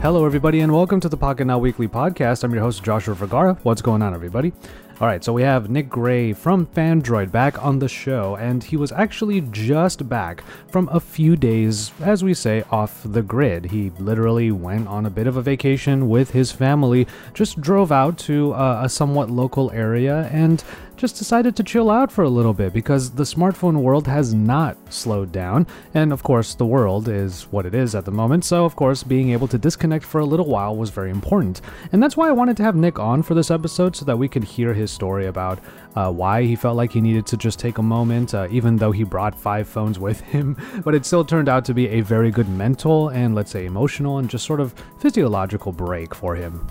Hello, 0.00 0.24
everybody, 0.24 0.60
and 0.60 0.72
welcome 0.72 1.00
to 1.00 1.08
the 1.08 1.18
Pocketnow 1.18 1.58
Weekly 1.58 1.88
podcast. 1.88 2.44
I'm 2.44 2.54
your 2.54 2.62
host, 2.62 2.84
Joshua 2.84 3.16
Vergara. 3.16 3.58
What's 3.64 3.82
going 3.82 4.00
on, 4.00 4.14
everybody? 4.14 4.52
All 5.00 5.08
right, 5.08 5.24
so 5.24 5.32
we 5.32 5.42
have 5.42 5.70
Nick 5.70 5.88
Gray 5.88 6.32
from 6.32 6.66
Phandroid 6.66 7.32
back 7.32 7.60
on 7.64 7.80
the 7.80 7.88
show, 7.88 8.36
and 8.36 8.62
he 8.62 8.76
was 8.76 8.92
actually 8.92 9.40
just 9.40 10.08
back 10.08 10.44
from 10.68 10.88
a 10.92 11.00
few 11.00 11.34
days, 11.34 11.90
as 12.00 12.22
we 12.22 12.32
say, 12.32 12.62
off 12.70 13.00
the 13.04 13.22
grid. 13.22 13.66
He 13.66 13.90
literally 13.98 14.52
went 14.52 14.86
on 14.86 15.04
a 15.04 15.10
bit 15.10 15.26
of 15.26 15.36
a 15.36 15.42
vacation 15.42 16.08
with 16.08 16.30
his 16.30 16.52
family, 16.52 17.08
just 17.34 17.60
drove 17.60 17.90
out 17.90 18.18
to 18.18 18.54
uh, 18.54 18.82
a 18.84 18.88
somewhat 18.88 19.30
local 19.30 19.70
area, 19.72 20.28
and 20.32 20.62
just 20.98 21.16
decided 21.16 21.54
to 21.54 21.62
chill 21.62 21.90
out 21.90 22.10
for 22.10 22.24
a 22.24 22.28
little 22.28 22.52
bit 22.52 22.72
because 22.72 23.12
the 23.12 23.22
smartphone 23.22 23.82
world 23.82 24.06
has 24.08 24.34
not 24.34 24.76
slowed 24.92 25.30
down. 25.30 25.64
And 25.94 26.12
of 26.12 26.24
course, 26.24 26.54
the 26.54 26.66
world 26.66 27.08
is 27.08 27.44
what 27.52 27.66
it 27.66 27.74
is 27.74 27.94
at 27.94 28.04
the 28.04 28.10
moment. 28.10 28.44
So, 28.44 28.64
of 28.64 28.74
course, 28.74 29.04
being 29.04 29.30
able 29.30 29.46
to 29.48 29.58
disconnect 29.58 30.04
for 30.04 30.20
a 30.20 30.24
little 30.24 30.46
while 30.46 30.76
was 30.76 30.90
very 30.90 31.10
important. 31.10 31.60
And 31.92 32.02
that's 32.02 32.16
why 32.16 32.28
I 32.28 32.32
wanted 32.32 32.56
to 32.58 32.64
have 32.64 32.74
Nick 32.74 32.98
on 32.98 33.22
for 33.22 33.34
this 33.34 33.50
episode 33.50 33.94
so 33.94 34.04
that 34.06 34.18
we 34.18 34.28
could 34.28 34.42
hear 34.42 34.74
his 34.74 34.90
story 34.90 35.26
about 35.26 35.60
uh, 35.94 36.10
why 36.10 36.42
he 36.42 36.56
felt 36.56 36.76
like 36.76 36.92
he 36.92 37.00
needed 37.00 37.26
to 37.26 37.36
just 37.36 37.60
take 37.60 37.78
a 37.78 37.82
moment, 37.82 38.34
uh, 38.34 38.48
even 38.50 38.76
though 38.76 38.92
he 38.92 39.04
brought 39.04 39.38
five 39.38 39.68
phones 39.68 40.00
with 40.00 40.20
him. 40.32 40.56
But 40.84 40.96
it 40.96 41.06
still 41.06 41.24
turned 41.24 41.48
out 41.48 41.64
to 41.66 41.74
be 41.74 41.86
a 41.88 42.00
very 42.00 42.32
good 42.32 42.48
mental 42.48 43.10
and, 43.10 43.36
let's 43.36 43.52
say, 43.52 43.66
emotional 43.66 44.18
and 44.18 44.28
just 44.28 44.44
sort 44.44 44.60
of 44.60 44.74
physiological 44.98 45.70
break 45.70 46.12
for 46.12 46.34
him. 46.34 46.66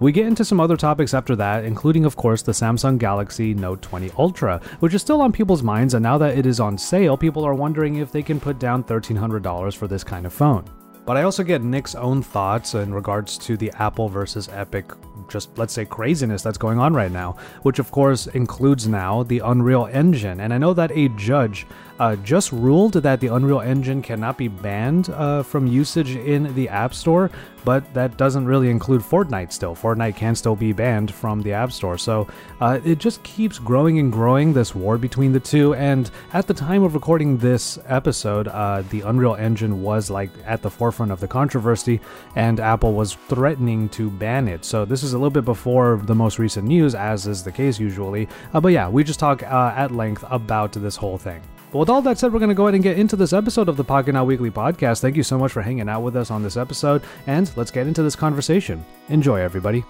We 0.00 0.12
get 0.12 0.26
into 0.26 0.44
some 0.44 0.60
other 0.60 0.76
topics 0.76 1.12
after 1.12 1.34
that, 1.36 1.64
including, 1.64 2.04
of 2.04 2.14
course, 2.14 2.42
the 2.42 2.52
Samsung 2.52 2.98
Galaxy 2.98 3.52
Note 3.52 3.82
20 3.82 4.12
Ultra, 4.16 4.60
which 4.78 4.94
is 4.94 5.02
still 5.02 5.20
on 5.20 5.32
people's 5.32 5.64
minds, 5.64 5.94
and 5.94 6.04
now 6.04 6.16
that 6.18 6.38
it 6.38 6.46
is 6.46 6.60
on 6.60 6.78
sale, 6.78 7.16
people 7.16 7.44
are 7.44 7.54
wondering 7.54 7.96
if 7.96 8.12
they 8.12 8.22
can 8.22 8.38
put 8.38 8.60
down 8.60 8.84
$1,300 8.84 9.76
for 9.76 9.88
this 9.88 10.04
kind 10.04 10.24
of 10.24 10.32
phone. 10.32 10.64
But 11.04 11.16
I 11.16 11.22
also 11.22 11.42
get 11.42 11.62
Nick's 11.62 11.96
own 11.96 12.22
thoughts 12.22 12.74
in 12.74 12.94
regards 12.94 13.38
to 13.38 13.56
the 13.56 13.72
Apple 13.72 14.08
versus 14.08 14.48
Epic, 14.52 14.92
just 15.28 15.56
let's 15.58 15.72
say 15.72 15.84
craziness 15.84 16.42
that's 16.42 16.58
going 16.58 16.78
on 16.78 16.94
right 16.94 17.10
now, 17.10 17.32
which 17.62 17.80
of 17.80 17.90
course 17.90 18.28
includes 18.28 18.86
now 18.86 19.24
the 19.24 19.40
Unreal 19.40 19.88
Engine. 19.90 20.40
And 20.40 20.54
I 20.54 20.58
know 20.58 20.74
that 20.74 20.92
a 20.92 21.08
judge 21.16 21.66
uh, 21.98 22.16
just 22.16 22.52
ruled 22.52 22.94
that 22.94 23.20
the 23.20 23.28
Unreal 23.28 23.60
Engine 23.60 24.02
cannot 24.02 24.38
be 24.38 24.48
banned 24.48 25.10
uh, 25.10 25.42
from 25.42 25.66
usage 25.66 26.16
in 26.16 26.54
the 26.54 26.68
App 26.68 26.94
Store, 26.94 27.30
but 27.64 27.92
that 27.94 28.16
doesn't 28.16 28.46
really 28.46 28.70
include 28.70 29.02
Fortnite 29.02 29.52
still. 29.52 29.74
Fortnite 29.74 30.16
can 30.16 30.34
still 30.34 30.56
be 30.56 30.72
banned 30.72 31.12
from 31.12 31.42
the 31.42 31.52
App 31.52 31.72
Store. 31.72 31.98
So 31.98 32.28
uh, 32.60 32.80
it 32.84 32.98
just 32.98 33.22
keeps 33.24 33.58
growing 33.58 33.98
and 33.98 34.12
growing, 34.12 34.52
this 34.52 34.74
war 34.74 34.96
between 34.96 35.32
the 35.32 35.40
two. 35.40 35.74
And 35.74 36.10
at 36.32 36.46
the 36.46 36.54
time 36.54 36.82
of 36.82 36.94
recording 36.94 37.36
this 37.36 37.78
episode, 37.86 38.48
uh, 38.48 38.82
the 38.90 39.02
Unreal 39.02 39.34
Engine 39.34 39.82
was 39.82 40.08
like 40.08 40.30
at 40.46 40.62
the 40.62 40.70
forefront 40.70 41.12
of 41.12 41.20
the 41.20 41.28
controversy, 41.28 42.00
and 42.36 42.60
Apple 42.60 42.94
was 42.94 43.14
threatening 43.14 43.88
to 43.90 44.10
ban 44.10 44.48
it. 44.48 44.64
So 44.64 44.84
this 44.84 45.02
is 45.02 45.12
a 45.12 45.18
little 45.18 45.30
bit 45.30 45.44
before 45.44 46.00
the 46.04 46.14
most 46.14 46.38
recent 46.38 46.66
news, 46.66 46.94
as 46.94 47.26
is 47.26 47.42
the 47.42 47.52
case 47.52 47.78
usually. 47.78 48.28
Uh, 48.54 48.60
but 48.60 48.68
yeah, 48.68 48.88
we 48.88 49.04
just 49.04 49.20
talk 49.20 49.42
uh, 49.42 49.74
at 49.76 49.90
length 49.90 50.24
about 50.30 50.72
this 50.72 50.96
whole 50.96 51.18
thing. 51.18 51.42
But 51.70 51.78
with 51.80 51.90
all 51.90 52.00
that 52.02 52.18
said, 52.18 52.32
we're 52.32 52.38
going 52.38 52.48
to 52.48 52.54
go 52.54 52.64
ahead 52.64 52.74
and 52.74 52.82
get 52.82 52.98
into 52.98 53.14
this 53.14 53.32
episode 53.34 53.68
of 53.68 53.76
the 53.76 53.84
Pocketnow 53.84 54.24
Weekly 54.24 54.50
podcast. 54.50 55.00
Thank 55.00 55.16
you 55.16 55.22
so 55.22 55.38
much 55.38 55.52
for 55.52 55.60
hanging 55.60 55.88
out 55.88 56.00
with 56.02 56.16
us 56.16 56.30
on 56.30 56.42
this 56.42 56.56
episode, 56.56 57.02
and 57.26 57.50
let's 57.56 57.70
get 57.70 57.86
into 57.86 58.02
this 58.02 58.16
conversation. 58.16 58.84
Enjoy, 59.10 59.38
everybody. 59.40 59.84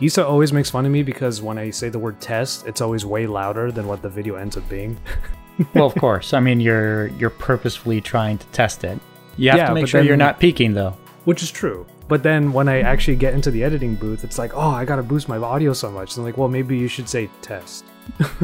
Issa 0.00 0.26
always 0.26 0.52
makes 0.52 0.68
fun 0.68 0.84
of 0.84 0.92
me 0.92 1.02
because 1.02 1.40
when 1.40 1.56
I 1.56 1.70
say 1.70 1.88
the 1.88 1.98
word 1.98 2.20
test, 2.20 2.66
it's 2.66 2.80
always 2.82 3.06
way 3.06 3.26
louder 3.26 3.72
than 3.72 3.86
what 3.86 4.02
the 4.02 4.08
video 4.08 4.34
ends 4.34 4.56
up 4.56 4.68
being. 4.68 4.98
well, 5.74 5.86
of 5.86 5.94
course. 5.94 6.34
I 6.34 6.40
mean, 6.40 6.60
you're 6.60 7.06
you're 7.08 7.30
purposefully 7.30 8.00
trying 8.02 8.36
to 8.38 8.46
test 8.48 8.84
it. 8.84 8.98
You 9.38 9.50
have 9.50 9.58
Yeah, 9.58 9.68
to 9.68 9.74
make 9.74 9.86
sure 9.86 10.00
then- 10.00 10.08
you're 10.08 10.16
not 10.16 10.40
peaking, 10.40 10.74
though. 10.74 10.96
Which 11.24 11.42
is 11.42 11.50
true. 11.50 11.86
But 12.06 12.22
then 12.22 12.52
when 12.52 12.68
I 12.68 12.80
actually 12.82 13.16
get 13.16 13.32
into 13.32 13.50
the 13.50 13.64
editing 13.64 13.94
booth, 13.94 14.24
it's 14.24 14.38
like, 14.38 14.52
oh, 14.54 14.60
I 14.60 14.84
gotta 14.84 15.02
boost 15.02 15.26
my 15.26 15.38
audio 15.38 15.72
so 15.72 15.90
much. 15.90 16.10
And 16.14 16.18
I'm 16.18 16.24
like, 16.26 16.36
well, 16.36 16.48
maybe 16.50 16.76
you 16.76 16.86
should 16.88 17.08
say 17.08 17.30
test. 17.40 17.86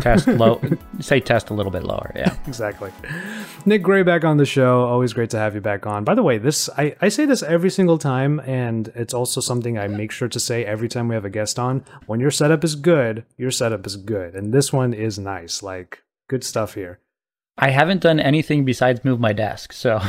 Test 0.00 0.26
low. 0.28 0.60
say 1.00 1.20
test 1.20 1.50
a 1.50 1.54
little 1.54 1.72
bit 1.72 1.84
lower. 1.84 2.12
Yeah. 2.14 2.36
exactly. 2.46 2.92
Nick 3.64 3.82
Gray 3.82 4.02
back 4.02 4.24
on 4.24 4.36
the 4.36 4.44
show. 4.44 4.84
Always 4.84 5.12
great 5.12 5.30
to 5.30 5.38
have 5.38 5.54
you 5.54 5.60
back 5.60 5.86
on. 5.86 6.04
By 6.04 6.14
the 6.14 6.22
way, 6.22 6.38
this 6.38 6.68
I, 6.76 6.96
I 7.00 7.08
say 7.08 7.26
this 7.26 7.42
every 7.42 7.70
single 7.70 7.98
time, 7.98 8.40
and 8.40 8.92
it's 8.94 9.14
also 9.14 9.40
something 9.40 9.78
I 9.78 9.88
make 9.88 10.10
sure 10.10 10.28
to 10.28 10.40
say 10.40 10.64
every 10.64 10.88
time 10.88 11.08
we 11.08 11.14
have 11.14 11.24
a 11.24 11.30
guest 11.30 11.58
on. 11.58 11.84
When 12.06 12.20
your 12.20 12.30
setup 12.30 12.64
is 12.64 12.74
good, 12.74 13.24
your 13.36 13.50
setup 13.50 13.86
is 13.86 13.96
good. 13.96 14.34
And 14.34 14.52
this 14.52 14.72
one 14.72 14.92
is 14.92 15.18
nice. 15.18 15.62
Like 15.62 16.02
good 16.28 16.44
stuff 16.44 16.74
here. 16.74 17.00
I 17.58 17.70
haven't 17.70 18.00
done 18.00 18.20
anything 18.20 18.64
besides 18.64 19.04
move 19.04 19.20
my 19.20 19.32
desk, 19.32 19.72
so 19.72 20.00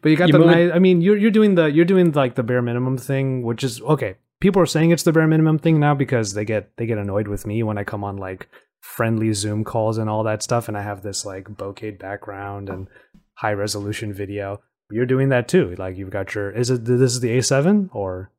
But 0.00 0.10
you 0.10 0.16
got 0.16 0.28
You 0.28 0.38
the 0.38 0.44
nice 0.44 0.70
I 0.72 0.78
mean 0.78 1.00
you're 1.00 1.16
you're 1.16 1.30
doing 1.30 1.54
the 1.54 1.66
you're 1.66 1.84
doing 1.84 2.12
like 2.12 2.34
the 2.34 2.42
bare 2.42 2.62
minimum 2.62 2.96
thing, 2.96 3.42
which 3.42 3.64
is 3.64 3.80
okay. 3.82 4.16
People 4.42 4.60
are 4.60 4.66
saying 4.66 4.90
it's 4.90 5.04
the 5.04 5.12
bare 5.12 5.28
minimum 5.28 5.60
thing 5.60 5.78
now 5.78 5.94
because 5.94 6.34
they 6.34 6.44
get 6.44 6.76
they 6.76 6.84
get 6.84 6.98
annoyed 6.98 7.28
with 7.28 7.46
me 7.46 7.62
when 7.62 7.78
I 7.78 7.84
come 7.84 8.02
on 8.02 8.16
like 8.16 8.48
friendly 8.80 9.32
Zoom 9.34 9.62
calls 9.62 9.98
and 9.98 10.10
all 10.10 10.24
that 10.24 10.42
stuff 10.42 10.66
and 10.66 10.76
I 10.76 10.82
have 10.82 11.02
this 11.02 11.24
like 11.24 11.44
bokeh 11.44 11.96
background 11.96 12.68
and 12.68 12.88
high 13.34 13.52
resolution 13.52 14.12
video. 14.12 14.60
You're 14.90 15.06
doing 15.06 15.28
that 15.28 15.46
too. 15.46 15.76
Like 15.78 15.96
you've 15.96 16.10
got 16.10 16.34
your 16.34 16.50
is 16.50 16.70
it 16.70 16.84
this 16.84 17.12
is 17.12 17.20
the 17.20 17.38
A7 17.38 17.90
or 17.92 18.32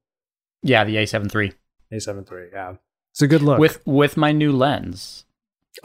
yeah, 0.62 0.84
the 0.84 0.98
A7 0.98 1.34
III 1.34 1.54
A7 1.94 2.30
III? 2.30 2.50
Yeah. 2.52 2.76
It's 3.12 3.22
a 3.22 3.28
good 3.28 3.42
look. 3.42 3.60
with 3.60 3.82
with 3.88 4.18
my 4.18 4.34
new 4.34 4.52
lens. 4.52 5.24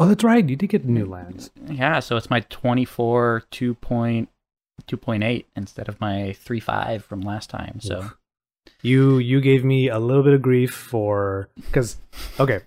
Oh, 0.01 0.09
that's 0.09 0.25
right. 0.25 0.49
You 0.49 0.57
did 0.57 0.71
get 0.71 0.83
a 0.83 0.91
new 0.91 1.07
lens. 1.07 1.53
Yeah, 1.65 2.01
so 2.01 2.17
it's 2.17 2.28
my 2.28 2.41
24 2.41 3.45
2.2.8 3.53 5.45
instead 5.55 5.89
of 5.89 6.01
my 6.01 6.34
3.5 6.45 7.03
from 7.03 7.21
last 7.21 7.51
time. 7.51 7.78
So. 7.81 8.11
You 8.83 9.19
you 9.19 9.41
gave 9.41 9.65
me 9.65 9.89
a 9.89 9.99
little 9.99 10.22
bit 10.22 10.34
of 10.34 10.43
grief 10.43 10.72
for 10.72 11.49
because 11.56 11.97
okay, 12.39 12.61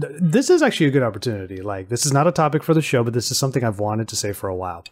Th- 0.00 0.12
this 0.20 0.50
is 0.50 0.62
actually 0.62 0.86
a 0.86 0.90
good 0.90 1.02
opportunity. 1.02 1.62
Like 1.62 1.88
this 1.88 2.04
is 2.06 2.12
not 2.12 2.26
a 2.26 2.32
topic 2.32 2.62
for 2.62 2.74
the 2.74 2.82
show, 2.82 3.02
but 3.02 3.14
this 3.14 3.30
is 3.30 3.38
something 3.38 3.64
I've 3.64 3.80
wanted 3.80 4.08
to 4.08 4.16
say 4.16 4.32
for 4.32 4.48
a 4.48 4.54
while. 4.54 4.84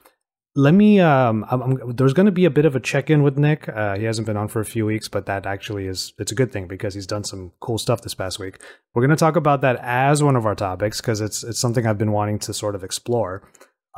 Let 0.58 0.72
me. 0.72 1.00
Um, 1.00 1.44
I'm, 1.50 1.62
I'm- 1.62 1.92
there's 1.96 2.14
going 2.14 2.24
to 2.26 2.32
be 2.32 2.46
a 2.46 2.50
bit 2.50 2.64
of 2.64 2.74
a 2.74 2.80
check 2.80 3.10
in 3.10 3.22
with 3.22 3.36
Nick. 3.36 3.68
Uh, 3.68 3.98
he 3.98 4.04
hasn't 4.04 4.26
been 4.26 4.38
on 4.38 4.48
for 4.48 4.60
a 4.60 4.64
few 4.64 4.86
weeks, 4.86 5.06
but 5.06 5.26
that 5.26 5.44
actually 5.44 5.86
is 5.86 6.14
it's 6.18 6.32
a 6.32 6.34
good 6.34 6.50
thing 6.50 6.66
because 6.66 6.94
he's 6.94 7.06
done 7.06 7.24
some 7.24 7.52
cool 7.60 7.76
stuff 7.76 8.00
this 8.00 8.14
past 8.14 8.38
week. 8.38 8.58
We're 8.94 9.02
going 9.02 9.10
to 9.10 9.16
talk 9.16 9.36
about 9.36 9.60
that 9.60 9.76
as 9.82 10.22
one 10.22 10.34
of 10.34 10.46
our 10.46 10.54
topics 10.54 10.98
because 11.02 11.20
it's 11.20 11.44
it's 11.44 11.60
something 11.60 11.86
I've 11.86 11.98
been 11.98 12.12
wanting 12.12 12.38
to 12.40 12.54
sort 12.54 12.74
of 12.74 12.82
explore. 12.82 13.46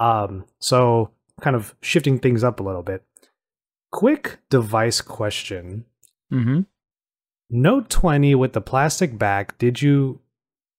Um, 0.00 0.46
so 0.58 1.12
kind 1.40 1.54
of 1.54 1.76
shifting 1.80 2.18
things 2.18 2.42
up 2.42 2.58
a 2.58 2.64
little 2.64 2.82
bit. 2.82 3.04
Quick 3.92 4.38
device 4.50 5.00
question. 5.00 5.84
Hmm 6.30 6.60
Note 7.50 7.90
20 7.90 8.34
with 8.34 8.54
the 8.54 8.60
plastic 8.62 9.18
back, 9.18 9.58
did 9.58 9.82
you 9.82 10.20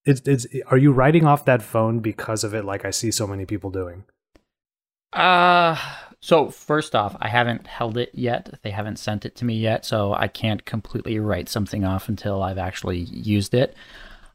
it's, 0.06 0.22
it's 0.28 0.48
are 0.68 0.78
you 0.78 0.92
writing 0.92 1.26
off 1.26 1.46
that 1.46 1.62
phone 1.64 2.00
because 2.00 2.44
of 2.44 2.54
it 2.56 2.66
like 2.66 2.86
I 2.86 2.92
see 2.92 3.12
so 3.12 3.28
many 3.28 3.46
people 3.46 3.72
doing? 3.72 4.06
Uh 5.14 5.76
so 6.22 6.50
first 6.50 6.96
off, 6.96 7.16
I 7.22 7.30
haven't 7.30 7.66
held 7.66 7.98
it 7.98 8.12
yet. 8.14 8.60
They 8.62 8.72
haven't 8.72 9.00
sent 9.00 9.26
it 9.26 9.36
to 9.38 9.46
me 9.46 9.56
yet, 9.58 9.86
so 9.86 10.14
I 10.14 10.28
can't 10.28 10.66
completely 10.66 11.18
write 11.18 11.48
something 11.48 11.86
off 11.86 12.10
until 12.10 12.44
I've 12.44 12.58
actually 12.58 13.00
used 13.00 13.54
it. 13.54 13.74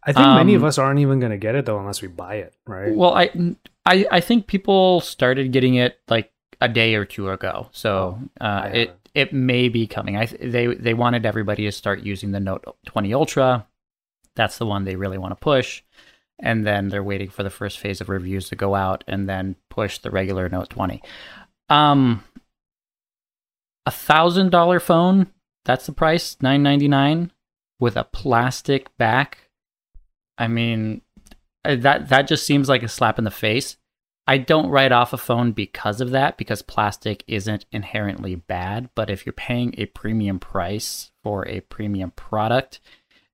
I 0.03 0.13
think 0.13 0.33
many 0.33 0.55
of 0.55 0.63
Um, 0.63 0.65
us 0.65 0.79
aren't 0.79 1.01
even 1.01 1.21
going 1.21 1.33
to 1.33 1.39
get 1.39 1.55
it 1.55 1.67
though 1.67 1.79
unless 1.79 2.01
we 2.03 2.09
buy 2.09 2.37
it, 2.37 2.55
right? 2.67 3.01
Well, 3.01 3.15
I, 3.15 3.31
I 3.87 4.07
I 4.11 4.21
think 4.21 4.47
people 4.47 5.01
started 5.01 5.53
getting 5.53 5.77
it 5.77 5.99
like 6.09 6.33
a 6.61 6.69
day 6.69 6.95
or 6.95 7.05
two 7.05 7.31
ago, 7.31 7.69
so 7.73 8.19
uh, 8.41 8.69
it 8.73 8.91
haven't. 8.91 9.04
It 9.15 9.33
may 9.33 9.69
be 9.69 9.87
coming. 9.87 10.17
I 10.17 10.27
they 10.27 10.67
they 10.67 10.95
wanted 10.95 11.25
everybody 11.25 11.65
to 11.65 11.73
start 11.73 12.03
using 12.03 12.33
the 12.33 12.41
Note 12.41 12.65
20 12.87 13.15
Ultra. 13.15 13.67
That's 14.35 14.59
the 14.59 14.67
one 14.67 14.85
they 14.85 14.97
really 14.97 15.19
want 15.19 15.33
to 15.33 15.37
push, 15.37 15.83
and 16.41 16.67
then 16.67 16.89
they're 16.89 17.03
waiting 17.03 17.31
for 17.31 17.45
the 17.45 17.51
first 17.51 17.79
phase 17.79 18.01
of 18.01 18.09
reviews 18.09 18.49
to 18.49 18.57
go 18.57 18.75
out, 18.75 19.05
and 19.07 19.29
then 19.29 19.57
push 19.71 19.99
the 19.99 20.11
regular 20.11 20.49
Note 20.49 20.71
20. 20.71 21.01
Um, 21.69 22.25
a 23.87 23.91
thousand 23.91 24.51
dollar 24.51 24.81
phone. 24.81 25.29
That's 25.65 25.87
the 25.87 25.93
price, 25.93 26.37
nine 26.41 26.63
ninety 26.63 26.89
nine, 26.89 27.31
with 27.79 27.97
a 27.97 28.05
plastic 28.05 28.95
back. 28.99 29.51
I 30.37 30.49
mean, 30.49 31.03
uh, 31.65 31.77
that 31.77 32.09
that 32.09 32.27
just 32.27 32.45
seems 32.45 32.69
like 32.69 32.83
a 32.83 32.89
slap 32.89 33.19
in 33.19 33.25
the 33.25 33.31
face. 33.31 33.77
I 34.27 34.39
don't 34.39 34.71
write 34.71 34.93
off 34.93 35.13
a 35.13 35.19
phone 35.19 35.53
because 35.53 36.01
of 36.01 36.11
that, 36.11 36.39
because 36.39 36.63
plastic 36.63 37.25
isn't 37.27 37.67
inherently 37.73 38.35
bad. 38.35 38.89
But 38.95 39.11
if 39.11 39.27
you're 39.27 39.35
paying 39.35 39.75
a 39.77 39.87
premium 39.87 40.39
price 40.39 41.11
for 41.23 41.47
a 41.47 41.61
premium 41.61 42.11
product, 42.13 42.81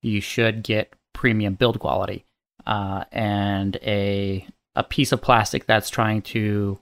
you 0.03 0.21
should 0.21 0.63
get 0.63 0.95
premium 1.13 1.55
build 1.55 1.79
quality. 1.79 2.25
Uh, 2.67 3.05
and 3.13 3.77
a 3.83 4.47
a 4.77 4.85
piece 4.85 5.13
of 5.13 5.21
plastic 5.21 5.67
that's 5.67 5.91
trying 5.91 6.23
to 6.23 6.79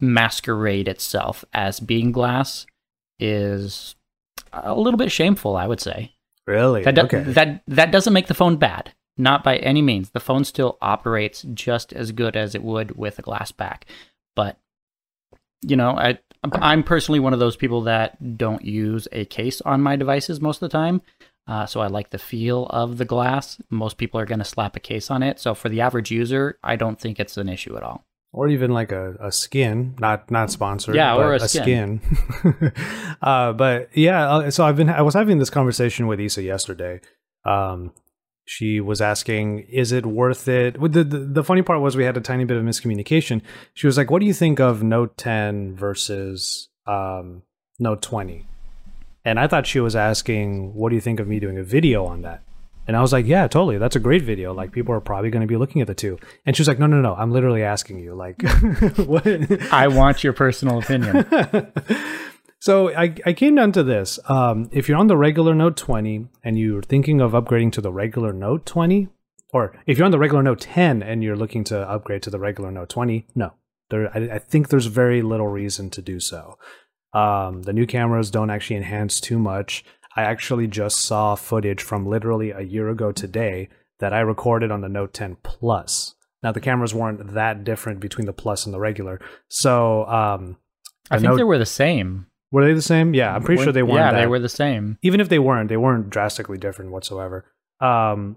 masquerade 0.00 0.88
itself 0.88 1.44
as 1.52 1.78
being 1.78 2.10
glass 2.10 2.66
is 3.20 3.94
a 4.52 4.74
little 4.74 4.98
bit 4.98 5.12
shameful, 5.12 5.56
I 5.56 5.66
would 5.66 5.80
say. 5.80 6.12
really? 6.46 6.82
That 6.82 6.94
do- 6.94 7.02
okay. 7.02 7.22
that 7.22 7.62
that 7.68 7.90
doesn't 7.92 8.12
make 8.12 8.26
the 8.26 8.34
phone 8.34 8.56
bad. 8.56 8.92
Not 9.22 9.44
by 9.44 9.58
any 9.58 9.82
means. 9.82 10.10
The 10.10 10.18
phone 10.18 10.42
still 10.42 10.78
operates 10.82 11.46
just 11.54 11.92
as 11.92 12.10
good 12.10 12.36
as 12.36 12.56
it 12.56 12.64
would 12.64 12.96
with 12.96 13.20
a 13.20 13.22
glass 13.22 13.52
back. 13.52 13.86
But 14.34 14.58
you 15.62 15.76
know, 15.76 15.90
I 15.90 16.18
I'm 16.54 16.82
personally 16.82 17.20
one 17.20 17.32
of 17.32 17.38
those 17.38 17.54
people 17.54 17.82
that 17.82 18.36
don't 18.36 18.64
use 18.64 19.06
a 19.12 19.24
case 19.26 19.60
on 19.60 19.80
my 19.80 19.94
devices 19.94 20.40
most 20.40 20.60
of 20.60 20.68
the 20.68 20.76
time. 20.76 21.02
Uh, 21.46 21.66
so 21.66 21.80
I 21.80 21.86
like 21.86 22.10
the 22.10 22.18
feel 22.18 22.66
of 22.66 22.98
the 22.98 23.04
glass. 23.04 23.60
Most 23.70 23.96
people 23.96 24.18
are 24.18 24.26
going 24.26 24.40
to 24.40 24.44
slap 24.44 24.74
a 24.74 24.80
case 24.80 25.08
on 25.08 25.22
it. 25.22 25.38
So 25.38 25.54
for 25.54 25.68
the 25.68 25.80
average 25.80 26.10
user, 26.10 26.58
I 26.64 26.74
don't 26.74 27.00
think 27.00 27.20
it's 27.20 27.36
an 27.36 27.48
issue 27.48 27.76
at 27.76 27.84
all. 27.84 28.04
Or 28.32 28.48
even 28.48 28.72
like 28.72 28.90
a, 28.90 29.14
a 29.20 29.30
skin, 29.30 29.94
not 30.00 30.32
not 30.32 30.50
sponsored. 30.50 30.96
Yeah, 30.96 31.14
or 31.14 31.38
but 31.38 31.42
a 31.42 31.48
skin. 31.48 32.00
skin. 32.40 32.72
uh, 33.22 33.52
but 33.52 33.96
yeah, 33.96 34.28
uh, 34.28 34.50
so 34.50 34.64
I've 34.64 34.76
been 34.76 34.90
I 34.90 35.02
was 35.02 35.14
having 35.14 35.38
this 35.38 35.50
conversation 35.50 36.08
with 36.08 36.20
Isa 36.20 36.42
yesterday. 36.42 37.00
Um, 37.44 37.92
she 38.44 38.80
was 38.80 39.00
asking, 39.00 39.60
"Is 39.60 39.92
it 39.92 40.04
worth 40.06 40.48
it?" 40.48 40.80
The, 40.80 41.04
the 41.04 41.18
the 41.18 41.44
funny 41.44 41.62
part 41.62 41.80
was 41.80 41.96
we 41.96 42.04
had 42.04 42.16
a 42.16 42.20
tiny 42.20 42.44
bit 42.44 42.56
of 42.56 42.64
miscommunication. 42.64 43.42
She 43.74 43.86
was 43.86 43.96
like, 43.96 44.10
"What 44.10 44.20
do 44.20 44.26
you 44.26 44.34
think 44.34 44.60
of 44.60 44.82
Note 44.82 45.16
10 45.16 45.76
versus 45.76 46.68
um, 46.86 47.42
Note 47.78 48.02
20?" 48.02 48.46
And 49.24 49.38
I 49.38 49.46
thought 49.46 49.66
she 49.66 49.80
was 49.80 49.94
asking, 49.94 50.74
"What 50.74 50.88
do 50.88 50.96
you 50.96 51.00
think 51.00 51.20
of 51.20 51.28
me 51.28 51.38
doing 51.38 51.58
a 51.58 51.62
video 51.62 52.04
on 52.04 52.22
that?" 52.22 52.42
And 52.88 52.96
I 52.96 53.00
was 53.00 53.12
like, 53.12 53.26
"Yeah, 53.26 53.46
totally. 53.46 53.78
That's 53.78 53.94
a 53.94 54.00
great 54.00 54.22
video. 54.22 54.52
Like 54.52 54.72
people 54.72 54.94
are 54.94 55.00
probably 55.00 55.30
going 55.30 55.42
to 55.42 55.46
be 55.46 55.56
looking 55.56 55.80
at 55.80 55.86
the 55.86 55.94
two. 55.94 56.18
And 56.44 56.56
she 56.56 56.62
was 56.62 56.68
like, 56.68 56.80
"No, 56.80 56.86
no, 56.86 57.00
no. 57.00 57.14
I'm 57.14 57.30
literally 57.30 57.62
asking 57.62 58.00
you. 58.00 58.14
Like, 58.14 58.42
what?" 58.96 59.26
I 59.72 59.86
want 59.86 60.24
your 60.24 60.32
personal 60.32 60.80
opinion. 60.80 61.26
So 62.62 62.94
I, 62.94 63.12
I 63.26 63.32
came 63.32 63.56
down 63.56 63.72
to 63.72 63.82
this. 63.82 64.20
Um, 64.28 64.70
if 64.70 64.88
you're 64.88 64.96
on 64.96 65.08
the 65.08 65.16
regular 65.16 65.52
Note 65.52 65.76
20 65.76 66.28
and 66.44 66.56
you're 66.56 66.80
thinking 66.80 67.20
of 67.20 67.32
upgrading 67.32 67.72
to 67.72 67.80
the 67.80 67.92
regular 67.92 68.32
Note 68.32 68.64
20, 68.66 69.08
or 69.52 69.76
if 69.84 69.98
you're 69.98 70.04
on 70.04 70.12
the 70.12 70.18
regular 70.20 70.44
Note 70.44 70.60
10 70.60 71.02
and 71.02 71.24
you're 71.24 71.34
looking 71.34 71.64
to 71.64 71.80
upgrade 71.90 72.22
to 72.22 72.30
the 72.30 72.38
regular 72.38 72.70
Note 72.70 72.88
20, 72.88 73.26
no, 73.34 73.54
there. 73.90 74.16
I, 74.16 74.36
I 74.36 74.38
think 74.38 74.68
there's 74.68 74.86
very 74.86 75.22
little 75.22 75.48
reason 75.48 75.90
to 75.90 76.00
do 76.00 76.20
so. 76.20 76.56
Um, 77.12 77.62
the 77.62 77.72
new 77.72 77.84
cameras 77.84 78.30
don't 78.30 78.48
actually 78.48 78.76
enhance 78.76 79.20
too 79.20 79.40
much. 79.40 79.84
I 80.14 80.22
actually 80.22 80.68
just 80.68 80.98
saw 80.98 81.34
footage 81.34 81.82
from 81.82 82.06
literally 82.06 82.52
a 82.52 82.60
year 82.60 82.90
ago 82.90 83.10
today 83.10 83.70
that 83.98 84.12
I 84.12 84.20
recorded 84.20 84.70
on 84.70 84.82
the 84.82 84.88
Note 84.88 85.12
10 85.14 85.38
Plus. 85.42 86.14
Now 86.44 86.52
the 86.52 86.60
cameras 86.60 86.94
weren't 86.94 87.34
that 87.34 87.64
different 87.64 87.98
between 87.98 88.26
the 88.26 88.32
Plus 88.32 88.66
and 88.66 88.72
the 88.72 88.78
regular, 88.78 89.20
so 89.48 90.06
um, 90.06 90.58
I 91.10 91.16
think 91.16 91.30
Note- 91.30 91.38
they 91.38 91.42
were 91.42 91.58
the 91.58 91.66
same. 91.66 92.26
Were 92.52 92.64
they 92.64 92.74
the 92.74 92.82
same? 92.82 93.14
Yeah, 93.14 93.34
I'm 93.34 93.42
pretty 93.42 93.62
sure 93.62 93.72
they 93.72 93.82
weren't. 93.82 94.14
Yeah, 94.14 94.20
they 94.20 94.26
were 94.26 94.38
the 94.38 94.48
same. 94.48 94.98
even 95.02 95.20
if 95.20 95.28
they 95.28 95.38
weren't, 95.38 95.68
they 95.68 95.76
weren't 95.76 96.10
drastically 96.10 96.58
different 96.58 96.92
whatsoever. 96.92 97.46
Um, 97.80 98.36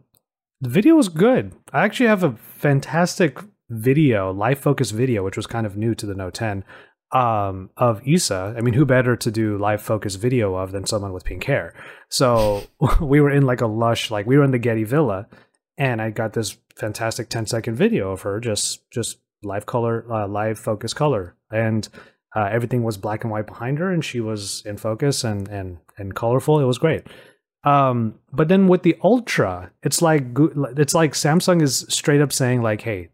the 0.61 0.69
video 0.69 0.95
was 0.95 1.09
good. 1.09 1.53
I 1.73 1.83
actually 1.83 2.07
have 2.07 2.23
a 2.23 2.31
fantastic 2.31 3.39
video, 3.69 4.31
live 4.31 4.59
focus 4.59 4.91
video, 4.91 5.23
which 5.23 5.37
was 5.37 5.45
kind 5.45 5.67
of 5.67 5.75
new 5.75 5.93
to 5.95 6.05
the 6.05 6.15
Note 6.15 6.33
10, 6.35 6.63
um, 7.11 7.69
of 7.77 8.01
Issa. 8.07 8.55
I 8.57 8.61
mean, 8.61 8.73
who 8.73 8.85
better 8.85 9.15
to 9.15 9.31
do 9.31 9.57
live 9.57 9.81
focus 9.81 10.15
video 10.15 10.55
of 10.55 10.71
than 10.71 10.85
someone 10.85 11.13
with 11.13 11.25
pink 11.25 11.43
hair? 11.43 11.73
So 12.09 12.63
we 13.01 13.19
were 13.19 13.31
in 13.31 13.45
like 13.45 13.61
a 13.61 13.67
lush, 13.67 14.09
like 14.11 14.25
we 14.25 14.37
were 14.37 14.43
in 14.43 14.51
the 14.51 14.59
Getty 14.59 14.85
Villa, 14.85 15.27
and 15.77 16.01
I 16.01 16.09
got 16.09 16.33
this 16.33 16.57
fantastic 16.75 17.29
10 17.29 17.47
second 17.47 17.75
video 17.75 18.11
of 18.11 18.21
her 18.21 18.39
just 18.39 18.89
just 18.91 19.17
live 19.43 19.65
color, 19.65 20.05
uh, 20.11 20.27
live 20.27 20.57
focus 20.57 20.93
color, 20.93 21.35
and 21.51 21.87
uh, 22.35 22.49
everything 22.51 22.83
was 22.83 22.97
black 22.97 23.23
and 23.23 23.31
white 23.31 23.47
behind 23.47 23.79
her, 23.79 23.91
and 23.91 24.03
she 24.03 24.19
was 24.19 24.61
in 24.65 24.77
focus 24.77 25.23
and 25.23 25.47
and 25.47 25.77
and 25.97 26.15
colorful. 26.15 26.59
It 26.59 26.65
was 26.65 26.77
great. 26.77 27.07
Um, 27.63 28.19
but 28.31 28.47
then 28.47 28.67
with 28.67 28.83
the 28.83 28.95
Ultra, 29.03 29.71
it's 29.81 30.01
like 30.01 30.25
it's 30.77 30.93
like 30.93 31.13
Samsung 31.13 31.61
is 31.61 31.85
straight 31.89 32.21
up 32.21 32.31
saying 32.33 32.61
like, 32.61 32.81
"Hey, 32.81 33.09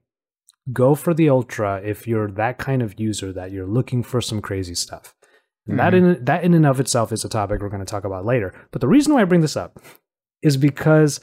go 0.73 0.95
for 0.95 1.13
the 1.13 1.29
Ultra 1.29 1.81
if 1.83 2.07
you're 2.07 2.31
that 2.31 2.57
kind 2.57 2.81
of 2.81 3.00
user 3.00 3.31
that 3.31 3.51
you're 3.51 3.68
looking 3.68 4.03
for 4.03 4.19
some 4.21 4.41
crazy 4.41 4.75
stuff." 4.75 5.15
And 5.68 5.79
That 5.79 5.94
in 5.94 6.25
that 6.25 6.44
in 6.44 6.53
and 6.53 6.65
of 6.65 6.79
itself 6.79 7.12
is 7.12 7.23
a 7.23 7.29
topic 7.29 7.62
we're 7.62 7.69
going 7.69 7.85
to 7.85 7.89
talk 7.89 8.03
about 8.03 8.25
later. 8.25 8.53
But 8.71 8.81
the 8.81 8.88
reason 8.88 9.13
why 9.13 9.21
I 9.21 9.25
bring 9.25 9.41
this 9.41 9.56
up 9.56 9.79
is 10.41 10.57
because 10.57 11.19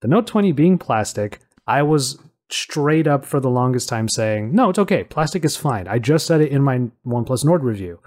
the 0.00 0.08
Note 0.08 0.26
20 0.26 0.52
being 0.52 0.78
plastic, 0.78 1.40
I 1.66 1.82
was 1.82 2.18
straight 2.52 3.06
up 3.06 3.24
for 3.24 3.40
the 3.40 3.50
longest 3.50 3.88
time 3.88 4.08
saying, 4.08 4.54
no, 4.54 4.70
it's 4.70 4.78
okay. 4.78 5.04
Plastic 5.04 5.44
is 5.44 5.56
fine. 5.56 5.86
I 5.88 5.98
just 5.98 6.26
said 6.26 6.40
it 6.40 6.52
in 6.52 6.62
my 6.62 6.78
OnePlus 7.06 7.44
Nord 7.44 7.62
review 7.64 8.00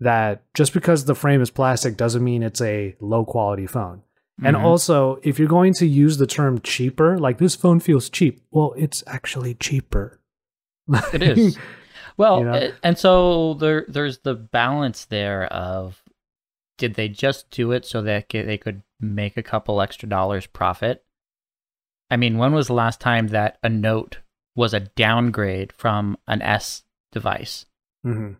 that 0.00 0.42
just 0.54 0.72
because 0.72 1.04
the 1.04 1.14
frame 1.14 1.40
is 1.42 1.50
plastic 1.50 1.96
doesn't 1.96 2.22
mean 2.22 2.42
it's 2.42 2.60
a 2.60 2.94
low 3.00 3.24
quality 3.24 3.66
phone. 3.66 4.02
And 4.44 4.56
Mhm. 4.56 4.62
also, 4.62 5.18
if 5.24 5.38
you're 5.40 5.48
going 5.48 5.74
to 5.74 5.86
use 5.86 6.18
the 6.18 6.26
term 6.26 6.60
cheaper, 6.60 7.18
like 7.18 7.38
this 7.38 7.56
phone 7.56 7.80
feels 7.80 8.08
cheap, 8.08 8.40
well, 8.52 8.72
it's 8.76 9.02
actually 9.08 9.54
cheaper. 9.54 10.20
It 11.12 11.22
is. 11.22 11.58
Well, 12.16 12.38
You 12.38 12.44
know? 12.44 12.72
and 12.84 12.96
so 12.98 13.54
there, 13.54 13.84
there's 13.88 14.18
the 14.18 14.34
balance 14.34 15.04
there 15.06 15.44
of 15.52 16.02
did 16.78 16.94
they 16.94 17.08
just 17.08 17.50
do 17.50 17.72
it 17.72 17.84
so 17.84 18.00
that 18.02 18.28
they 18.28 18.56
could 18.58 18.82
make 19.00 19.36
a 19.36 19.42
couple 19.42 19.80
extra 19.80 20.08
dollars 20.08 20.46
profit? 20.46 21.04
I 22.10 22.16
mean, 22.16 22.38
when 22.38 22.52
was 22.52 22.68
the 22.68 22.74
last 22.74 23.00
time 23.00 23.28
that 23.28 23.58
a 23.62 23.68
Note 23.68 24.18
was 24.56 24.74
a 24.74 24.80
downgrade 24.80 25.72
from 25.72 26.16
an 26.26 26.42
S 26.42 26.84
device? 27.12 27.66
hmm 28.02 28.32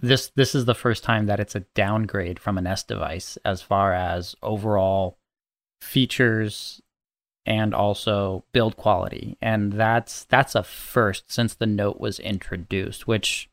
This 0.00 0.30
this 0.34 0.54
is 0.54 0.64
the 0.64 0.74
first 0.74 1.04
time 1.04 1.26
that 1.26 1.40
it's 1.40 1.54
a 1.54 1.66
downgrade 1.74 2.38
from 2.38 2.58
an 2.58 2.66
S 2.66 2.82
device 2.82 3.38
as 3.44 3.62
far 3.62 3.92
as 3.92 4.34
overall 4.42 5.18
features 5.80 6.80
and 7.46 7.74
also 7.74 8.44
build 8.52 8.76
quality 8.76 9.36
and 9.40 9.72
that's 9.72 10.24
that's 10.24 10.54
a 10.54 10.62
first 10.62 11.32
since 11.32 11.54
the 11.54 11.66
note 11.66 11.98
was 11.98 12.20
introduced 12.20 13.06
which 13.06 13.48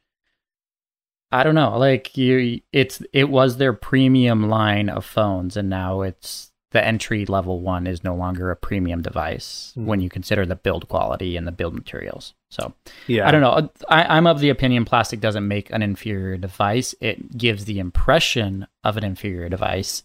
i 1.32 1.42
don't 1.42 1.56
know 1.56 1.78
like 1.78 2.18
you 2.18 2.60
it's 2.74 3.02
it 3.14 3.30
was 3.30 3.58
their 3.58 3.74
premium 3.74 4.50
line 4.50 4.90
of 4.90 5.06
phones 5.06 5.56
and 5.56 5.70
now 5.70 6.02
it's 6.02 6.52
the 6.72 6.86
entry 6.86 7.26
level 7.26 7.62
one 7.62 7.88
is 7.88 8.04
no 8.04 8.14
longer 8.14 8.52
a 8.52 8.56
premium 8.56 9.02
device 9.02 9.74
Mhm. 9.78 9.86
when 9.86 10.02
you 10.02 10.10
consider 10.10 10.46
the 10.46 10.56
build 10.56 10.88
quality 10.90 11.38
and 11.38 11.48
the 11.48 11.52
build 11.52 11.74
materials 11.74 12.34
so 12.50 12.74
Yeah. 13.08 13.28
I 13.28 13.32
don't 13.32 13.42
know. 13.42 13.70
I, 13.90 14.04
I'm 14.18 14.28
of 14.28 14.40
the 14.40 14.50
opinion 14.50 14.86
plastic 14.86 15.20
doesn't 15.20 15.48
make 15.48 15.70
an 15.72 15.82
inferior 15.82 16.38
device. 16.38 16.96
It 17.02 17.38
gives 17.38 17.66
the 17.66 17.80
impression 17.80 18.68
of 18.84 18.96
an 18.98 19.04
inferior 19.04 19.50
device, 19.50 20.04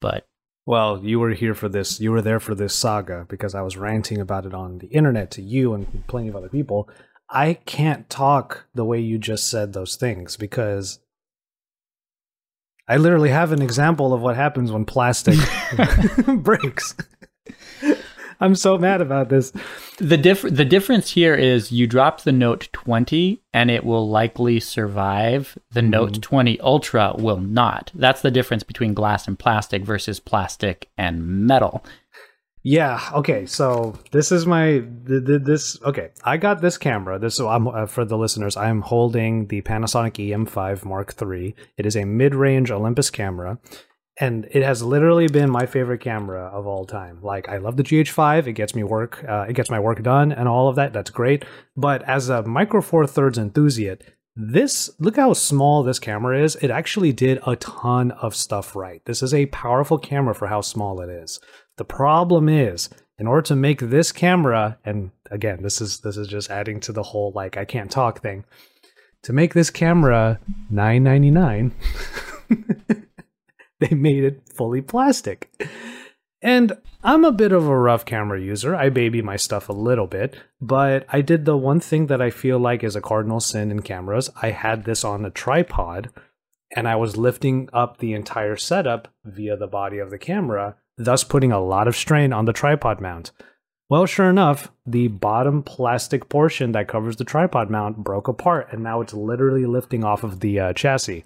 but 0.00 0.26
Well, 0.64 1.00
you 1.02 1.18
were 1.18 1.30
here 1.30 1.54
for 1.54 1.68
this. 1.68 2.00
You 2.00 2.12
were 2.12 2.22
there 2.22 2.38
for 2.38 2.54
this 2.54 2.72
saga 2.74 3.26
because 3.28 3.52
I 3.54 3.62
was 3.62 3.76
ranting 3.76 4.20
about 4.20 4.46
it 4.46 4.54
on 4.54 4.78
the 4.78 4.86
internet 4.88 5.30
to 5.32 5.42
you 5.42 5.74
and 5.74 6.06
plenty 6.06 6.28
of 6.28 6.36
other 6.36 6.48
people. 6.48 6.88
I 7.28 7.54
can't 7.54 8.08
talk 8.08 8.66
the 8.74 8.84
way 8.84 9.00
you 9.00 9.18
just 9.18 9.50
said 9.50 9.72
those 9.72 9.96
things 9.96 10.36
because 10.36 11.00
I 12.88 12.96
literally 12.96 13.30
have 13.30 13.52
an 13.52 13.62
example 13.62 14.12
of 14.12 14.20
what 14.20 14.36
happens 14.36 14.72
when 14.72 14.84
plastic 14.84 15.38
breaks. 16.26 16.94
I'm 18.42 18.56
so 18.56 18.76
mad 18.76 19.00
about 19.00 19.28
this. 19.28 19.52
the 19.98 20.16
diff- 20.16 20.42
the 20.42 20.64
difference 20.64 21.12
here 21.12 21.34
is 21.34 21.70
you 21.70 21.86
drop 21.86 22.22
the 22.22 22.32
Note 22.32 22.68
20 22.72 23.40
and 23.54 23.70
it 23.70 23.84
will 23.84 24.08
likely 24.08 24.58
survive. 24.58 25.56
The 25.70 25.80
mm-hmm. 25.80 25.90
Note 25.90 26.22
20 26.22 26.58
Ultra 26.58 27.14
will 27.16 27.38
not. 27.38 27.92
That's 27.94 28.20
the 28.20 28.32
difference 28.32 28.64
between 28.64 28.94
glass 28.94 29.28
and 29.28 29.38
plastic 29.38 29.84
versus 29.84 30.18
plastic 30.18 30.90
and 30.98 31.46
metal. 31.46 31.84
Yeah. 32.62 33.00
Okay. 33.14 33.46
So 33.46 33.98
this 34.12 34.30
is 34.30 34.46
my 34.46 34.84
th- 35.06 35.26
th- 35.26 35.42
this. 35.42 35.82
Okay, 35.82 36.10
I 36.24 36.36
got 36.36 36.60
this 36.60 36.78
camera. 36.78 37.18
This 37.18 37.36
so 37.36 37.48
I'm 37.48 37.66
uh, 37.66 37.86
for 37.86 38.04
the 38.04 38.16
listeners. 38.16 38.56
I 38.56 38.68
am 38.68 38.82
holding 38.82 39.48
the 39.48 39.62
Panasonic 39.62 40.14
EM5 40.14 40.84
Mark 40.84 41.14
III. 41.20 41.56
It 41.76 41.86
is 41.86 41.96
a 41.96 42.04
mid-range 42.04 42.70
Olympus 42.70 43.10
camera, 43.10 43.58
and 44.20 44.46
it 44.52 44.62
has 44.62 44.82
literally 44.82 45.26
been 45.26 45.50
my 45.50 45.66
favorite 45.66 46.00
camera 46.00 46.44
of 46.52 46.66
all 46.66 46.84
time. 46.84 47.18
Like 47.20 47.48
I 47.48 47.58
love 47.58 47.76
the 47.76 47.82
GH5. 47.82 48.46
It 48.46 48.52
gets 48.52 48.76
me 48.76 48.84
work. 48.84 49.24
Uh, 49.28 49.46
it 49.48 49.54
gets 49.54 49.70
my 49.70 49.80
work 49.80 50.00
done 50.02 50.30
and 50.30 50.48
all 50.48 50.68
of 50.68 50.76
that. 50.76 50.92
That's 50.92 51.10
great. 51.10 51.44
But 51.76 52.02
as 52.08 52.28
a 52.28 52.42
Micro 52.44 52.80
Four 52.80 53.06
Thirds 53.06 53.38
enthusiast. 53.38 54.02
This 54.34 54.88
look 54.98 55.16
how 55.16 55.34
small 55.34 55.82
this 55.82 55.98
camera 55.98 56.42
is. 56.42 56.56
It 56.56 56.70
actually 56.70 57.12
did 57.12 57.38
a 57.46 57.54
ton 57.56 58.12
of 58.12 58.34
stuff 58.34 58.74
right. 58.74 59.04
This 59.04 59.22
is 59.22 59.34
a 59.34 59.44
powerful 59.46 59.98
camera 59.98 60.34
for 60.34 60.46
how 60.46 60.62
small 60.62 61.02
it 61.02 61.10
is. 61.10 61.38
The 61.76 61.84
problem 61.84 62.48
is, 62.48 62.88
in 63.18 63.26
order 63.26 63.42
to 63.42 63.56
make 63.56 63.80
this 63.80 64.12
camera, 64.12 64.78
and 64.84 65.10
again, 65.30 65.62
this 65.62 65.80
is 65.80 66.00
this 66.00 66.16
is 66.16 66.28
just 66.28 66.50
adding 66.50 66.80
to 66.80 66.92
the 66.92 67.02
whole 67.02 67.32
like 67.34 67.56
I 67.56 67.64
can't 67.64 67.90
talk 67.90 68.20
thing. 68.20 68.44
To 69.24 69.32
make 69.32 69.54
this 69.54 69.70
camera 69.70 70.40
nine 70.70 71.04
ninety 71.04 71.30
nine, 71.30 71.74
they 73.80 73.94
made 73.94 74.24
it 74.24 74.42
fully 74.54 74.80
plastic. 74.80 75.50
And 76.42 76.76
I'm 77.04 77.24
a 77.24 77.32
bit 77.32 77.52
of 77.52 77.66
a 77.66 77.78
rough 77.78 78.04
camera 78.04 78.40
user. 78.40 78.74
I 78.74 78.88
baby 78.88 79.22
my 79.22 79.36
stuff 79.36 79.68
a 79.68 79.72
little 79.72 80.08
bit, 80.08 80.36
but 80.60 81.06
I 81.08 81.20
did 81.20 81.44
the 81.44 81.56
one 81.56 81.78
thing 81.78 82.08
that 82.08 82.20
I 82.20 82.30
feel 82.30 82.58
like 82.58 82.82
is 82.82 82.96
a 82.96 83.00
cardinal 83.00 83.40
sin 83.40 83.70
in 83.70 83.82
cameras. 83.82 84.28
I 84.40 84.50
had 84.50 84.84
this 84.84 85.04
on 85.04 85.24
a 85.24 85.30
tripod 85.30 86.10
and 86.74 86.88
I 86.88 86.96
was 86.96 87.16
lifting 87.16 87.68
up 87.72 87.98
the 87.98 88.12
entire 88.12 88.56
setup 88.56 89.08
via 89.24 89.56
the 89.56 89.66
body 89.66 89.98
of 89.98 90.10
the 90.10 90.18
camera, 90.18 90.76
thus 91.04 91.24
putting 91.24 91.52
a 91.52 91.60
lot 91.60 91.88
of 91.88 91.96
strain 91.96 92.32
on 92.32 92.44
the 92.44 92.52
tripod 92.52 93.00
mount. 93.00 93.32
Well, 93.88 94.06
sure 94.06 94.30
enough, 94.30 94.72
the 94.86 95.08
bottom 95.08 95.62
plastic 95.62 96.28
portion 96.28 96.72
that 96.72 96.88
covers 96.88 97.16
the 97.16 97.24
tripod 97.24 97.68
mount 97.68 97.98
broke 97.98 98.26
apart, 98.26 98.68
and 98.72 98.82
now 98.82 99.02
it's 99.02 99.12
literally 99.12 99.66
lifting 99.66 100.02
off 100.02 100.24
of 100.24 100.40
the 100.40 100.58
uh, 100.58 100.72
chassis. 100.72 101.24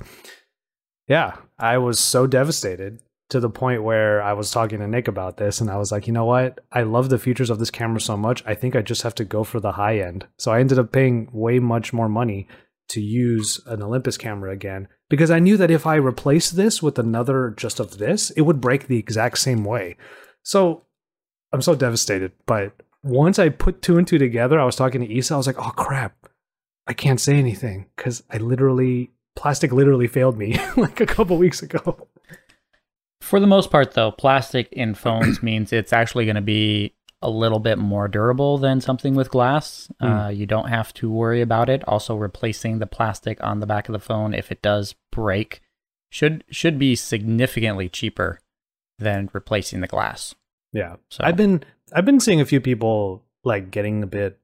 Yeah, 1.07 1.37
I 1.59 1.79
was 1.79 2.01
so 2.01 2.27
devastated 2.27 3.01
to 3.29 3.39
the 3.39 3.51
point 3.51 3.83
where 3.83 4.21
I 4.23 4.33
was 4.33 4.51
talking 4.51 4.81
to 4.81 4.89
Nick 4.89 5.07
about 5.07 5.37
this, 5.37 5.61
and 5.61 5.71
I 5.71 5.77
was 5.77 5.93
like, 5.93 6.07
you 6.07 6.13
know 6.13 6.25
what? 6.25 6.59
I 6.73 6.83
love 6.83 7.09
the 7.09 7.19
features 7.19 7.51
of 7.51 7.59
this 7.61 7.71
camera 7.71 8.01
so 8.01 8.17
much. 8.17 8.43
I 8.47 8.55
think 8.55 8.75
I 8.75 8.83
just 8.83 9.03
have 9.03 9.15
to 9.17 9.25
go 9.25 9.45
for 9.45 9.61
the 9.61 9.73
high 9.73 10.01
end. 10.01 10.27
So 10.39 10.51
I 10.51 10.61
ended 10.61 10.79
up 10.79 10.91
paying 10.91 11.29
way 11.33 11.59
much 11.59 11.93
more 11.93 12.09
money 12.09 12.49
to 12.89 13.01
use 13.01 13.61
an 13.67 13.83
Olympus 13.83 14.17
camera 14.17 14.53
again 14.53 14.89
because 15.09 15.31
I 15.31 15.39
knew 15.39 15.57
that 15.57 15.71
if 15.71 15.87
I 15.87 15.97
replaced 15.97 16.57
this 16.57 16.83
with 16.83 16.99
another 16.99 17.55
just 17.57 17.81
of 17.81 17.99
this, 17.99 18.31
it 18.31 18.43
would 18.43 18.61
break 18.61 18.87
the 18.87 18.99
exact 18.99 19.39
same 19.39 19.65
way. 19.65 19.97
So 20.43 20.85
I'm 21.53 21.63
so 21.63 21.75
devastated. 21.75 22.33
But 22.47 22.73
once 23.03 23.39
I 23.39 23.49
put 23.49 23.83
two 23.83 23.99
and 23.99 24.07
two 24.07 24.19
together, 24.19 24.59
I 24.59 24.65
was 24.65 24.77
talking 24.77 25.01
to 25.01 25.13
Isa. 25.13 25.35
I 25.35 25.37
was 25.37 25.47
like, 25.47 25.59
oh 25.59 25.71
crap, 25.71 26.15
I 26.87 26.93
can't 26.93 27.21
say 27.21 27.37
anything 27.37 27.87
because 27.97 28.23
I 28.31 28.39
literally 28.39 29.11
plastic 29.37 29.71
literally 29.73 30.09
failed 30.09 30.37
me 30.39 30.59
like 30.77 31.01
a 31.01 31.07
couple 31.07 31.37
weeks 31.37 31.63
ago. 31.63 32.09
For 33.21 33.41
the 33.41 33.47
most 33.47 33.71
part, 33.71 33.93
though, 33.93 34.13
plastic 34.13 34.73
in 34.73 34.95
phones 34.95 35.43
means 35.43 35.73
it's 35.73 35.93
actually 35.93 36.27
going 36.27 36.37
to 36.37 36.43
be 36.43 36.95
a 37.23 37.31
little 37.31 37.59
bit 37.59 37.79
more 37.79 38.09
durable 38.09 38.59
than 38.59 38.81
something 38.81 39.15
with 39.15 39.31
glass. 39.31 39.89
Mm. 40.03 40.27
Uh, 40.27 40.29
you 40.29 40.47
don't 40.47 40.69
have 40.69 40.93
to 40.95 41.11
worry 41.11 41.41
about 41.41 41.69
it. 41.69 41.83
Also, 41.89 42.15
replacing 42.17 42.79
the 42.79 42.87
plastic 42.87 43.43
on 43.43 43.61
the 43.61 43.67
back 43.67 43.89
of 43.89 43.93
the 43.93 43.99
phone 43.99 44.35
if 44.35 44.53
it 44.53 44.63
does 44.63 44.95
break 45.11 45.63
should 46.11 46.45
should 46.51 46.79
be 46.79 46.95
significantly 46.95 47.89
cheaper 47.89 48.41
than 48.99 49.31
replacing 49.33 49.81
the 49.81 49.87
glass. 49.87 50.35
Yeah. 50.73 50.97
So 51.11 51.25
I've 51.25 51.37
been 51.37 51.65
I've 51.93 52.05
been 52.05 52.21
seeing 52.21 52.41
a 52.41 52.47
few 52.47 52.61
people 52.61 53.23
like 53.45 53.71
getting 53.71 54.03
a 54.03 54.07
bit 54.07 54.39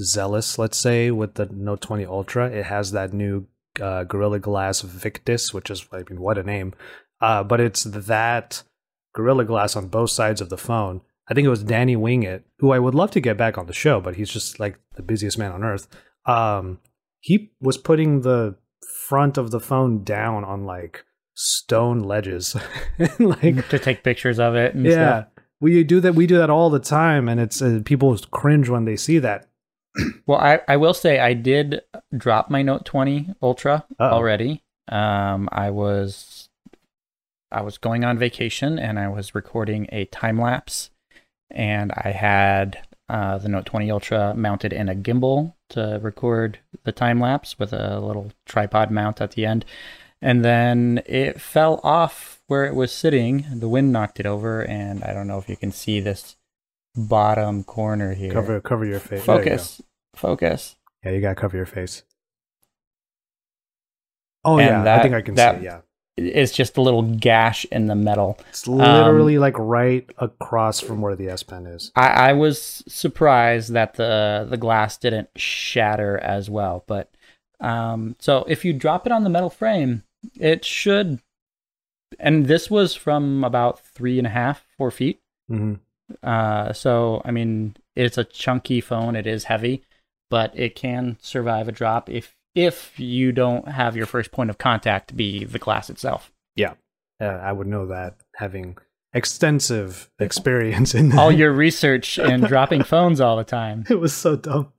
zealous, 0.00 0.58
let's 0.58 0.78
say, 0.78 1.10
with 1.10 1.34
the 1.34 1.46
Note 1.46 1.80
20 1.80 2.06
Ultra. 2.06 2.50
It 2.50 2.66
has 2.66 2.92
that 2.92 3.12
new 3.12 3.46
uh, 3.80 4.04
Gorilla 4.04 4.38
Glass 4.38 4.80
Victus, 4.80 5.54
which 5.54 5.70
is 5.70 5.86
I 5.92 6.02
mean, 6.08 6.20
what 6.20 6.38
a 6.38 6.42
name. 6.42 6.74
Uh, 7.20 7.42
but 7.42 7.60
it's 7.60 7.84
that 7.84 8.62
Gorilla 9.14 9.44
Glass 9.44 9.76
on 9.76 9.88
both 9.88 10.10
sides 10.10 10.40
of 10.40 10.50
the 10.50 10.58
phone. 10.58 11.00
I 11.28 11.34
think 11.34 11.44
it 11.44 11.50
was 11.50 11.64
Danny 11.64 11.96
Winget, 11.96 12.42
who 12.58 12.72
I 12.72 12.78
would 12.78 12.94
love 12.94 13.10
to 13.12 13.20
get 13.20 13.36
back 13.36 13.58
on 13.58 13.66
the 13.66 13.72
show, 13.72 14.00
but 14.00 14.16
he's 14.16 14.30
just 14.30 14.60
like 14.60 14.78
the 14.94 15.02
busiest 15.02 15.38
man 15.38 15.52
on 15.52 15.64
earth. 15.64 15.88
Um, 16.24 16.78
he 17.20 17.52
was 17.60 17.76
putting 17.76 18.20
the 18.20 18.56
front 19.08 19.36
of 19.36 19.50
the 19.50 19.60
phone 19.60 20.04
down 20.04 20.44
on 20.44 20.64
like 20.64 21.04
stone 21.34 22.00
ledges, 22.00 22.56
like 23.18 23.68
to 23.68 23.78
take 23.78 24.04
pictures 24.04 24.38
of 24.38 24.54
it. 24.54 24.74
yeah, 24.76 25.22
stuff. 25.22 25.28
we 25.60 25.82
do 25.82 26.00
that. 26.00 26.14
We 26.14 26.26
do 26.26 26.38
that 26.38 26.50
all 26.50 26.70
the 26.70 26.78
time, 26.78 27.28
and 27.28 27.40
it's 27.40 27.60
uh, 27.60 27.80
people 27.84 28.16
cringe 28.30 28.68
when 28.68 28.84
they 28.84 28.96
see 28.96 29.18
that. 29.18 29.48
well, 30.26 30.38
I, 30.38 30.60
I 30.68 30.76
will 30.76 30.94
say 30.94 31.18
I 31.18 31.32
did 31.34 31.82
drop 32.16 32.50
my 32.50 32.62
Note 32.62 32.84
20 32.84 33.34
Ultra 33.42 33.84
Uh-oh. 33.98 34.10
already. 34.10 34.62
Um, 34.88 35.48
I 35.50 35.70
was 35.70 36.48
I 37.50 37.62
was 37.62 37.78
going 37.78 38.04
on 38.04 38.18
vacation 38.18 38.78
and 38.78 38.98
I 38.98 39.08
was 39.08 39.34
recording 39.34 39.88
a 39.90 40.04
time 40.06 40.40
lapse, 40.40 40.90
and 41.50 41.92
I 41.92 42.10
had 42.10 42.78
uh, 43.08 43.38
the 43.38 43.48
Note 43.48 43.66
20 43.66 43.90
Ultra 43.90 44.34
mounted 44.34 44.72
in 44.72 44.88
a 44.88 44.94
gimbal 44.94 45.54
to 45.70 45.98
record 46.02 46.58
the 46.84 46.92
time 46.92 47.20
lapse 47.20 47.58
with 47.58 47.72
a 47.72 48.00
little 48.00 48.32
tripod 48.44 48.90
mount 48.90 49.20
at 49.20 49.32
the 49.32 49.46
end, 49.46 49.64
and 50.20 50.44
then 50.44 51.02
it 51.06 51.40
fell 51.40 51.80
off 51.82 52.40
where 52.46 52.64
it 52.64 52.74
was 52.74 52.92
sitting. 52.92 53.46
The 53.52 53.68
wind 53.68 53.92
knocked 53.92 54.20
it 54.20 54.26
over, 54.26 54.62
and 54.62 55.04
I 55.04 55.12
don't 55.12 55.26
know 55.26 55.38
if 55.38 55.48
you 55.48 55.56
can 55.56 55.72
see 55.72 56.00
this 56.00 56.36
bottom 56.96 57.62
corner 57.64 58.14
here. 58.14 58.32
Cover 58.32 58.60
cover 58.60 58.84
your 58.84 59.00
face. 59.00 59.24
Focus. 59.24 59.78
You 59.78 59.84
Focus. 60.16 60.76
Yeah, 61.04 61.12
you 61.12 61.20
gotta 61.20 61.34
cover 61.34 61.56
your 61.56 61.66
face. 61.66 62.02
Oh 64.44 64.58
and 64.58 64.68
yeah, 64.68 64.82
that, 64.84 65.00
I 65.00 65.02
think 65.02 65.14
I 65.14 65.20
can 65.20 65.36
see. 65.36 65.42
It, 65.42 65.62
yeah, 65.62 65.80
it's 66.16 66.52
just 66.52 66.76
a 66.76 66.82
little 66.82 67.02
gash 67.02 67.66
in 67.66 67.86
the 67.86 67.94
metal. 67.94 68.38
It's 68.48 68.66
literally 68.66 69.36
um, 69.36 69.42
like 69.42 69.58
right 69.58 70.08
across 70.18 70.80
from 70.80 71.02
where 71.02 71.14
the 71.14 71.28
S 71.28 71.42
Pen 71.42 71.66
is. 71.66 71.92
I, 71.94 72.08
I, 72.08 72.32
was 72.32 72.82
surprised 72.88 73.72
that 73.72 73.94
the 73.94 74.46
the 74.48 74.56
glass 74.56 74.96
didn't 74.96 75.28
shatter 75.36 76.18
as 76.18 76.48
well. 76.48 76.84
But 76.86 77.10
um, 77.60 78.16
so 78.18 78.44
if 78.48 78.64
you 78.64 78.72
drop 78.72 79.06
it 79.06 79.12
on 79.12 79.24
the 79.24 79.30
metal 79.30 79.50
frame, 79.50 80.04
it 80.38 80.64
should. 80.64 81.20
And 82.18 82.46
this 82.46 82.70
was 82.70 82.94
from 82.94 83.44
about 83.44 83.80
three 83.80 84.16
and 84.18 84.26
a 84.26 84.30
half, 84.30 84.64
four 84.78 84.90
feet. 84.90 85.20
Mm-hmm. 85.50 85.74
Uh, 86.22 86.72
so 86.72 87.20
I 87.24 87.30
mean, 87.30 87.76
it's 87.94 88.16
a 88.16 88.24
chunky 88.24 88.80
phone. 88.80 89.16
It 89.16 89.26
is 89.26 89.44
heavy, 89.44 89.82
but 90.30 90.58
it 90.58 90.74
can 90.74 91.18
survive 91.20 91.68
a 91.68 91.72
drop 91.72 92.08
if 92.08 92.35
if 92.56 92.98
you 92.98 93.30
don't 93.30 93.68
have 93.68 93.96
your 93.96 94.06
first 94.06 94.32
point 94.32 94.50
of 94.50 94.58
contact 94.58 95.16
be 95.16 95.44
the 95.44 95.58
glass 95.58 95.90
itself. 95.90 96.32
Yeah, 96.56 96.74
uh, 97.20 97.26
I 97.26 97.52
would 97.52 97.66
know 97.66 97.86
that 97.86 98.16
having 98.34 98.78
extensive 99.12 100.10
experience 100.18 100.94
in 100.94 101.16
all 101.18 101.32
your 101.32 101.52
research 101.52 102.18
and 102.18 102.46
dropping 102.48 102.82
phones 102.82 103.20
all 103.20 103.36
the 103.36 103.44
time. 103.44 103.84
It 103.88 104.00
was 104.00 104.12
so 104.12 104.36
dumb. 104.36 104.72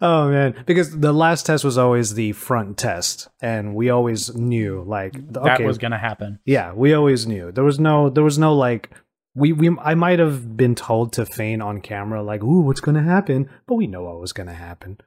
Oh 0.00 0.28
man, 0.30 0.64
because 0.66 0.98
the 0.98 1.12
last 1.12 1.46
test 1.46 1.62
was 1.62 1.78
always 1.78 2.14
the 2.14 2.32
front 2.32 2.78
test, 2.78 3.28
and 3.40 3.74
we 3.74 3.90
always 3.90 4.34
knew 4.34 4.82
like 4.86 5.14
okay, 5.16 5.44
that 5.44 5.60
was 5.60 5.78
going 5.78 5.92
to 5.92 5.98
happen. 5.98 6.40
Yeah, 6.46 6.72
we 6.72 6.94
always 6.94 7.26
knew. 7.26 7.52
There 7.52 7.64
was 7.64 7.78
no 7.78 8.08
there 8.08 8.24
was 8.24 8.38
no 8.38 8.54
like 8.54 8.90
we 9.34 9.52
we 9.52 9.76
I 9.78 9.94
might 9.94 10.18
have 10.20 10.56
been 10.56 10.74
told 10.74 11.12
to 11.14 11.26
feign 11.26 11.60
on 11.60 11.80
camera 11.80 12.22
like, 12.22 12.42
"Ooh, 12.42 12.62
what's 12.62 12.80
going 12.80 12.96
to 12.96 13.02
happen?" 13.02 13.48
But 13.66 13.74
we 13.74 13.86
know 13.86 14.04
what 14.04 14.20
was 14.20 14.32
going 14.32 14.46
to 14.46 14.54
happen. 14.54 14.98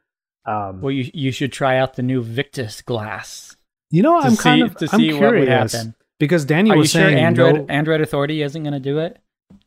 Um, 0.48 0.82
well, 0.82 0.92
you 0.92 1.12
you 1.14 1.32
should 1.32 1.52
try 1.52 1.78
out 1.78 1.96
the 1.96 2.04
new 2.04 2.24
Victus 2.24 2.82
glass. 2.82 3.56
You 3.92 4.02
know, 4.02 4.18
I'm 4.18 4.32
see, 4.32 4.44
kind 4.44 4.62
of 4.64 4.76
to 4.78 4.90
I'm 4.92 5.00
see 5.00 5.10
curious 5.10 5.22
what 5.22 5.40
would 5.40 5.48
happen. 5.50 5.96
because 6.20 6.46
Danny 6.46 6.72
Are 6.72 6.78
was 6.78 6.92
saying 6.92 7.18
sure 7.18 7.26
Android 7.26 7.56
no, 7.56 7.66
Android 7.68 8.02
Authority 8.02 8.42
isn't 8.42 8.64
going 8.64 8.74
to 8.74 8.80
do 8.80 9.00
it. 9.00 9.20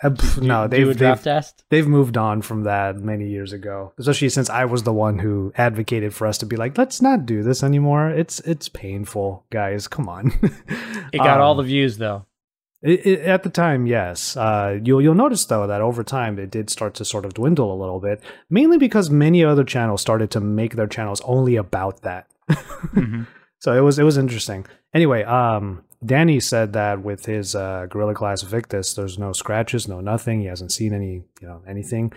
Uh, 0.02 0.10
pff, 0.10 0.42
no, 0.42 0.66
they've 0.66 0.96
they've, 0.96 1.22
test? 1.22 1.64
they've 1.68 1.86
moved 1.86 2.16
on 2.16 2.42
from 2.42 2.64
that 2.64 2.96
many 2.96 3.28
years 3.28 3.52
ago. 3.52 3.92
Especially 3.98 4.28
since 4.30 4.48
I 4.48 4.64
was 4.64 4.82
the 4.82 4.92
one 4.92 5.18
who 5.18 5.52
advocated 5.56 6.14
for 6.14 6.26
us 6.26 6.38
to 6.38 6.46
be 6.46 6.56
like, 6.56 6.76
let's 6.78 7.02
not 7.02 7.26
do 7.26 7.42
this 7.42 7.62
anymore. 7.62 8.10
It's 8.10 8.40
it's 8.40 8.68
painful, 8.68 9.44
guys. 9.50 9.88
Come 9.88 10.08
on. 10.08 10.32
it 11.12 11.18
got 11.18 11.36
um, 11.36 11.42
all 11.42 11.54
the 11.54 11.62
views 11.62 11.98
though. 11.98 12.26
It, 12.82 13.06
it, 13.06 13.20
at 13.20 13.42
the 13.42 13.50
time, 13.50 13.86
yes. 13.86 14.36
Uh, 14.36 14.78
you'll 14.82 15.02
you'll 15.02 15.14
notice 15.14 15.44
though 15.44 15.66
that 15.66 15.80
over 15.80 16.02
time 16.02 16.38
it 16.38 16.50
did 16.50 16.70
start 16.70 16.94
to 16.94 17.04
sort 17.04 17.24
of 17.24 17.34
dwindle 17.34 17.72
a 17.72 17.78
little 17.78 18.00
bit, 18.00 18.22
mainly 18.48 18.78
because 18.78 19.10
many 19.10 19.44
other 19.44 19.64
channels 19.64 20.00
started 20.00 20.30
to 20.30 20.40
make 20.40 20.76
their 20.76 20.86
channels 20.86 21.20
only 21.24 21.56
about 21.56 22.02
that. 22.02 22.26
mm-hmm. 22.50 23.22
So 23.60 23.76
it 23.76 23.80
was 23.80 23.98
it 23.98 24.04
was 24.04 24.16
interesting. 24.16 24.64
Anyway, 24.94 25.22
um, 25.22 25.84
Danny 26.04 26.40
said 26.40 26.72
that 26.72 27.02
with 27.02 27.26
his 27.26 27.54
uh, 27.54 27.86
Gorilla 27.90 28.14
Glass 28.14 28.40
Victus, 28.40 28.94
there's 28.94 29.18
no 29.18 29.34
scratches, 29.34 29.86
no 29.86 30.00
nothing. 30.00 30.40
He 30.40 30.46
hasn't 30.46 30.72
seen 30.72 30.94
any, 30.94 31.24
you 31.42 31.46
know, 31.46 31.62
anything. 31.68 32.10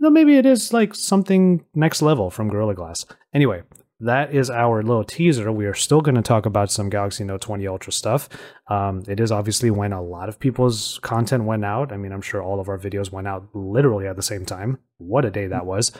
No, 0.00 0.10
maybe 0.10 0.36
it 0.36 0.46
is 0.46 0.72
like 0.72 0.96
something 0.96 1.64
next 1.74 2.02
level 2.02 2.28
from 2.30 2.48
Gorilla 2.48 2.74
Glass. 2.74 3.06
Anyway, 3.32 3.62
that 4.00 4.34
is 4.34 4.50
our 4.50 4.82
little 4.82 5.04
teaser. 5.04 5.52
We 5.52 5.66
are 5.66 5.74
still 5.74 6.00
going 6.00 6.14
to 6.14 6.22
talk 6.22 6.46
about 6.46 6.70
some 6.70 6.88
Galaxy 6.88 7.24
Note 7.24 7.42
20 7.42 7.66
Ultra 7.66 7.92
stuff. 7.92 8.28
Um, 8.68 9.02
it 9.06 9.20
is 9.20 9.30
obviously 9.30 9.70
when 9.70 9.92
a 9.92 10.02
lot 10.02 10.28
of 10.28 10.40
people's 10.40 10.98
content 11.02 11.44
went 11.44 11.64
out. 11.64 11.92
I 11.92 11.96
mean, 11.96 12.12
I'm 12.12 12.22
sure 12.22 12.42
all 12.42 12.60
of 12.60 12.68
our 12.68 12.78
videos 12.78 13.12
went 13.12 13.28
out 13.28 13.48
literally 13.54 14.06
at 14.06 14.16
the 14.16 14.22
same 14.22 14.46
time. 14.46 14.78
What 14.98 15.24
a 15.24 15.30
day 15.30 15.46
that 15.48 15.66
was. 15.66 15.92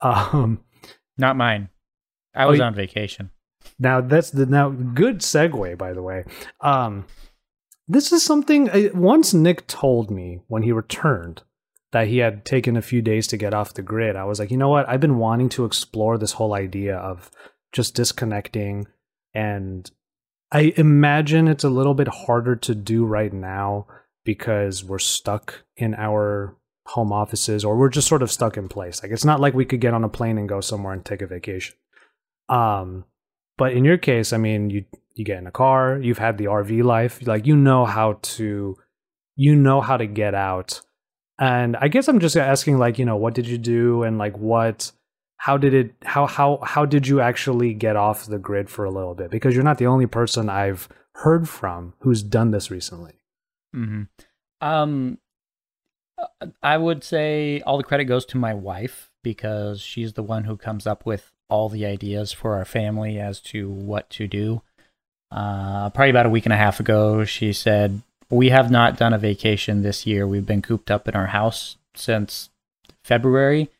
Um, 0.00 0.60
Not 1.18 1.36
mine. 1.36 1.70
I 2.34 2.44
oh, 2.44 2.50
was 2.50 2.60
oh, 2.60 2.64
on 2.64 2.74
vacation. 2.74 3.30
Now 3.78 4.00
that's 4.00 4.30
the 4.30 4.46
now 4.46 4.68
good 4.68 5.20
segue, 5.20 5.78
by 5.78 5.92
the 5.92 6.02
way. 6.02 6.24
Um, 6.60 7.06
this 7.88 8.12
is 8.12 8.22
something 8.22 8.68
uh, 8.68 8.90
once 8.94 9.32
Nick 9.32 9.66
told 9.66 10.10
me 10.10 10.40
when 10.48 10.62
he 10.62 10.72
returned 10.72 11.42
that 11.92 12.08
he 12.08 12.18
had 12.18 12.44
taken 12.44 12.76
a 12.76 12.82
few 12.82 13.00
days 13.00 13.26
to 13.28 13.36
get 13.36 13.54
off 13.54 13.74
the 13.74 13.82
grid, 13.82 14.16
I 14.16 14.24
was 14.24 14.38
like, 14.38 14.50
you 14.50 14.56
know 14.56 14.68
what? 14.68 14.88
I've 14.88 15.00
been 15.00 15.18
wanting 15.18 15.48
to 15.50 15.64
explore 15.64 16.18
this 16.18 16.32
whole 16.32 16.54
idea 16.54 16.96
of 16.96 17.30
just 17.72 17.94
disconnecting. 17.94 18.86
And 19.34 19.90
I 20.50 20.72
imagine 20.76 21.48
it's 21.48 21.64
a 21.64 21.70
little 21.70 21.94
bit 21.94 22.08
harder 22.08 22.56
to 22.56 22.74
do 22.74 23.04
right 23.04 23.32
now 23.32 23.86
because 24.24 24.84
we're 24.84 24.98
stuck 24.98 25.62
in 25.76 25.94
our 25.94 26.56
home 26.86 27.12
offices 27.12 27.64
or 27.64 27.76
we're 27.76 27.88
just 27.88 28.08
sort 28.08 28.22
of 28.22 28.30
stuck 28.30 28.56
in 28.56 28.68
place. 28.68 29.02
Like 29.02 29.12
it's 29.12 29.24
not 29.24 29.40
like 29.40 29.54
we 29.54 29.64
could 29.64 29.80
get 29.80 29.94
on 29.94 30.04
a 30.04 30.08
plane 30.08 30.38
and 30.38 30.48
go 30.48 30.60
somewhere 30.60 30.92
and 30.92 31.04
take 31.04 31.22
a 31.22 31.26
vacation. 31.26 31.76
Um, 32.48 33.04
but 33.58 33.72
in 33.72 33.84
your 33.84 33.98
case, 33.98 34.32
I 34.32 34.36
mean, 34.36 34.70
you 34.70 34.84
you 35.14 35.24
get 35.24 35.38
in 35.38 35.46
a 35.46 35.52
car, 35.52 35.98
you've 35.98 36.18
had 36.18 36.36
the 36.36 36.44
RV 36.44 36.84
life, 36.84 37.26
like 37.26 37.46
you 37.46 37.56
know 37.56 37.86
how 37.86 38.18
to 38.22 38.76
you 39.34 39.54
know 39.54 39.80
how 39.80 39.96
to 39.96 40.06
get 40.06 40.34
out 40.34 40.82
and 41.38 41.76
I 41.76 41.88
guess 41.88 42.08
I'm 42.08 42.20
just 42.20 42.36
asking, 42.36 42.78
like, 42.78 42.98
you 42.98 43.04
know, 43.04 43.16
what 43.16 43.34
did 43.34 43.46
you 43.46 43.58
do, 43.58 44.02
and 44.02 44.18
like, 44.18 44.36
what, 44.38 44.92
how 45.36 45.56
did 45.56 45.74
it, 45.74 45.94
how 46.04 46.26
how 46.26 46.58
how 46.62 46.84
did 46.84 47.06
you 47.06 47.20
actually 47.20 47.74
get 47.74 47.96
off 47.96 48.26
the 48.26 48.38
grid 48.38 48.70
for 48.70 48.84
a 48.84 48.90
little 48.90 49.14
bit? 49.14 49.30
Because 49.30 49.54
you're 49.54 49.64
not 49.64 49.78
the 49.78 49.86
only 49.86 50.06
person 50.06 50.48
I've 50.48 50.88
heard 51.12 51.48
from 51.48 51.94
who's 52.00 52.22
done 52.22 52.50
this 52.50 52.70
recently. 52.70 53.14
Mm-hmm. 53.74 54.02
Um, 54.60 55.18
I 56.62 56.76
would 56.76 57.04
say 57.04 57.60
all 57.66 57.76
the 57.76 57.84
credit 57.84 58.04
goes 58.04 58.24
to 58.26 58.38
my 58.38 58.54
wife 58.54 59.10
because 59.22 59.80
she's 59.80 60.14
the 60.14 60.22
one 60.22 60.44
who 60.44 60.56
comes 60.56 60.86
up 60.86 61.04
with 61.04 61.32
all 61.48 61.68
the 61.68 61.86
ideas 61.86 62.32
for 62.32 62.54
our 62.56 62.64
family 62.64 63.18
as 63.18 63.40
to 63.40 63.68
what 63.68 64.08
to 64.10 64.26
do. 64.26 64.62
Uh, 65.30 65.90
probably 65.90 66.10
about 66.10 66.26
a 66.26 66.30
week 66.30 66.46
and 66.46 66.52
a 66.52 66.56
half 66.56 66.80
ago, 66.80 67.24
she 67.24 67.52
said, 67.52 68.02
We 68.30 68.48
have 68.48 68.70
not 68.70 68.96
done 68.96 69.12
a 69.12 69.18
vacation 69.18 69.82
this 69.82 70.06
year. 70.06 70.26
We've 70.26 70.46
been 70.46 70.62
cooped 70.62 70.90
up 70.90 71.08
in 71.08 71.14
our 71.14 71.26
house 71.26 71.76
since 71.94 72.50
February. 73.04 73.70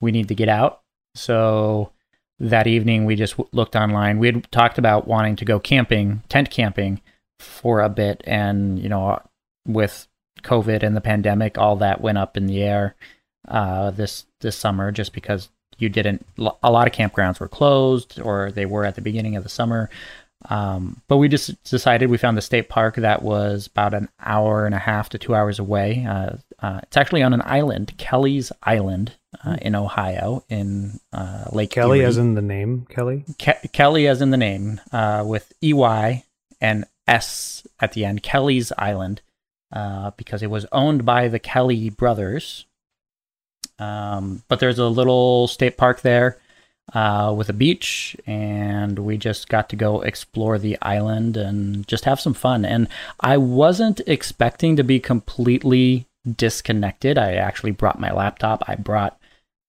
We 0.00 0.12
need 0.12 0.28
to 0.28 0.34
get 0.34 0.48
out. 0.48 0.82
So 1.14 1.90
that 2.38 2.66
evening, 2.66 3.04
we 3.04 3.16
just 3.16 3.36
looked 3.52 3.74
online. 3.74 4.18
We 4.18 4.28
had 4.28 4.50
talked 4.52 4.78
about 4.78 5.08
wanting 5.08 5.36
to 5.36 5.44
go 5.44 5.58
camping, 5.58 6.22
tent 6.28 6.50
camping 6.50 7.00
for 7.38 7.80
a 7.80 7.88
bit. 7.88 8.22
And, 8.26 8.78
you 8.78 8.88
know, 8.88 9.20
with 9.66 10.06
COVID 10.42 10.82
and 10.82 10.96
the 10.96 11.00
pandemic, 11.00 11.58
all 11.58 11.76
that 11.76 12.00
went 12.00 12.18
up 12.18 12.36
in 12.36 12.46
the 12.46 12.62
air 12.62 12.94
uh, 13.48 13.90
this 13.90 14.26
this 14.40 14.56
summer 14.56 14.92
just 14.92 15.12
because 15.12 15.48
you 15.78 15.88
didn't. 15.88 16.26
A 16.38 16.70
lot 16.70 16.86
of 16.86 16.92
campgrounds 16.92 17.40
were 17.40 17.48
closed, 17.48 18.20
or 18.20 18.50
they 18.50 18.66
were 18.66 18.84
at 18.84 18.94
the 18.94 19.00
beginning 19.00 19.36
of 19.36 19.42
the 19.42 19.48
summer. 19.48 19.90
Um, 20.48 21.02
but 21.08 21.16
we 21.16 21.28
just 21.28 21.62
decided 21.64 22.08
we 22.08 22.18
found 22.18 22.36
the 22.36 22.42
state 22.42 22.68
park 22.68 22.96
that 22.96 23.22
was 23.22 23.66
about 23.66 23.94
an 23.94 24.08
hour 24.20 24.64
and 24.64 24.74
a 24.74 24.78
half 24.78 25.08
to 25.10 25.18
two 25.18 25.34
hours 25.34 25.58
away. 25.58 26.06
Uh, 26.08 26.36
uh, 26.60 26.80
it's 26.84 26.96
actually 26.96 27.22
on 27.22 27.34
an 27.34 27.42
island, 27.44 27.92
Kelleys 27.98 28.52
Island, 28.62 29.12
uh, 29.44 29.56
in 29.60 29.74
Ohio, 29.74 30.44
in 30.48 31.00
uh, 31.12 31.46
Lake 31.52 31.70
Kelly, 31.70 31.98
Erie. 31.98 32.06
as 32.06 32.16
in 32.16 32.34
the 32.34 32.42
name 32.42 32.86
Kelly. 32.88 33.24
Ke- 33.38 33.70
Kelly, 33.72 34.06
as 34.06 34.22
in 34.22 34.30
the 34.30 34.36
name, 34.36 34.80
uh, 34.92 35.24
with 35.26 35.52
E 35.62 35.72
Y 35.72 36.24
and 36.60 36.84
S 37.06 37.66
at 37.80 37.92
the 37.92 38.04
end. 38.04 38.22
Kelleys 38.22 38.72
Island, 38.78 39.20
uh, 39.72 40.12
because 40.16 40.42
it 40.42 40.50
was 40.50 40.64
owned 40.72 41.04
by 41.04 41.28
the 41.28 41.38
Kelly 41.38 41.90
brothers. 41.90 42.66
Um, 43.78 44.42
but 44.48 44.58
there's 44.60 44.78
a 44.78 44.86
little 44.86 45.48
state 45.48 45.76
park 45.76 46.00
there 46.00 46.38
uh, 46.94 47.34
with 47.36 47.48
a 47.48 47.52
beach, 47.52 48.16
and 48.26 48.98
we 48.98 49.16
just 49.16 49.48
got 49.48 49.68
to 49.70 49.76
go 49.76 50.02
explore 50.02 50.58
the 50.58 50.78
island 50.82 51.36
and 51.36 51.86
just 51.88 52.04
have 52.04 52.20
some 52.20 52.34
fun. 52.34 52.64
And 52.64 52.88
I 53.20 53.36
wasn't 53.36 54.00
expecting 54.06 54.76
to 54.76 54.84
be 54.84 55.00
completely 55.00 56.06
disconnected. 56.30 57.18
I 57.18 57.34
actually 57.34 57.72
brought 57.72 58.00
my 58.00 58.12
laptop. 58.12 58.64
I 58.66 58.74
brought 58.76 59.18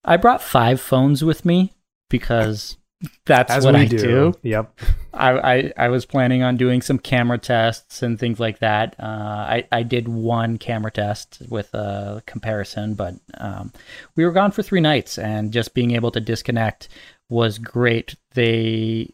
I 0.03 0.17
brought 0.17 0.41
five 0.41 0.79
phones 0.79 1.23
with 1.23 1.43
me 1.43 1.73
because 2.09 2.77
that's 3.25 3.51
As 3.51 3.65
what 3.65 3.75
I 3.75 3.85
do. 3.85 3.97
do. 3.97 4.33
Yep. 4.41 4.79
I, 5.13 5.31
I, 5.55 5.73
I 5.77 5.87
was 5.89 6.05
planning 6.05 6.43
on 6.43 6.57
doing 6.57 6.81
some 6.81 6.97
camera 6.97 7.37
tests 7.37 8.01
and 8.01 8.19
things 8.19 8.39
like 8.39 8.59
that. 8.59 8.95
Uh, 8.99 9.03
I 9.05 9.67
I 9.71 9.83
did 9.83 10.07
one 10.07 10.57
camera 10.57 10.91
test 10.91 11.41
with 11.49 11.73
a 11.73 12.23
comparison, 12.25 12.95
but 12.95 13.15
um, 13.35 13.71
we 14.15 14.25
were 14.25 14.31
gone 14.31 14.51
for 14.51 14.63
three 14.63 14.81
nights, 14.81 15.17
and 15.17 15.51
just 15.51 15.73
being 15.73 15.91
able 15.91 16.11
to 16.11 16.19
disconnect 16.19 16.89
was 17.29 17.59
great. 17.59 18.15
They 18.33 19.13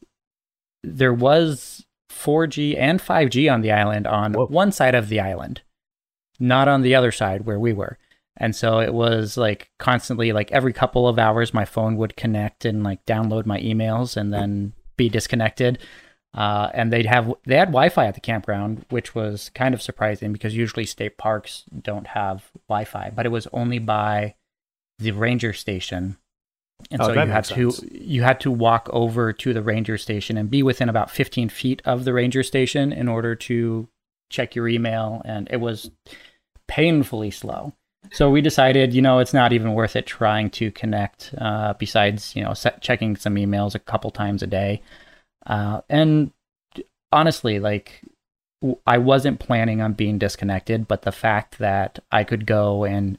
there 0.83 1.13
was 1.13 1.85
4G 2.11 2.77
and 2.77 2.99
5G 2.99 3.51
on 3.51 3.61
the 3.61 3.71
island 3.71 4.07
on 4.07 4.33
Whoa. 4.33 4.45
one 4.47 4.71
side 4.71 4.95
of 4.95 5.09
the 5.09 5.19
island, 5.19 5.61
not 6.39 6.67
on 6.67 6.81
the 6.81 6.95
other 6.95 7.11
side 7.11 7.45
where 7.45 7.59
we 7.59 7.73
were. 7.73 7.97
And 8.37 8.55
so 8.55 8.79
it 8.79 8.93
was 8.93 9.37
like 9.37 9.69
constantly, 9.79 10.31
like 10.31 10.51
every 10.51 10.73
couple 10.73 11.07
of 11.07 11.19
hours, 11.19 11.53
my 11.53 11.65
phone 11.65 11.97
would 11.97 12.15
connect 12.15 12.65
and 12.65 12.83
like 12.83 13.05
download 13.05 13.45
my 13.45 13.59
emails 13.59 14.17
and 14.17 14.33
then 14.33 14.73
be 14.97 15.09
disconnected. 15.09 15.79
Uh, 16.33 16.71
and 16.73 16.91
they'd 16.91 17.05
have 17.05 17.31
they 17.45 17.57
had 17.57 17.67
Wi-Fi 17.67 18.07
at 18.07 18.15
the 18.15 18.19
campground, 18.19 18.85
which 18.89 19.13
was 19.13 19.49
kind 19.49 19.75
of 19.75 19.83
surprising 19.83 20.33
because 20.33 20.55
usually 20.55 20.85
state 20.85 21.17
parks 21.17 21.63
don't 21.79 22.07
have 22.07 22.49
Wi-Fi, 22.67 23.11
but 23.15 23.27
it 23.27 23.29
was 23.29 23.47
only 23.53 23.77
by 23.77 24.33
the 24.97 25.11
ranger 25.11 25.53
station, 25.53 26.17
and 26.89 27.01
oh, 27.01 27.05
so 27.05 27.13
you 27.13 27.29
had 27.29 27.45
to 27.45 27.71
you 27.91 28.23
had 28.23 28.39
to 28.39 28.51
walk 28.51 28.89
over 28.91 29.31
to 29.31 29.53
the 29.53 29.61
ranger 29.61 29.97
station 29.97 30.37
and 30.37 30.49
be 30.49 30.63
within 30.63 30.89
about 30.89 31.11
15 31.11 31.49
feet 31.49 31.81
of 31.85 32.03
the 32.03 32.13
ranger 32.13 32.41
station 32.41 32.91
in 32.91 33.07
order 33.07 33.35
to 33.35 33.87
check 34.31 34.55
your 34.55 34.67
email, 34.67 35.21
and 35.25 35.47
it 35.51 35.57
was 35.57 35.91
painfully 36.67 37.29
slow. 37.29 37.73
So 38.11 38.29
we 38.29 38.41
decided, 38.41 38.93
you 38.93 39.01
know, 39.01 39.19
it's 39.19 39.33
not 39.33 39.53
even 39.53 39.73
worth 39.73 39.95
it 39.95 40.05
trying 40.05 40.49
to 40.51 40.71
connect. 40.71 41.33
Uh, 41.37 41.73
besides, 41.73 42.35
you 42.35 42.43
know, 42.43 42.53
set, 42.53 42.81
checking 42.81 43.15
some 43.15 43.35
emails 43.35 43.75
a 43.75 43.79
couple 43.79 44.11
times 44.11 44.43
a 44.43 44.47
day, 44.47 44.81
uh, 45.45 45.81
and 45.89 46.31
honestly, 47.11 47.59
like 47.59 48.01
I 48.85 48.97
wasn't 48.97 49.39
planning 49.39 49.81
on 49.81 49.93
being 49.93 50.17
disconnected, 50.17 50.87
but 50.87 51.01
the 51.01 51.11
fact 51.11 51.59
that 51.59 51.99
I 52.11 52.23
could 52.23 52.45
go 52.45 52.83
and 52.83 53.17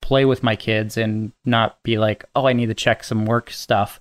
play 0.00 0.24
with 0.24 0.42
my 0.42 0.56
kids 0.56 0.96
and 0.96 1.32
not 1.44 1.82
be 1.82 1.98
like, 1.98 2.24
oh, 2.34 2.46
I 2.46 2.52
need 2.52 2.66
to 2.66 2.74
check 2.74 3.04
some 3.04 3.26
work 3.26 3.50
stuff, 3.50 4.00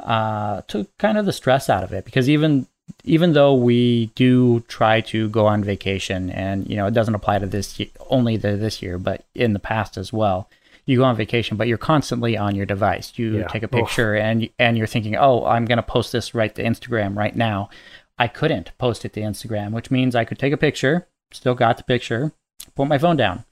uh, 0.00 0.62
took 0.62 0.96
kind 0.98 1.18
of 1.18 1.26
the 1.26 1.32
stress 1.32 1.68
out 1.68 1.84
of 1.84 1.92
it. 1.92 2.04
Because 2.04 2.28
even 2.30 2.66
even 3.04 3.32
though 3.32 3.54
we 3.54 4.06
do 4.14 4.60
try 4.60 5.00
to 5.02 5.28
go 5.28 5.46
on 5.46 5.64
vacation, 5.64 6.30
and 6.30 6.68
you 6.68 6.76
know 6.76 6.86
it 6.86 6.94
doesn't 6.94 7.14
apply 7.14 7.38
to 7.38 7.46
this 7.46 7.80
only 8.10 8.38
to 8.38 8.56
this 8.56 8.82
year, 8.82 8.98
but 8.98 9.24
in 9.34 9.52
the 9.52 9.58
past 9.58 9.96
as 9.96 10.12
well, 10.12 10.48
you 10.86 10.98
go 10.98 11.04
on 11.04 11.16
vacation, 11.16 11.56
but 11.56 11.68
you're 11.68 11.78
constantly 11.78 12.36
on 12.36 12.54
your 12.54 12.66
device. 12.66 13.12
You 13.16 13.38
yeah. 13.38 13.46
take 13.48 13.62
a 13.62 13.68
picture, 13.68 14.14
Oof. 14.14 14.22
and 14.22 14.48
and 14.58 14.78
you're 14.78 14.86
thinking, 14.86 15.16
oh, 15.16 15.44
I'm 15.44 15.64
gonna 15.64 15.82
post 15.82 16.12
this 16.12 16.34
right 16.34 16.54
to 16.54 16.62
Instagram 16.62 17.16
right 17.16 17.36
now. 17.36 17.70
I 18.18 18.26
couldn't 18.26 18.72
post 18.78 19.04
it 19.04 19.12
to 19.12 19.20
Instagram, 19.20 19.72
which 19.72 19.90
means 19.90 20.16
I 20.16 20.24
could 20.24 20.38
take 20.38 20.52
a 20.52 20.56
picture, 20.56 21.06
still 21.32 21.54
got 21.54 21.76
the 21.76 21.84
picture, 21.84 22.32
put 22.74 22.88
my 22.88 22.98
phone 22.98 23.16
down, 23.16 23.44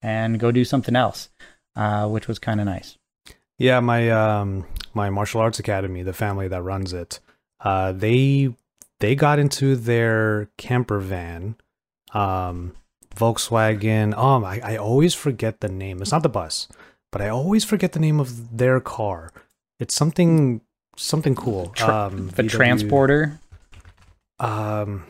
and 0.00 0.38
go 0.38 0.52
do 0.52 0.64
something 0.64 0.94
else, 0.94 1.28
uh, 1.76 2.08
which 2.08 2.28
was 2.28 2.38
kind 2.38 2.60
of 2.60 2.66
nice. 2.66 2.98
Yeah, 3.58 3.80
my 3.80 4.10
um, 4.10 4.66
my 4.94 5.10
martial 5.10 5.40
arts 5.40 5.58
academy, 5.58 6.02
the 6.02 6.12
family 6.12 6.48
that 6.48 6.62
runs 6.62 6.92
it, 6.92 7.20
uh, 7.60 7.92
they 7.92 8.54
they 9.02 9.16
got 9.16 9.40
into 9.40 9.74
their 9.74 10.48
camper 10.56 11.00
van, 11.00 11.56
um, 12.14 12.72
Volkswagen. 13.16 14.16
Um, 14.16 14.44
I, 14.44 14.60
I 14.62 14.76
always 14.76 15.12
forget 15.12 15.60
the 15.60 15.68
name. 15.68 16.00
It's 16.00 16.12
not 16.12 16.22
the 16.22 16.28
bus, 16.28 16.68
but 17.10 17.20
I 17.20 17.28
always 17.28 17.64
forget 17.64 17.92
the 17.92 17.98
name 17.98 18.20
of 18.20 18.56
their 18.56 18.78
car. 18.78 19.32
It's 19.80 19.92
something 19.92 20.60
something 20.96 21.34
cool. 21.34 21.74
Um, 21.80 22.28
the 22.28 22.44
VW, 22.44 22.50
transporter. 22.50 23.40
Um, 24.38 25.04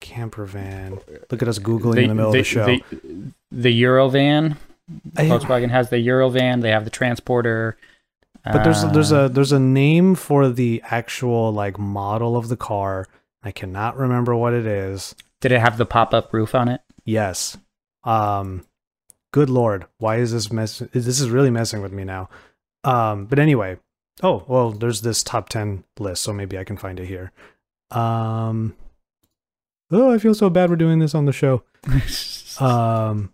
camper 0.00 0.46
van. 0.46 0.98
Look 1.30 1.42
at 1.42 1.48
us 1.48 1.58
googling 1.58 1.96
the, 1.96 2.02
in 2.02 2.08
the 2.08 2.14
middle 2.14 2.32
the, 2.32 2.38
of 2.38 2.44
the 2.44 2.48
show. 2.48 2.66
The, 2.66 3.32
the 3.52 3.82
Eurovan. 3.82 4.56
Volkswagen 5.12 5.68
has 5.68 5.90
the 5.90 5.96
Eurovan. 5.96 6.62
They 6.62 6.70
have 6.70 6.84
the 6.84 6.90
transporter. 6.90 7.76
But 8.50 8.64
there's 8.64 8.82
there's 8.92 9.12
a 9.12 9.18
uh, 9.18 9.28
there's 9.28 9.52
a 9.52 9.60
name 9.60 10.14
for 10.14 10.48
the 10.48 10.80
actual 10.86 11.52
like 11.52 11.78
model 11.78 12.36
of 12.36 12.48
the 12.48 12.56
car 12.56 13.06
I 13.46 13.52
cannot 13.52 13.96
remember 13.96 14.34
what 14.34 14.54
it 14.54 14.66
is. 14.66 15.14
Did 15.40 15.52
it 15.52 15.60
have 15.60 15.78
the 15.78 15.86
pop 15.86 16.12
up 16.12 16.32
roof 16.32 16.52
on 16.52 16.66
it? 16.66 16.80
Yes. 17.04 17.56
Um, 18.02 18.66
good 19.32 19.48
lord, 19.48 19.86
why 19.98 20.16
is 20.16 20.32
this 20.32 20.50
mess? 20.50 20.80
This 20.92 21.20
is 21.20 21.30
really 21.30 21.50
messing 21.50 21.80
with 21.80 21.92
me 21.92 22.02
now. 22.02 22.28
Um, 22.82 23.26
but 23.26 23.38
anyway, 23.38 23.78
oh 24.20 24.44
well, 24.48 24.72
there's 24.72 25.02
this 25.02 25.22
top 25.22 25.48
ten 25.48 25.84
list, 26.00 26.24
so 26.24 26.32
maybe 26.32 26.58
I 26.58 26.64
can 26.64 26.76
find 26.76 26.98
it 26.98 27.06
here. 27.06 27.30
Um, 27.92 28.74
oh, 29.92 30.12
I 30.12 30.18
feel 30.18 30.34
so 30.34 30.50
bad 30.50 30.68
we're 30.68 30.74
doing 30.74 30.98
this 30.98 31.14
on 31.14 31.26
the 31.26 31.32
show. 31.32 31.62
um, 32.58 33.32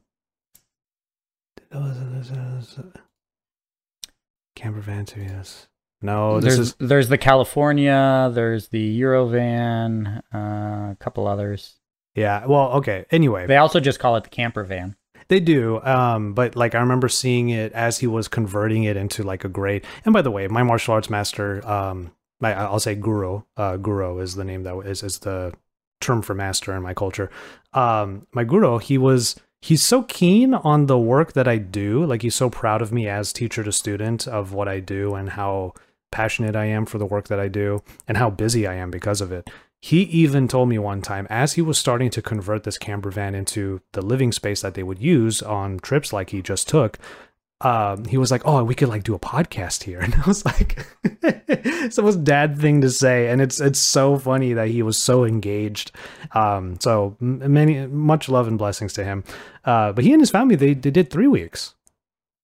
camper 4.55 4.81
van, 4.81 5.07
yes. 5.17 5.69
No, 6.03 6.41
there's 6.41 6.59
is... 6.59 6.75
there's 6.79 7.09
the 7.09 7.19
California, 7.19 8.31
there's 8.35 8.69
the 8.69 9.01
Eurovan, 9.01 10.23
uh, 10.35 10.93
a 10.93 10.97
couple 10.99 11.27
others. 11.27 11.79
Yeah. 12.15 12.45
Well, 12.47 12.73
okay. 12.73 13.07
Anyway, 13.11 13.47
they 13.47 13.57
also 13.57 13.81
just 13.81 13.99
call 13.99 14.17
it 14.17 14.25
the 14.25 14.31
camper 14.31 14.65
van. 14.65 14.97
They 15.29 15.41
do, 15.41 15.81
um, 15.83 16.35
but 16.35 16.57
like 16.57 16.75
I 16.75 16.81
remember 16.81 17.09
seeing 17.09 17.49
it 17.49 17.73
as 17.73 17.99
he 17.99 18.07
was 18.07 18.29
converting 18.29 18.85
it 18.85 18.97
into 18.97 19.23
like 19.23 19.45
a 19.45 19.49
grade. 19.49 19.87
And 20.05 20.13
by 20.13 20.21
the 20.21 20.31
way, 20.31 20.47
my 20.49 20.63
martial 20.63 20.95
arts 20.95 21.09
master, 21.09 21.67
um, 21.67 22.11
my, 22.41 22.53
I'll 22.53 22.81
say 22.81 22.95
guru, 22.97 23.43
uh, 23.57 23.77
guru 23.77 24.19
is 24.19 24.35
the 24.35 24.45
name 24.45 24.65
that 24.65 24.77
is 24.81 25.03
is 25.03 25.21
the 25.21 25.55
term 26.01 26.21
for 26.21 26.35
master 26.35 26.75
in 26.77 26.83
my 26.83 26.93
culture. 26.93 27.31
Um, 27.73 28.27
my 28.33 28.45
guru, 28.45 28.79
he 28.79 28.99
was 28.99 29.37
he's 29.63 29.85
so 29.85 30.03
keen 30.03 30.53
on 30.53 30.87
the 30.87 30.99
work 30.99 31.33
that 31.33 31.49
I 31.49 31.57
do. 31.57 32.05
Like 32.05 32.23
he's 32.23 32.35
so 32.35 32.51
proud 32.51 32.83
of 32.83 32.93
me 32.93 33.09
as 33.09 33.33
teacher 33.33 33.63
to 33.63 33.73
student 33.73 34.29
of 34.29 34.53
what 34.53 34.69
I 34.69 34.81
do 34.81 35.15
and 35.15 35.31
how 35.31 35.73
passionate 36.13 36.55
I 36.55 36.67
am 36.67 36.87
for 36.87 36.99
the 36.99 37.07
work 37.07 37.27
that 37.29 37.41
I 37.41 37.49
do 37.49 37.83
and 38.07 38.17
how 38.17 38.31
busy 38.31 38.67
I 38.67 38.75
am 38.75 38.91
because 38.91 39.21
of 39.21 39.33
it. 39.33 39.51
He 39.81 40.03
even 40.03 40.47
told 40.47 40.69
me 40.69 40.79
one 40.79 41.03
time, 41.03 41.27
as 41.29 41.55
he 41.55 41.63
was 41.63 41.77
starting 41.77 42.11
to 42.11 42.23
convert 42.23 42.63
this 42.63 42.79
camper 42.79 43.11
van 43.11 43.35
into 43.35 43.81
the 43.93 44.03
living 44.03 44.31
space 44.31 44.63
that 44.63 44.75
they 44.75 44.85
would 44.85 45.01
use 45.01 45.43
on 45.43 45.81
trips 45.81 46.13
like 46.13 46.31
he 46.31 46.41
just 46.41 46.69
took, 46.69 47.01
um, 47.63 48.05
he 48.05 48.19
was 48.19 48.31
like, 48.31 48.43
"Oh, 48.45 48.63
we 48.65 48.75
could 48.75 48.89
like 48.89 49.05
do 49.05 49.15
a 49.15 49.19
podcast 49.19 49.85
here," 49.85 50.01
and 50.01 50.15
I 50.15 50.23
was 50.27 50.45
like, 50.45 50.85
"It's 51.23 51.97
the 51.97 52.03
most 52.03 52.25
dad 52.25 52.59
thing 52.59 52.81
to 52.81 52.91
say," 52.91 53.29
and 53.29 53.41
it's 53.41 53.61
it's 53.61 53.79
so 53.79 54.19
funny 54.19 54.53
that 54.53 54.69
he 54.69 54.83
was 54.83 54.99
so 54.99 55.25
engaged. 55.25 55.93
Um, 56.33 56.79
so 56.81 57.17
many 57.21 57.87
much 57.87 58.29
love 58.29 58.49
and 58.49 58.59
blessings 58.59 58.93
to 58.95 59.05
him. 59.05 59.25
Uh, 59.65 59.93
but 59.93 60.05
he 60.05 60.13
and 60.13 60.21
his 60.21 60.31
family 60.31 60.57
they 60.57 60.75
they 60.75 60.91
did 60.91 61.11
three 61.11 61.29
weeks. 61.29 61.75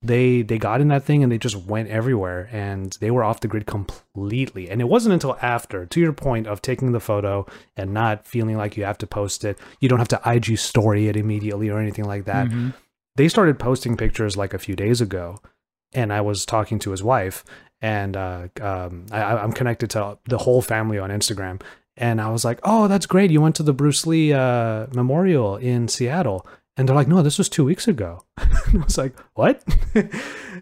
They 0.01 0.43
they 0.43 0.59
got 0.59 0.81
in 0.81 0.89
that 0.89 1.03
thing 1.05 1.25
and 1.25 1.33
they 1.33 1.39
just 1.39 1.57
went 1.57 1.89
everywhere 1.89 2.49
and 2.53 2.97
they 3.01 3.11
were 3.11 3.25
off 3.25 3.41
the 3.41 3.49
grid 3.49 3.67
completely. 3.67 4.71
And 4.71 4.81
it 4.81 4.89
wasn't 4.89 5.15
until 5.15 5.37
after, 5.43 5.87
to 5.87 6.01
your 6.01 6.13
point 6.13 6.47
of 6.47 6.63
taking 6.63 6.93
the 6.93 7.01
photo 7.01 7.47
and 7.77 7.93
not 7.93 8.27
feeling 8.27 8.57
like 8.57 8.77
you 8.77 8.85
have 8.85 8.99
to 8.99 9.09
post 9.09 9.45
it, 9.45 9.59
you 9.81 9.89
don't 9.89 9.99
have 9.99 10.09
to 10.09 10.21
IG 10.25 10.57
story 10.59 11.09
it 11.09 11.17
immediately 11.17 11.69
or 11.69 11.81
anything 11.81 12.05
like 12.05 12.27
that. 12.27 12.47
Mm-hmm. 12.47 12.71
They 13.17 13.29
started 13.29 13.59
posting 13.59 13.97
pictures 13.97 14.37
like 14.37 14.55
a 14.55 14.61
few 14.61 14.77
days 14.77 15.01
ago, 15.01 15.41
and 15.93 16.13
I 16.13 16.21
was 16.21 16.47
talking 16.47 16.79
to 16.79 16.93
his 16.93 17.03
wife, 17.03 17.45
and 17.83 18.17
uh, 18.17 18.47
um, 18.61 19.07
I, 19.11 19.23
I'm 19.23 19.53
connected 19.53 19.91
to 19.91 20.19
the 20.29 20.39
whole 20.39 20.63
family 20.63 21.01
on 21.01 21.11
Instagram. 21.11 21.61
And 21.97 22.21
I 22.21 22.31
was 22.31 22.45
like, 22.45 22.61
"Oh, 22.63 22.87
that's 22.87 23.07
great! 23.07 23.33
You 23.33 23.41
went 23.41 23.57
to 23.57 23.65
the 23.65 23.73
Bruce 23.73 24.07
Lee 24.07 24.33
uh, 24.33 24.87
memorial 24.95 25.57
in 25.57 25.89
Seattle." 25.89 26.47
And 26.79 26.88
they're 26.88 26.95
like, 26.97 27.09
"No, 27.09 27.23
this 27.23 27.38
was 27.38 27.49
two 27.49 27.64
weeks 27.64 27.88
ago." 27.88 28.25
and 28.38 28.81
I 28.81 28.85
was 28.85 28.97
like, 28.97 29.19
"What?" 29.35 29.62
and 29.95 30.11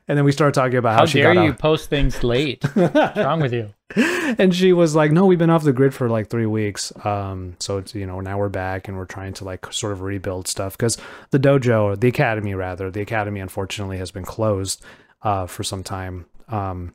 then 0.09 0.24
we 0.24 0.33
started 0.33 0.55
talking 0.55 0.79
about 0.79 0.94
how, 0.94 1.00
How 1.00 1.07
she 1.07 1.20
dare 1.20 1.35
got 1.35 1.42
you 1.44 1.50
out. 1.50 1.59
post 1.59 1.90
things 1.90 2.24
late? 2.24 2.64
What's 2.74 3.18
wrong 3.18 3.40
with 3.40 3.52
you? 3.52 3.74
and 3.96 4.55
she 4.55 4.72
was 4.72 4.94
like, 4.96 5.12
"No, 5.12 5.26
we've 5.26 5.38
been 5.38 5.50
off 5.50 5.62
the 5.62 5.74
grid 5.74 5.94
for 5.94 6.09
like 6.09 6.29
three 6.29 6.46
weeks. 6.46 6.90
Um, 7.05 7.55
so 7.61 7.76
it's 7.79 7.94
you 7.94 8.07
know 8.07 8.20
now 8.20 8.38
we're 8.38 8.48
back 8.48 8.88
and 8.88 8.96
we're 8.96 9.05
trying 9.05 9.35
to 9.35 9.44
like 9.44 9.70
sort 9.72 9.92
of 9.92 10.00
rebuild 10.00 10.48
stuff 10.48 10.76
because 10.76 10.96
the 11.33 11.38
dojo, 11.38 12.00
the 12.00 12.09
academy 12.09 12.55
rather, 12.55 12.90
the 12.90 13.02
academy 13.02 13.40
unfortunately 13.40 13.98
has 13.98 14.11
been 14.11 14.24
closed 14.24 14.83
uh, 15.20 15.46
for 15.46 15.62
some 15.62 15.83
time. 15.83 16.24
Um, 16.48 16.94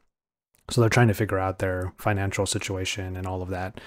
so 0.70 0.82
they're 0.82 0.90
trying 0.90 1.10
to 1.10 1.14
figure 1.14 1.38
out 1.38 1.60
their 1.60 1.94
financial 1.98 2.48
situation 2.48 3.16
and 3.16 3.28
all 3.28 3.44
of 3.44 3.50
that. 3.50 3.80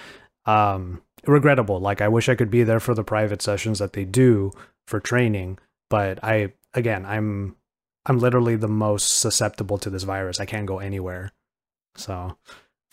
Um, 0.45 1.01
regrettable. 1.25 1.79
Like 1.79 2.01
I 2.01 2.07
wish 2.07 2.29
I 2.29 2.35
could 2.35 2.51
be 2.51 2.63
there 2.63 2.79
for 2.79 2.93
the 2.93 3.03
private 3.03 3.41
sessions 3.41 3.79
that 3.79 3.93
they 3.93 4.05
do 4.05 4.51
for 4.87 4.99
training, 4.99 5.57
but 5.89 6.23
I 6.23 6.53
again, 6.73 7.05
I'm 7.05 7.55
I'm 8.05 8.19
literally 8.19 8.55
the 8.55 8.67
most 8.67 9.19
susceptible 9.19 9.77
to 9.79 9.89
this 9.89 10.03
virus. 10.03 10.39
I 10.39 10.45
can't 10.45 10.65
go 10.67 10.79
anywhere. 10.79 11.31
So 11.95 12.37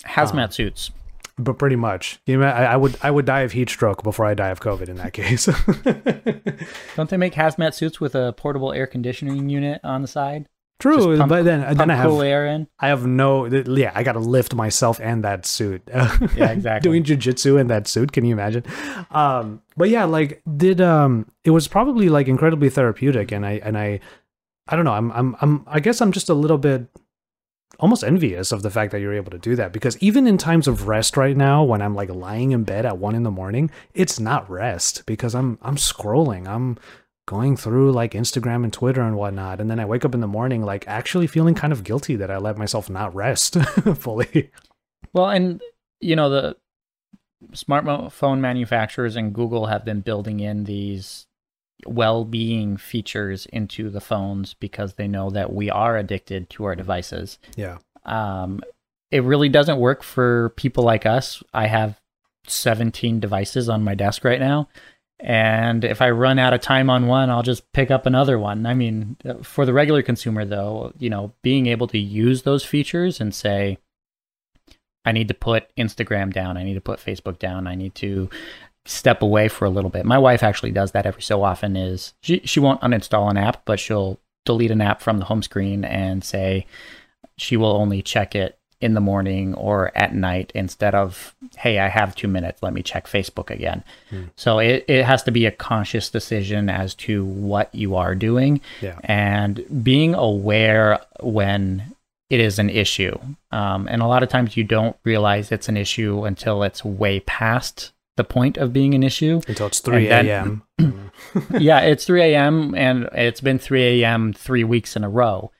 Hazmat 0.05 0.45
Um, 0.45 0.51
suits. 0.51 0.91
but 1.37 1.59
pretty 1.59 1.75
much, 1.75 2.19
you 2.25 2.37
know, 2.37 2.45
I, 2.45 2.63
I 2.63 2.75
would 2.77 2.97
I 3.01 3.11
would 3.11 3.25
die 3.25 3.41
of 3.41 3.51
heat 3.51 3.69
stroke 3.69 4.01
before 4.03 4.25
I 4.25 4.33
die 4.33 4.49
of 4.49 4.59
COVID 4.59 4.89
in 4.89 4.95
that 4.97 5.13
case. 5.13 5.45
Don't 6.95 7.09
they 7.09 7.17
make 7.17 7.33
hazmat 7.33 7.73
suits 7.73 7.99
with 7.99 8.15
a 8.15 8.33
portable 8.33 8.71
air 8.73 8.87
conditioning 8.87 9.49
unit 9.49 9.81
on 9.83 10.01
the 10.01 10.07
side? 10.07 10.47
True, 10.79 11.17
pump- 11.17 11.29
but 11.29 11.45
then 11.45 11.77
then 11.77 11.89
I 11.89 11.95
have 11.95 12.09
cool 12.09 12.21
air 12.21 12.45
in. 12.45 12.67
I 12.79 12.89
have 12.89 13.05
no 13.05 13.45
yeah 13.45 13.91
I 13.95 14.03
got 14.03 14.13
to 14.13 14.19
lift 14.19 14.53
myself 14.53 14.99
and 15.01 15.23
that 15.23 15.45
suit. 15.45 15.81
Yeah, 16.35 16.51
exactly. 16.51 16.89
Doing 16.89 17.03
jujitsu 17.03 17.59
in 17.59 17.67
that 17.67 17.87
suit, 17.87 18.11
can 18.11 18.25
you 18.25 18.33
imagine? 18.33 18.63
Um, 19.11 19.61
but 19.77 19.89
yeah, 19.89 20.03
like 20.05 20.41
did 20.57 20.81
um, 20.81 21.31
it 21.45 21.51
was 21.51 21.67
probably 21.67 22.09
like 22.09 22.27
incredibly 22.27 22.69
therapeutic, 22.69 23.31
and 23.31 23.45
I 23.45 23.61
and 23.63 23.77
I 23.77 23.99
I 24.67 24.75
don't 24.75 24.85
know. 24.85 24.93
I'm 24.93 25.11
I'm 25.11 25.35
I'm 25.41 25.63
I 25.67 25.79
guess 25.79 26.01
I'm 26.01 26.11
just 26.11 26.29
a 26.29 26.33
little 26.33 26.57
bit 26.57 26.87
almost 27.79 28.03
envious 28.03 28.51
of 28.51 28.61
the 28.61 28.69
fact 28.69 28.91
that 28.91 28.99
you're 28.99 29.13
able 29.13 29.31
to 29.31 29.37
do 29.39 29.55
that 29.55 29.73
because 29.73 29.97
even 29.97 30.27
in 30.27 30.37
times 30.37 30.67
of 30.67 30.87
rest 30.87 31.17
right 31.17 31.35
now 31.35 31.63
when 31.63 31.81
i'm 31.81 31.95
like 31.95 32.09
lying 32.09 32.51
in 32.51 32.63
bed 32.63 32.85
at 32.85 32.99
one 32.99 33.15
in 33.15 33.23
the 33.23 33.31
morning 33.31 33.69
it's 33.95 34.19
not 34.19 34.47
rest 34.49 35.03
because 35.07 35.33
i'm 35.33 35.57
i'm 35.63 35.75
scrolling 35.75 36.47
i'm 36.47 36.77
going 37.25 37.55
through 37.55 37.91
like 37.91 38.11
instagram 38.11 38.63
and 38.63 38.73
twitter 38.73 39.01
and 39.01 39.15
whatnot 39.15 39.61
and 39.61 39.69
then 39.69 39.79
i 39.79 39.85
wake 39.85 40.03
up 40.03 40.13
in 40.13 40.21
the 40.21 40.27
morning 40.27 40.61
like 40.61 40.85
actually 40.87 41.27
feeling 41.27 41.55
kind 41.55 41.71
of 41.71 41.83
guilty 41.83 42.15
that 42.15 42.29
i 42.29 42.37
let 42.37 42.57
myself 42.57 42.89
not 42.89 43.13
rest 43.15 43.55
fully 43.95 44.51
Well, 45.13 45.29
and 45.29 45.61
you 46.01 46.15
know 46.15 46.29
the 46.29 46.57
smartphone 47.51 48.39
manufacturers 48.39 49.15
and 49.15 49.33
Google 49.33 49.67
have 49.67 49.85
been 49.85 50.01
building 50.01 50.39
in 50.39 50.63
these 50.63 51.27
well-being 51.85 52.77
features 52.77 53.45
into 53.47 53.89
the 53.89 54.01
phones 54.01 54.53
because 54.53 54.93
they 54.93 55.07
know 55.07 55.29
that 55.29 55.53
we 55.53 55.69
are 55.69 55.97
addicted 55.97 56.49
to 56.51 56.63
our 56.65 56.75
devices. 56.75 57.39
yeah 57.55 57.77
Um, 58.05 58.61
it 59.11 59.23
really 59.23 59.49
doesn't 59.49 59.79
work 59.79 60.01
for 60.01 60.49
people 60.55 60.83
like 60.83 61.05
us. 61.05 61.43
I 61.53 61.67
have 61.67 62.01
17 62.47 63.19
devices 63.19 63.69
on 63.69 63.83
my 63.83 63.95
desk 63.95 64.23
right 64.23 64.39
now. 64.39 64.69
And 65.19 65.85
if 65.85 66.01
I 66.01 66.09
run 66.09 66.37
out 66.37 66.53
of 66.53 66.61
time 66.61 66.89
on 66.89 67.07
one, 67.07 67.29
I'll 67.29 67.43
just 67.43 67.71
pick 67.71 67.91
up 67.91 68.05
another 68.05 68.37
one. 68.37 68.65
I 68.65 68.73
mean, 68.73 69.15
for 69.41 69.65
the 69.65 69.73
regular 69.73 70.01
consumer, 70.01 70.43
though, 70.43 70.93
you 70.97 71.09
know, 71.09 71.33
being 71.41 71.67
able 71.67 71.87
to 71.87 71.97
use 71.97 72.41
those 72.41 72.65
features 72.65 73.21
and 73.21 73.33
say, 73.33 73.77
I 75.05 75.11
need 75.11 75.27
to 75.29 75.33
put 75.33 75.73
Instagram 75.77 76.33
down, 76.33 76.57
I 76.57 76.63
need 76.63 76.73
to 76.73 76.81
put 76.81 76.99
Facebook 76.99 77.39
down, 77.39 77.67
I 77.67 77.75
need 77.75 77.95
to 77.95 78.29
step 78.85 79.21
away 79.21 79.47
for 79.47 79.65
a 79.65 79.69
little 79.69 79.89
bit. 79.89 80.05
My 80.05 80.17
wife 80.17 80.43
actually 80.43 80.71
does 80.71 80.91
that 80.91 81.05
every 81.05 81.21
so 81.21 81.43
often 81.43 81.75
is 81.75 82.13
she 82.21 82.41
she 82.43 82.59
won't 82.59 82.81
uninstall 82.81 83.29
an 83.29 83.37
app, 83.37 83.63
but 83.65 83.79
she'll 83.79 84.19
delete 84.45 84.71
an 84.71 84.81
app 84.81 85.01
from 85.01 85.19
the 85.19 85.25
home 85.25 85.41
screen 85.41 85.85
and 85.85 86.23
say 86.23 86.65
she 87.37 87.55
will 87.55 87.75
only 87.75 88.01
check 88.01 88.35
it 88.35 88.59
in 88.83 88.93
the 88.93 88.99
morning 88.99 89.53
or 89.55 89.91
at 89.95 90.13
night 90.13 90.51
instead 90.53 90.93
of 90.93 91.33
hey 91.57 91.79
i 91.79 91.87
have 91.87 92.13
two 92.15 92.27
minutes 92.27 92.61
let 92.61 92.73
me 92.73 92.83
check 92.83 93.07
facebook 93.07 93.49
again 93.49 93.83
Hmm. 94.09 94.25
so 94.35 94.59
it, 94.59 94.85
it 94.87 95.05
has 95.05 95.23
to 95.23 95.31
be 95.31 95.45
a 95.45 95.51
conscious 95.51 96.09
decision 96.09 96.69
as 96.69 96.93
to 97.05 97.23
what 97.25 97.73
you 97.73 97.95
are 97.95 98.13
doing 98.15 98.61
yeah 98.81 98.99
and 99.03 99.63
being 99.83 100.13
aware 100.13 100.99
when 101.21 101.63
it 102.29 102.39
is 102.39 102.59
an 102.59 102.69
issue 102.69 103.17
um, 103.51 103.87
and 103.89 104.01
a 104.01 104.07
lot 104.07 104.23
of 104.23 104.29
times 104.29 104.57
you 104.57 104.63
don't 104.63 104.95
realize 105.03 105.51
it's 105.51 105.69
an 105.69 105.77
issue 105.77 106.25
until 106.25 106.63
it's 106.63 106.83
way 106.83 107.19
past 107.21 107.91
the 108.17 108.23
point 108.23 108.57
of 108.57 108.71
being 108.73 108.93
an 108.93 109.03
issue 109.03 109.41
until 109.47 109.67
it's 109.67 109.79
3 109.79 110.07
a.m 110.09 110.63
yeah, 111.59 111.79
it's 111.81 112.05
3 112.05 112.21
a.m. 112.33 112.75
and 112.75 113.07
it's 113.13 113.41
been 113.41 113.59
3 113.59 114.01
a.m. 114.03 114.33
three 114.33 114.63
weeks 114.63 114.95
in 114.95 115.03
a 115.03 115.09
row. 115.09 115.51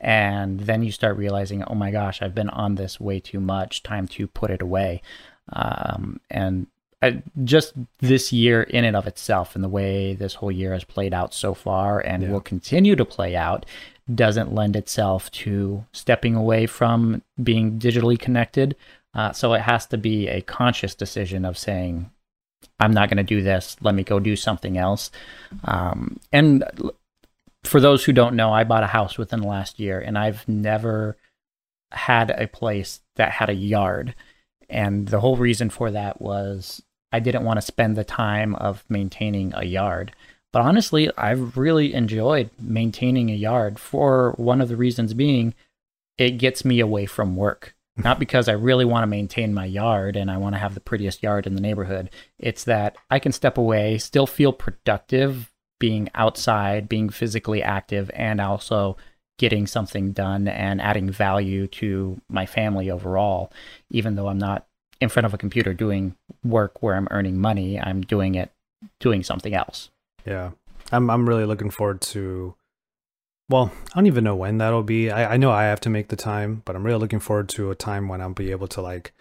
And 0.00 0.60
then 0.60 0.82
you 0.82 0.92
start 0.92 1.16
realizing, 1.16 1.62
oh 1.64 1.74
my 1.74 1.90
gosh, 1.90 2.22
I've 2.22 2.34
been 2.34 2.50
on 2.50 2.74
this 2.74 3.00
way 3.00 3.20
too 3.20 3.40
much. 3.40 3.82
Time 3.82 4.06
to 4.08 4.26
put 4.26 4.50
it 4.50 4.62
away. 4.62 5.02
Um, 5.52 6.20
and 6.30 6.66
I, 7.02 7.22
just 7.44 7.74
this 7.98 8.32
year, 8.32 8.62
in 8.62 8.84
and 8.84 8.96
of 8.96 9.06
itself, 9.06 9.54
and 9.54 9.62
the 9.62 9.68
way 9.68 10.14
this 10.14 10.34
whole 10.34 10.52
year 10.52 10.72
has 10.72 10.84
played 10.84 11.14
out 11.14 11.34
so 11.34 11.54
far 11.54 12.00
and 12.00 12.22
Yeah. 12.22 12.30
will 12.30 12.40
continue 12.40 12.96
to 12.96 13.04
play 13.04 13.36
out, 13.36 13.66
doesn't 14.12 14.54
lend 14.54 14.76
itself 14.76 15.30
to 15.32 15.84
stepping 15.92 16.34
away 16.34 16.66
from 16.66 17.22
being 17.42 17.78
digitally 17.78 18.18
connected. 18.18 18.76
Uh, 19.14 19.32
so 19.32 19.54
it 19.54 19.62
has 19.62 19.86
to 19.86 19.96
be 19.98 20.28
a 20.28 20.42
conscious 20.42 20.94
decision 20.94 21.44
of 21.44 21.56
saying, 21.56 22.10
I'm 22.78 22.92
not 22.92 23.08
going 23.08 23.16
to 23.18 23.22
do 23.22 23.42
this. 23.42 23.76
Let 23.80 23.94
me 23.94 24.02
go 24.02 24.18
do 24.20 24.36
something 24.36 24.76
else. 24.76 25.10
Um, 25.64 26.18
and 26.32 26.64
for 27.66 27.80
those 27.80 28.04
who 28.04 28.12
don't 28.12 28.36
know, 28.36 28.52
I 28.52 28.64
bought 28.64 28.82
a 28.82 28.88
house 28.88 29.18
within 29.18 29.40
the 29.40 29.48
last 29.48 29.78
year, 29.78 30.00
and 30.00 30.18
I've 30.18 30.46
never 30.48 31.16
had 31.92 32.30
a 32.30 32.48
place 32.48 33.00
that 33.16 33.32
had 33.32 33.48
a 33.48 33.54
yard. 33.54 34.14
And 34.68 35.08
the 35.08 35.20
whole 35.20 35.36
reason 35.36 35.70
for 35.70 35.90
that 35.90 36.20
was 36.20 36.82
I 37.12 37.20
didn't 37.20 37.44
want 37.44 37.58
to 37.58 37.62
spend 37.62 37.96
the 37.96 38.04
time 38.04 38.54
of 38.56 38.84
maintaining 38.88 39.52
a 39.54 39.64
yard. 39.64 40.12
But 40.52 40.62
honestly, 40.62 41.10
I've 41.16 41.56
really 41.56 41.94
enjoyed 41.94 42.50
maintaining 42.60 43.30
a 43.30 43.34
yard 43.34 43.78
for 43.78 44.32
one 44.36 44.60
of 44.60 44.68
the 44.68 44.76
reasons 44.76 45.14
being 45.14 45.54
it 46.18 46.32
gets 46.32 46.64
me 46.64 46.80
away 46.80 47.06
from 47.06 47.36
work. 47.36 47.74
Mm-hmm. 47.92 48.08
Not 48.08 48.18
because 48.18 48.48
I 48.48 48.52
really 48.52 48.84
want 48.84 49.02
to 49.02 49.06
maintain 49.08 49.54
my 49.54 49.66
yard 49.66 50.16
and 50.16 50.30
I 50.30 50.38
want 50.38 50.54
to 50.54 50.58
have 50.58 50.74
the 50.74 50.80
prettiest 50.80 51.22
yard 51.22 51.46
in 51.46 51.54
the 51.54 51.60
neighborhood. 51.60 52.10
It's 52.38 52.64
that 52.64 52.96
I 53.10 53.18
can 53.18 53.32
step 53.32 53.58
away, 53.58 53.98
still 53.98 54.26
feel 54.26 54.52
productive 54.52 55.52
being 55.78 56.08
outside, 56.14 56.88
being 56.88 57.08
physically 57.08 57.62
active, 57.62 58.10
and 58.14 58.40
also 58.40 58.96
getting 59.38 59.66
something 59.66 60.12
done 60.12 60.48
and 60.48 60.80
adding 60.80 61.10
value 61.10 61.66
to 61.66 62.20
my 62.28 62.46
family 62.46 62.90
overall. 62.90 63.52
Even 63.90 64.16
though 64.16 64.28
I'm 64.28 64.38
not 64.38 64.66
in 65.00 65.08
front 65.08 65.26
of 65.26 65.34
a 65.34 65.38
computer 65.38 65.74
doing 65.74 66.14
work 66.42 66.82
where 66.82 66.94
I'm 66.94 67.08
earning 67.10 67.38
money, 67.38 67.78
I'm 67.80 68.00
doing 68.00 68.34
it 68.34 68.50
doing 69.00 69.22
something 69.22 69.54
else. 69.54 69.90
Yeah, 70.24 70.52
I'm 70.92 71.10
I'm 71.10 71.28
really 71.28 71.44
looking 71.44 71.70
forward 71.70 72.00
to. 72.02 72.54
Well, 73.48 73.70
I 73.92 73.94
don't 73.94 74.06
even 74.06 74.24
know 74.24 74.34
when 74.34 74.58
that'll 74.58 74.82
be. 74.82 75.10
I, 75.10 75.34
I 75.34 75.36
know 75.36 75.52
I 75.52 75.64
have 75.64 75.80
to 75.80 75.90
make 75.90 76.08
the 76.08 76.16
time, 76.16 76.62
but 76.64 76.74
I'm 76.74 76.84
really 76.84 76.98
looking 76.98 77.20
forward 77.20 77.48
to 77.50 77.70
a 77.70 77.76
time 77.76 78.08
when 78.08 78.20
I'll 78.20 78.30
be 78.30 78.50
able 78.50 78.68
to 78.68 78.80
like 78.80 79.12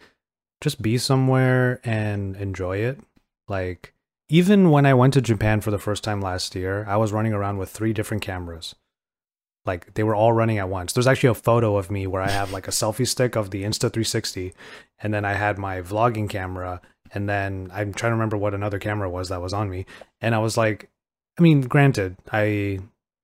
just 0.62 0.82
be 0.82 0.98
somewhere 0.98 1.80
and 1.84 2.36
enjoy 2.38 2.78
it. 2.78 3.00
Like 3.48 3.94
even 4.30 4.72
when 4.72 4.86
I 4.86 4.94
went 4.94 5.14
to 5.14 5.22
Japan 5.22 5.62
for 5.62 5.72
the 5.72 5.80
first 5.80 6.04
time 6.04 6.22
last 6.22 6.56
year, 6.56 6.86
I 6.88 6.98
was 6.98 7.12
running 7.12 7.34
around 7.34 7.58
with 7.58 7.70
three 7.70 7.94
different 7.94 8.24
cameras. 8.24 8.76
Like 9.66 9.94
they 9.96 10.04
were 10.04 10.16
all 10.16 10.34
running 10.34 10.58
at 10.60 10.70
once. 10.70 10.94
There's 10.94 11.08
actually 11.08 11.30
a 11.30 11.36
photo 11.36 11.78
of 11.78 11.90
me 11.90 12.06
where 12.08 12.22
I 12.22 12.30
have 12.30 12.52
like 12.52 12.68
a 12.68 12.72
selfie 12.72 13.08
stick 13.08 13.36
of 13.36 13.52
the 13.52 13.64
Insta 13.64 13.92
360, 13.92 14.54
and 15.00 15.14
then 15.14 15.26
I 15.26 15.34
had 15.34 15.58
my 15.58 15.82
vlogging 15.82 16.30
camera, 16.30 16.82
and 17.14 17.28
then 17.28 17.72
I'm 17.74 17.94
trying 17.94 18.12
to 18.12 18.16
remember 18.16 18.38
what 18.38 18.54
another 18.54 18.80
camera 18.80 19.10
was 19.10 19.30
that 19.30 19.42
was 19.42 19.54
on 19.54 19.70
me, 19.70 19.86
and 20.22 20.36
I 20.36 20.40
was 20.40 20.56
like, 20.56 20.90
I 21.40 21.42
mean, 21.42 21.62
granted, 21.62 22.16
I 22.32 22.80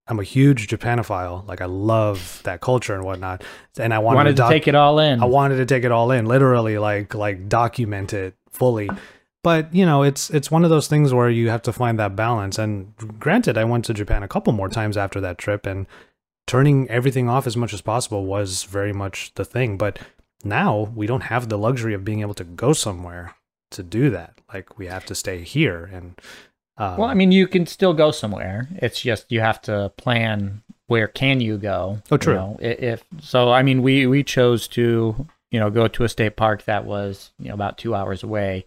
I'm 0.07 0.19
a 0.19 0.23
huge 0.23 0.67
Japanophile. 0.67 1.47
Like 1.47 1.61
I 1.61 1.65
love 1.65 2.41
that 2.43 2.59
culture 2.59 2.95
and 2.95 3.03
whatnot. 3.05 3.43
And 3.77 3.93
I 3.93 3.99
wanted, 3.99 4.17
Wanted 4.17 4.35
to, 4.37 4.43
to 4.43 4.49
take 4.49 4.67
it 4.67 4.75
all 4.75 4.99
in. 4.99 5.21
I 5.21 5.25
wanted 5.25 5.57
to 5.57 5.65
take 5.65 5.83
it 5.83 5.91
all 5.91 6.11
in, 6.11 6.25
literally, 6.25 6.77
like 6.77 7.13
like 7.13 7.47
document 7.47 8.13
it 8.13 8.35
fully. 8.49 8.89
But 9.43 9.73
you 9.73 9.85
know, 9.85 10.03
it's 10.03 10.29
it's 10.29 10.51
one 10.51 10.63
of 10.63 10.69
those 10.69 10.87
things 10.87 11.13
where 11.13 11.29
you 11.29 11.49
have 11.49 11.63
to 11.63 11.73
find 11.73 11.97
that 11.99 12.15
balance. 12.15 12.59
And 12.59 12.93
granted, 13.19 13.57
I 13.57 13.63
went 13.63 13.85
to 13.85 13.93
Japan 13.93 14.23
a 14.23 14.27
couple 14.27 14.53
more 14.53 14.69
times 14.69 14.97
after 14.97 15.19
that 15.21 15.37
trip, 15.37 15.65
and 15.65 15.87
turning 16.47 16.89
everything 16.89 17.27
off 17.29 17.47
as 17.47 17.57
much 17.57 17.73
as 17.73 17.81
possible 17.81 18.25
was 18.25 18.63
very 18.63 18.93
much 18.93 19.33
the 19.35 19.45
thing. 19.45 19.77
But 19.77 19.99
now 20.43 20.91
we 20.95 21.07
don't 21.07 21.23
have 21.23 21.49
the 21.49 21.57
luxury 21.57 21.93
of 21.93 22.05
being 22.05 22.21
able 22.21 22.33
to 22.35 22.43
go 22.43 22.73
somewhere 22.73 23.35
to 23.71 23.83
do 23.83 24.09
that. 24.11 24.35
Like 24.53 24.77
we 24.77 24.85
have 24.87 25.05
to 25.05 25.15
stay 25.15 25.43
here, 25.43 25.89
and 25.91 26.19
um, 26.77 26.97
well, 26.97 27.09
I 27.09 27.13
mean, 27.13 27.31
you 27.31 27.47
can 27.47 27.65
still 27.65 27.93
go 27.93 28.11
somewhere. 28.11 28.67
It's 28.75 29.01
just 29.01 29.31
you 29.31 29.39
have 29.39 29.61
to 29.63 29.91
plan 29.97 30.61
where 30.87 31.07
can 31.07 31.39
you 31.39 31.57
go. 31.57 32.01
Oh, 32.11 32.17
true. 32.17 32.33
You 32.33 32.39
know, 32.39 32.57
if 32.59 33.03
so, 33.21 33.51
I 33.51 33.63
mean, 33.63 33.81
we 33.81 34.05
we 34.05 34.23
chose 34.23 34.67
to 34.69 35.27
you 35.49 35.59
know 35.59 35.69
go 35.69 35.87
to 35.87 36.03
a 36.03 36.09
state 36.09 36.35
park 36.35 36.65
that 36.65 36.85
was 36.85 37.31
you 37.39 37.47
know 37.47 37.53
about 37.53 37.77
two 37.77 37.95
hours 37.95 38.23
away. 38.23 38.65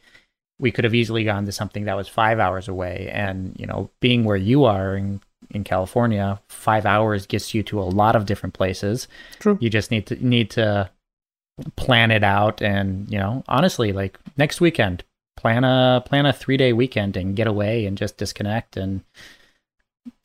We 0.64 0.72
could 0.72 0.84
have 0.84 0.94
easily 0.94 1.24
gone 1.24 1.44
to 1.44 1.52
something 1.52 1.84
that 1.84 1.94
was 1.94 2.08
five 2.08 2.38
hours 2.38 2.68
away, 2.68 3.10
and 3.12 3.54
you 3.58 3.66
know, 3.66 3.90
being 4.00 4.24
where 4.24 4.38
you 4.38 4.64
are 4.64 4.96
in 4.96 5.20
in 5.50 5.62
California, 5.62 6.40
five 6.48 6.86
hours 6.86 7.26
gets 7.26 7.52
you 7.52 7.62
to 7.64 7.78
a 7.78 7.84
lot 7.84 8.16
of 8.16 8.24
different 8.24 8.54
places. 8.54 9.06
True. 9.40 9.58
You 9.60 9.68
just 9.68 9.90
need 9.90 10.06
to 10.06 10.26
need 10.26 10.48
to 10.52 10.90
plan 11.76 12.10
it 12.10 12.24
out, 12.24 12.62
and 12.62 13.06
you 13.12 13.18
know, 13.18 13.44
honestly, 13.46 13.92
like 13.92 14.18
next 14.38 14.62
weekend, 14.62 15.04
plan 15.36 15.64
a 15.64 16.02
plan 16.06 16.24
a 16.24 16.32
three 16.32 16.56
day 16.56 16.72
weekend 16.72 17.14
and 17.14 17.36
get 17.36 17.46
away 17.46 17.84
and 17.84 17.98
just 17.98 18.16
disconnect 18.16 18.78
and 18.78 19.02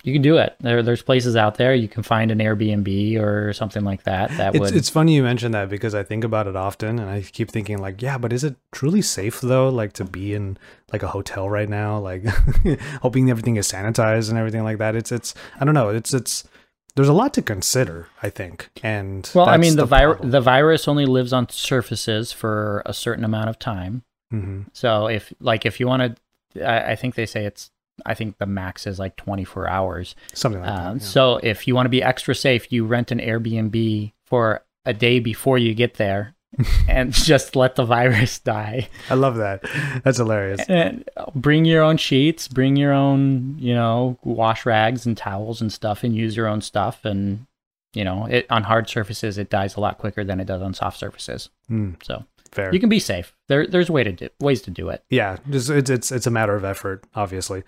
you 0.04 0.14
can 0.14 0.22
do 0.22 0.38
it. 0.38 0.56
There, 0.62 0.82
there's 0.82 1.02
places 1.02 1.36
out 1.36 1.56
there 1.56 1.76
you 1.76 1.90
can 1.90 2.04
find 2.04 2.32
an 2.32 2.40
Airbnb 2.40 3.20
or 3.22 3.52
something 3.52 3.84
like 3.84 4.04
that. 4.04 4.30
That 4.38 4.56
it's 4.56 4.60
would 4.60 4.76
it's 4.76 4.90
funny 4.90 5.16
you 5.16 5.24
mention 5.24 5.52
that 5.52 5.70
because 5.70 5.94
I 5.94 6.04
think 6.04 6.24
about 6.24 6.48
it 6.48 6.56
often, 6.56 7.00
and 7.00 7.10
I 7.10 7.22
keep 7.22 7.52
thinking 7.52 7.80
like, 7.80 8.02
yeah, 8.02 8.18
but 8.18 8.32
is 8.32 8.44
it 8.44 8.56
truly 8.72 9.02
safe 9.02 9.42
though? 9.42 9.68
Like 9.68 9.94
to 9.94 10.06
be 10.06 10.34
in 10.34 10.58
like 10.94 11.04
a 11.04 11.10
hotel 11.10 11.50
right 11.50 11.68
now, 11.68 12.00
like 12.00 12.26
hoping 13.02 13.30
everything 13.30 13.58
is 13.58 13.70
sanitized 13.70 14.30
and 14.30 14.38
everything 14.38 14.64
like 14.64 14.78
that. 14.78 14.96
It's 14.96 15.12
it's 15.12 15.36
I 15.60 15.66
don't 15.66 15.74
know. 15.74 15.90
It's 15.90 16.14
it's 16.14 16.48
there's 16.96 17.10
a 17.10 17.14
lot 17.14 17.34
to 17.34 17.42
consider. 17.42 18.08
I 18.24 18.30
think, 18.30 18.70
and 18.82 19.30
well, 19.36 19.50
I 19.50 19.58
mean 19.58 19.76
the, 19.76 19.86
virus 19.86 20.20
the 20.24 20.42
virus 20.42 20.88
only 20.88 21.06
lives 21.06 21.34
on 21.34 21.50
surfaces 21.50 22.32
for 22.32 22.84
a 22.86 22.94
certain 22.94 23.26
amount 23.26 23.50
of 23.50 23.60
time. 23.60 24.04
Mhm. 24.34 24.68
So 24.72 25.08
if 25.08 25.34
like 25.42 25.66
if 25.66 25.82
you 25.82 25.88
want 25.88 26.18
to, 26.56 26.66
I, 26.66 26.92
I 26.92 26.96
think 26.96 27.16
they 27.16 27.26
say 27.26 27.46
it's 27.46 27.70
I 28.06 28.14
think 28.14 28.38
the 28.38 28.46
max 28.46 28.86
is 28.88 29.00
like 29.00 29.16
24 29.16 29.68
hours. 29.70 30.16
something 30.34 30.62
like 30.62 30.70
Um, 30.70 30.98
that. 30.98 31.04
yeah. 31.04 31.10
So 31.10 31.38
if 31.44 31.68
you 31.68 31.76
want 31.76 31.86
to 31.86 31.90
be 31.90 32.04
extra 32.04 32.34
safe, 32.36 32.72
you 32.72 32.86
rent 32.86 33.12
an 33.12 33.20
Airbnb 33.20 34.14
for 34.26 34.64
a 34.86 34.94
day 34.94 35.20
before 35.20 35.58
you 35.58 35.74
get 35.74 35.96
there, 35.96 36.36
and 36.90 37.14
just 37.14 37.56
let 37.56 37.76
the 37.76 37.86
virus 37.86 38.40
die. 38.56 38.90
I 39.10 39.14
love 39.14 39.36
that. 39.38 39.64
That's 40.04 40.18
hilarious. 40.18 40.62
And 40.68 41.08
bring 41.36 41.64
your 41.66 41.84
own 41.84 41.98
sheets, 41.98 42.48
bring 42.48 42.76
your 42.76 42.92
own, 42.92 43.56
you 43.60 43.74
know, 43.74 44.18
wash 44.24 44.66
rags 44.66 45.06
and 45.06 45.16
towels 45.16 45.62
and 45.62 45.72
stuff, 45.72 46.04
and 46.04 46.16
use 46.16 46.36
your 46.36 46.48
own 46.48 46.62
stuff. 46.62 47.06
And 47.06 47.46
you 47.94 48.04
know, 48.04 48.26
it 48.26 48.46
on 48.50 48.64
hard 48.64 48.88
surfaces, 48.90 49.38
it 49.38 49.50
dies 49.50 49.76
a 49.76 49.80
lot 49.80 49.98
quicker 49.98 50.24
than 50.24 50.40
it 50.40 50.46
does 50.46 50.62
on 50.62 50.74
soft 50.74 50.98
surfaces. 51.00 51.50
Mm, 51.72 51.96
So 52.04 52.24
fair. 52.52 52.72
you 52.74 52.80
can 52.80 52.90
be 52.90 53.00
safe. 53.00 53.36
There, 53.48 53.66
there's 53.68 53.90
way 53.90 54.04
to 54.04 54.12
do 54.12 54.30
ways 54.40 54.62
to 54.64 54.72
do 54.72 54.90
it. 54.90 55.04
yeah 55.10 55.38
just 55.50 55.70
it's 55.70 55.90
it's 55.90 56.12
it's 56.12 56.28
a 56.28 56.32
matter 56.32 56.56
of 56.56 56.64
effort 56.64 57.04
obviously 57.16 57.64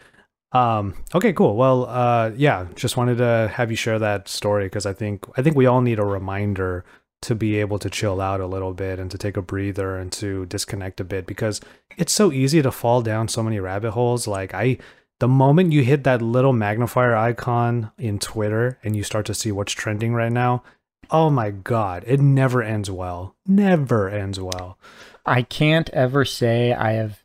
um 0.54 0.94
okay 1.16 1.34
cool. 1.34 1.56
Well 1.56 1.86
uh 1.86 2.32
yeah 2.36 2.68
just 2.76 2.98
wanted 2.98 3.18
to 3.18 3.52
have 3.54 3.72
you 3.72 3.78
share 3.78 4.00
that 4.00 4.28
story 4.28 4.66
because 4.66 4.86
i 4.86 4.94
think 4.94 5.26
i 5.38 5.42
think 5.42 5.56
we 5.56 5.66
all 5.66 5.82
need 5.82 6.00
a 6.00 6.06
reminder 6.06 6.84
to 7.22 7.36
be 7.36 7.58
able 7.58 7.78
to 7.80 7.90
chill 7.90 8.20
out 8.20 8.42
a 8.42 8.48
little 8.48 8.74
bit 8.74 9.00
and 9.00 9.12
to 9.12 9.18
take 9.18 9.38
a 9.38 9.42
breather 9.42 9.96
and 9.96 10.12
to 10.12 10.46
disconnect 10.48 11.00
a 11.00 11.04
bit 11.04 11.28
because 11.28 11.62
it's 11.98 12.12
so 12.12 12.32
easy 12.32 12.62
to 12.62 12.72
fall 12.72 13.02
down 13.02 13.28
so 13.28 13.44
many 13.44 13.60
rabbit 13.60 13.92
holes. 13.92 14.28
Like 14.28 14.54
i 14.54 14.78
the 15.20 15.28
moment 15.28 15.72
you 15.72 15.84
hit 15.84 16.04
that 16.04 16.22
little 16.22 16.54
magnifier 16.54 17.16
icon 17.16 17.92
in 18.00 18.18
twitter 18.18 18.80
and 18.84 18.96
you 18.96 19.04
start 19.04 19.26
to 19.28 19.36
see 19.36 19.52
what's 19.52 19.72
trending 19.74 20.14
right 20.14 20.32
now 20.32 20.64
oh 21.12 21.30
my 21.30 21.52
god 21.52 22.04
it 22.08 22.20
never 22.20 22.64
ends 22.64 22.90
well. 22.90 23.36
Never 23.46 24.10
ends 24.10 24.40
well. 24.40 24.78
I 25.26 25.44
can't 25.44 25.90
ever 25.92 26.26
say 26.26 26.74
I 26.74 26.94
have 26.94 27.22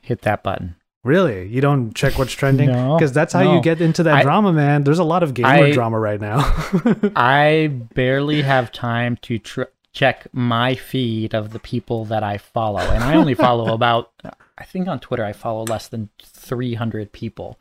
hit 0.00 0.22
that 0.22 0.42
button. 0.42 0.76
Really? 1.08 1.48
You 1.48 1.60
don't 1.62 1.94
check 1.94 2.18
what's 2.18 2.32
trending? 2.32 2.70
No, 2.70 2.96
Because 2.96 3.12
that's 3.12 3.32
how 3.32 3.42
no. 3.42 3.54
you 3.56 3.62
get 3.62 3.80
into 3.80 4.02
that 4.02 4.16
I- 4.16 4.22
drama, 4.22 4.52
man. 4.52 4.84
There's 4.84 4.98
a 4.98 5.04
lot 5.04 5.22
of 5.22 5.32
gamer 5.34 5.48
I- 5.48 5.72
drama 5.72 5.98
right 5.98 6.20
now. 6.20 6.38
I 7.16 7.72
barely 7.94 8.42
have 8.42 8.70
time 8.72 9.16
to 9.22 9.38
tr- 9.38 9.62
check 9.92 10.26
my 10.32 10.74
feed 10.74 11.34
of 11.34 11.52
the 11.52 11.58
people 11.58 12.04
that 12.06 12.22
I 12.22 12.36
follow, 12.38 12.80
and 12.80 13.02
I 13.02 13.14
only 13.14 13.34
follow 13.34 13.72
about. 13.78 14.12
I 14.58 14.64
think 14.64 14.86
on 14.88 15.00
Twitter 15.00 15.24
I 15.24 15.32
follow 15.32 15.64
less 15.64 15.88
than 15.88 16.10
300 16.22 17.12
people, 17.12 17.58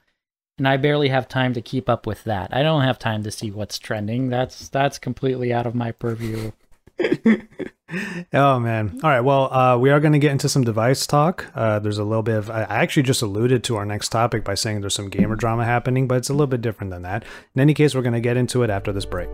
and 0.57 0.67
I 0.67 0.77
barely 0.77 1.09
have 1.09 1.27
time 1.29 1.53
to 1.53 1.61
keep 1.61 1.87
up 1.89 2.05
with 2.05 2.23
that. 2.25 2.49
I 2.53 2.63
don't 2.63 2.81
have 2.83 2.99
time 2.99 3.23
to 3.23 3.31
see 3.31 3.49
what's 3.51 3.79
trending. 3.79 4.29
That's 4.29 4.67
that's 4.69 4.99
completely 4.99 5.53
out 5.53 5.65
of 5.65 5.73
my 5.75 5.91
purview. 5.91 6.51
oh 8.33 8.59
man. 8.59 8.99
All 9.03 9.09
right. 9.09 9.21
Well, 9.21 9.53
uh, 9.53 9.77
we 9.77 9.89
are 9.91 9.99
going 9.99 10.13
to 10.13 10.19
get 10.19 10.31
into 10.31 10.49
some 10.49 10.63
device 10.63 11.05
talk. 11.05 11.45
Uh, 11.55 11.79
there's 11.79 11.97
a 11.97 12.03
little 12.03 12.23
bit 12.23 12.35
of. 12.35 12.49
I 12.49 12.63
actually 12.63 13.03
just 13.03 13.21
alluded 13.21 13.63
to 13.65 13.75
our 13.75 13.85
next 13.85 14.09
topic 14.09 14.43
by 14.43 14.55
saying 14.55 14.81
there's 14.81 14.95
some 14.95 15.09
gamer 15.09 15.35
drama 15.35 15.65
happening, 15.65 16.07
but 16.07 16.17
it's 16.17 16.29
a 16.29 16.33
little 16.33 16.47
bit 16.47 16.61
different 16.61 16.91
than 16.91 17.03
that. 17.03 17.23
In 17.55 17.61
any 17.61 17.73
case, 17.73 17.93
we're 17.93 18.01
going 18.01 18.13
to 18.13 18.19
get 18.19 18.37
into 18.37 18.63
it 18.63 18.69
after 18.69 18.91
this 18.91 19.05
break. 19.05 19.33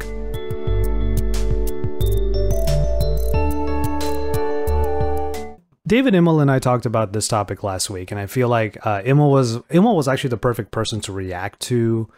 David 5.86 6.14
Imel 6.14 6.42
and 6.42 6.50
I 6.50 6.60
talked 6.60 6.86
about 6.86 7.14
this 7.14 7.28
topic 7.28 7.62
last 7.62 7.90
week, 7.90 8.10
and 8.10 8.20
I 8.20 8.26
feel 8.26 8.48
like 8.48 8.78
uh, 8.86 9.02
Imel 9.02 9.30
was 9.30 9.58
Imel 9.70 9.96
was 9.96 10.08
actually 10.08 10.32
the 10.32 10.38
perfect 10.38 10.72
person 10.72 11.02
to 11.02 11.12
react 11.14 11.60
to 11.62 12.10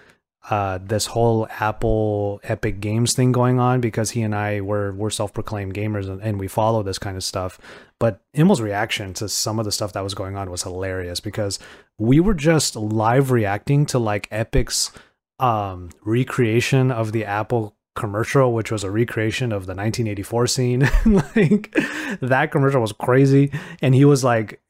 uh, 0.50 0.78
this 0.82 1.08
whole 1.08 1.48
Apple 1.60 2.40
Epic 2.44 2.80
Games 2.80 3.14
thing 3.14 3.32
going 3.32 3.60
on 3.60 3.82
because 3.82 4.12
he 4.12 4.22
and 4.22 4.36
I 4.36 4.62
were 4.62 4.92
were 4.94 5.10
self 5.10 5.34
proclaimed 5.34 5.74
gamers 5.74 6.08
and, 6.08 6.22
and 6.22 6.40
we 6.40 6.48
follow 6.48 6.84
this 6.84 7.00
kind 7.00 7.18
of 7.18 7.24
stuff. 7.24 7.60
But 8.00 8.22
Imel's 8.34 8.62
reaction 8.62 9.14
to 9.16 9.30
some 9.30 9.58
of 9.58 9.66
the 9.66 9.72
stuff 9.72 9.94
that 9.94 10.04
was 10.04 10.14
going 10.14 10.36
on 10.36 10.52
was 10.52 10.64
hilarious 10.64 11.20
because 11.20 11.58
we 11.98 12.20
were 12.20 12.34
just 12.34 12.76
live 12.76 13.32
reacting 13.32 13.86
to 13.88 14.00
like 14.00 14.28
Epic's 14.32 14.92
um, 15.40 15.90
recreation 16.04 16.92
of 16.92 17.12
the 17.12 17.26
Apple 17.26 17.76
commercial, 17.96 18.54
which 18.54 18.72
was 18.72 18.84
a 18.84 18.92
recreation 18.92 19.52
of 19.52 19.66
the 19.66 19.74
1984 19.74 20.48
scene. 20.48 20.80
like 21.06 21.74
that 22.22 22.50
commercial 22.52 22.82
was 22.82 22.92
crazy, 22.92 23.52
and 23.82 23.96
he 23.96 24.06
was 24.06 24.24
like, 24.24 24.62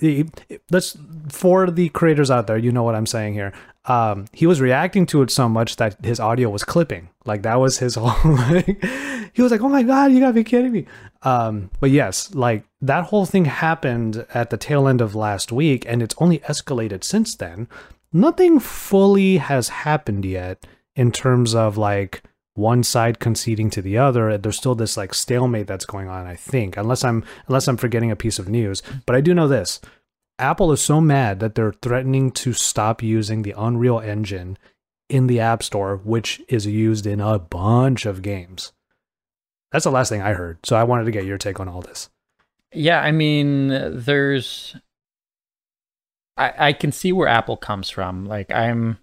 "Let's 0.72 0.98
for 1.30 1.70
the 1.70 1.90
creators 1.90 2.32
out 2.32 2.48
there, 2.48 2.58
you 2.58 2.72
know 2.72 2.84
what 2.84 2.96
I'm 2.96 3.08
saying 3.08 3.34
here." 3.34 3.52
Um, 3.88 4.26
he 4.34 4.48
was 4.48 4.62
reacting 4.62 5.06
to 5.08 5.22
it 5.22 5.30
so 5.30 5.48
much 5.48 5.76
that 5.76 6.04
his 6.04 6.20
audio 6.20 6.50
was 6.50 6.64
clipping. 6.64 7.10
Like 7.26 7.44
that 7.44 7.60
was 7.60 7.78
his 7.78 7.96
whole. 8.00 8.36
Like, 8.36 8.84
he 9.34 9.42
was 9.42 9.52
like, 9.52 9.62
"Oh 9.62 9.70
my 9.70 9.84
god, 9.84 10.12
you 10.12 10.20
gotta 10.20 10.34
be 10.34 10.44
kidding 10.44 10.72
me!" 10.72 10.86
Um, 11.24 11.70
but 11.80 11.92
yes, 11.92 12.34
like 12.34 12.64
that 12.82 13.06
whole 13.06 13.26
thing 13.26 13.46
happened 13.46 14.26
at 14.34 14.50
the 14.50 14.58
tail 14.58 14.88
end 14.88 15.02
of 15.02 15.16
last 15.16 15.52
week, 15.52 15.86
and 15.88 16.02
it's 16.02 16.16
only 16.18 16.40
escalated 16.40 17.04
since 17.04 17.36
then. 17.36 17.68
Nothing 18.14 18.60
fully 18.60 19.38
has 19.38 19.70
happened 19.70 20.24
yet 20.26 20.66
in 20.96 21.12
terms 21.12 21.54
of 21.54 21.78
like 21.78 22.24
one 22.56 22.84
side 22.84 23.20
conceding 23.20 23.70
to 23.70 23.82
the 23.82 23.98
other 23.98 24.38
there's 24.38 24.56
still 24.56 24.76
this 24.76 24.96
like 24.96 25.14
stalemate 25.14 25.68
that's 25.68 25.84
going 25.86 26.08
on 26.08 26.26
i 26.26 26.36
think 26.36 26.78
unless 26.78 27.04
i'm 27.04 27.22
unless 27.48 27.68
i'm 27.68 27.76
forgetting 27.76 28.12
a 28.12 28.16
piece 28.16 28.40
of 28.40 28.48
news 28.48 28.82
but 29.06 29.14
i 29.14 29.20
do 29.20 29.34
know 29.34 29.48
this 29.48 29.82
apple 30.40 30.72
is 30.72 30.82
so 30.82 31.00
mad 31.00 31.40
that 31.40 31.56
they're 31.56 31.74
threatening 31.74 32.32
to 32.32 32.54
stop 32.54 33.02
using 33.02 33.42
the 33.42 33.54
unreal 33.58 34.00
engine 34.00 34.58
in 35.10 35.28
the 35.28 35.40
app 35.40 35.62
store 35.62 35.98
which 35.98 36.42
is 36.48 36.66
used 36.66 37.06
in 37.06 37.20
a 37.20 37.40
bunch 37.40 38.06
of 38.06 38.22
games 38.22 38.74
that's 39.72 39.86
the 39.86 39.92
last 39.92 40.10
thing 40.10 40.22
i 40.22 40.34
heard 40.34 40.58
so 40.66 40.76
i 40.76 40.84
wanted 40.84 41.06
to 41.06 41.12
get 41.12 41.26
your 41.26 41.38
take 41.38 41.60
on 41.60 41.68
all 41.68 41.82
this 41.82 42.10
Yeah, 42.76 43.00
I 43.02 43.12
mean, 43.12 43.70
there's. 43.70 44.76
I 46.38 46.54
I 46.58 46.74
can 46.74 46.92
see 46.92 47.14
where 47.14 47.28
Apple 47.28 47.58
comes 47.58 47.90
from. 47.90 48.26
Like 48.26 48.52
I'm, 48.52 48.98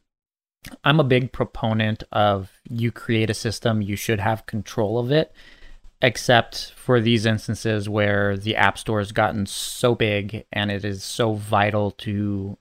I'm 0.84 1.00
a 1.00 1.04
big 1.04 1.32
proponent 1.32 2.04
of 2.12 2.50
you 2.68 2.92
create 2.92 3.30
a 3.30 3.34
system, 3.34 3.80
you 3.82 3.96
should 3.96 4.20
have 4.20 4.46
control 4.46 4.98
of 4.98 5.10
it. 5.10 5.32
Except 6.02 6.72
for 6.74 7.00
these 7.00 7.24
instances 7.26 7.88
where 7.88 8.36
the 8.36 8.56
App 8.56 8.76
Store 8.76 8.98
has 8.98 9.12
gotten 9.12 9.46
so 9.46 9.94
big 9.94 10.44
and 10.52 10.70
it 10.70 10.84
is 10.84 11.04
so 11.04 11.34
vital 11.34 11.92
to 11.92 12.58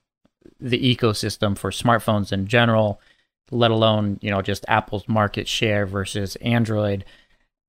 the 0.60 0.96
ecosystem 0.96 1.58
for 1.58 1.70
smartphones 1.70 2.32
in 2.32 2.46
general, 2.46 3.00
let 3.50 3.72
alone 3.72 4.18
you 4.22 4.30
know 4.30 4.42
just 4.42 4.64
Apple's 4.68 5.08
market 5.08 5.48
share 5.48 5.86
versus 5.86 6.36
Android 6.36 7.04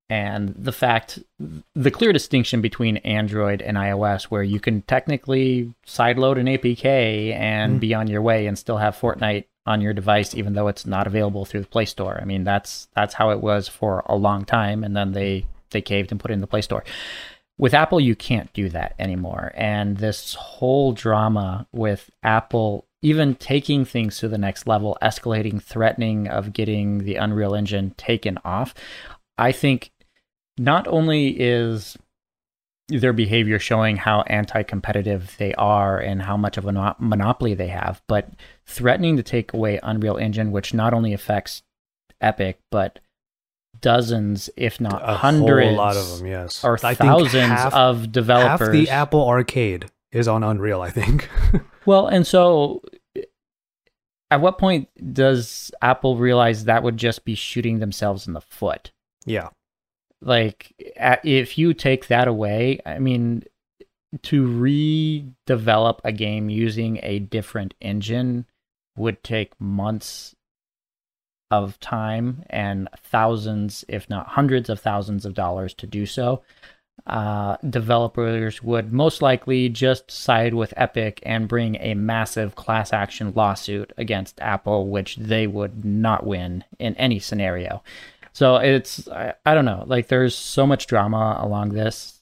and 0.09 0.53
the 0.55 0.71
fact 0.71 1.17
the 1.73 1.89
clear 1.89 2.11
distinction 2.13 2.61
between 2.61 2.97
android 2.97 3.61
and 3.61 3.77
ios 3.77 4.23
where 4.25 4.43
you 4.43 4.59
can 4.59 4.81
technically 4.81 5.73
sideload 5.87 6.37
an 6.37 6.45
apk 6.45 6.85
and 7.33 7.77
Mhm. 7.77 7.79
be 7.79 7.93
on 7.95 8.07
your 8.07 8.21
way 8.21 8.45
and 8.45 8.59
still 8.59 8.77
have 8.77 8.99
fortnite 8.99 9.45
on 9.65 9.79
your 9.79 9.93
device, 9.93 10.35
even 10.35 10.53
though 10.53 10.67
it's 10.67 10.85
not 10.85 11.07
available 11.07 11.45
through 11.45 11.61
the 11.61 11.67
Play 11.67 11.85
Store. 11.85 12.19
I 12.21 12.25
mean, 12.25 12.43
that's 12.43 12.89
that's 12.93 13.15
how 13.15 13.31
it 13.31 13.41
was 13.41 13.67
for 13.67 14.03
a 14.05 14.15
long 14.15 14.43
time, 14.45 14.83
and 14.83 14.95
then 14.95 15.13
they 15.13 15.45
they 15.73 15.81
caved 15.81 16.11
and 16.11 16.19
put 16.19 16.31
it 16.31 16.35
in 16.35 16.41
the 16.41 16.47
Play 16.47 16.61
Store. 16.61 16.85
With 17.57 17.73
Apple, 17.73 17.99
you 17.99 18.15
can't 18.15 18.51
do 18.53 18.69
that 18.69 18.95
anymore, 18.97 19.51
and 19.55 19.97
this 19.97 20.33
whole 20.33 20.93
drama 20.93 21.67
with 21.71 22.09
Apple 22.23 22.87
even 23.03 23.35
taking 23.35 23.83
things 23.83 24.17
to 24.17 24.29
the 24.29 24.37
next 24.37 24.65
level, 24.65 24.97
escalating, 25.01 25.61
threatening 25.61 26.27
of 26.29 26.53
getting 26.53 26.99
the 26.99 27.17
Unreal 27.17 27.53
Engine 27.53 27.93
taken 27.97 28.39
off, 28.45 28.73
I 29.37 29.51
think 29.51 29.91
not 30.57 30.87
only 30.87 31.29
is 31.37 31.97
their 32.87 33.13
behavior 33.13 33.59
showing 33.59 33.97
how 33.97 34.21
anti-competitive 34.21 35.35
they 35.37 35.53
are 35.55 35.99
and 35.99 36.21
how 36.21 36.37
much 36.37 36.57
of 36.57 36.65
a 36.65 36.95
monopoly 36.97 37.53
they 37.53 37.67
have, 37.67 38.01
but 38.07 38.29
threatening 38.65 39.17
to 39.17 39.23
take 39.23 39.53
away 39.53 39.79
Unreal 39.83 40.17
Engine, 40.17 40.51
which 40.51 40.73
not 40.73 40.93
only 40.93 41.13
affects 41.13 41.61
Epic 42.21 42.59
but 42.71 42.99
dozens, 43.83 44.49
if 44.57 44.81
not 44.81 44.99
a 45.07 45.13
hundreds, 45.17 45.67
whole 45.67 45.77
lot 45.77 45.95
of 45.95 46.17
them, 46.17 46.25
yes, 46.25 46.63
or 46.63 46.79
I 46.83 46.95
thousands 46.95 47.45
half- 47.49 47.73
of 47.75 48.11
developers. 48.11 48.67
Half 48.69 48.71
the 48.71 48.89
Apple 48.89 49.27
Arcade 49.27 49.91
is 50.11 50.27
on 50.27 50.43
Unreal, 50.43 50.81
I 50.81 50.89
think. 50.89 51.29
Well, 51.85 52.07
and 52.07 52.25
so 52.25 52.81
at 54.31 54.39
what 54.39 54.57
point 54.57 54.87
does 55.13 55.69
Apple 55.81 56.15
realize 56.15 56.63
that 56.63 56.81
would 56.81 56.95
just 56.95 57.25
be 57.25 57.35
shooting 57.35 57.79
themselves 57.79 58.25
in 58.25 58.31
the 58.31 58.39
foot? 58.39 58.91
yeah, 59.25 59.49
Like, 60.21 60.71
if 61.25 61.57
you 61.57 61.73
take 61.73 62.07
that 62.07 62.29
away, 62.29 62.79
I 62.85 62.99
mean, 62.99 63.43
to 64.21 64.47
redevelop 64.47 65.99
a 66.05 66.13
game 66.13 66.49
using 66.49 66.99
a 67.03 67.19
different 67.19 67.73
engine 67.81 68.45
would 68.95 69.23
take 69.23 69.59
months 69.59 70.35
of 71.53 71.79
time 71.79 72.43
and 72.49 72.87
thousands, 72.97 73.85
if 73.87 74.09
not 74.09 74.27
hundreds 74.27 74.69
of 74.69 74.79
thousands 74.79 75.25
of 75.25 75.33
dollars 75.33 75.73
to 75.75 75.87
do 75.87 76.05
so. 76.05 76.41
Uh, 77.05 77.57
developers 77.69 78.63
would 78.63 78.93
most 78.93 79.21
likely 79.21 79.67
just 79.67 80.09
side 80.09 80.53
with 80.53 80.73
Epic 80.77 81.19
and 81.23 81.47
bring 81.49 81.75
a 81.75 81.93
massive 81.95 82.55
class 82.55 82.93
action 82.93 83.33
lawsuit 83.35 83.91
against 83.97 84.39
Apple, 84.39 84.87
which 84.87 85.17
they 85.17 85.45
would 85.47 85.83
not 85.83 86.25
win 86.25 86.63
in 86.79 86.95
any 86.95 87.19
scenario. 87.19 87.83
So 88.31 88.55
it's 88.55 89.07
I, 89.09 89.33
I 89.45 89.53
don't 89.53 89.65
know, 89.65 89.83
like 89.85 90.07
there's 90.07 90.35
so 90.35 90.65
much 90.65 90.87
drama 90.87 91.37
along 91.39 91.69
this 91.69 92.19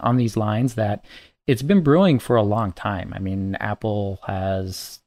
on 0.00 0.16
these 0.16 0.36
lines 0.36 0.74
that 0.74 1.04
it's 1.46 1.62
been 1.62 1.82
brewing 1.82 2.18
for 2.18 2.36
a 2.36 2.42
long 2.42 2.72
time. 2.72 3.12
I 3.16 3.18
mean, 3.18 3.56
Apple 3.60 4.20
has 4.26 5.00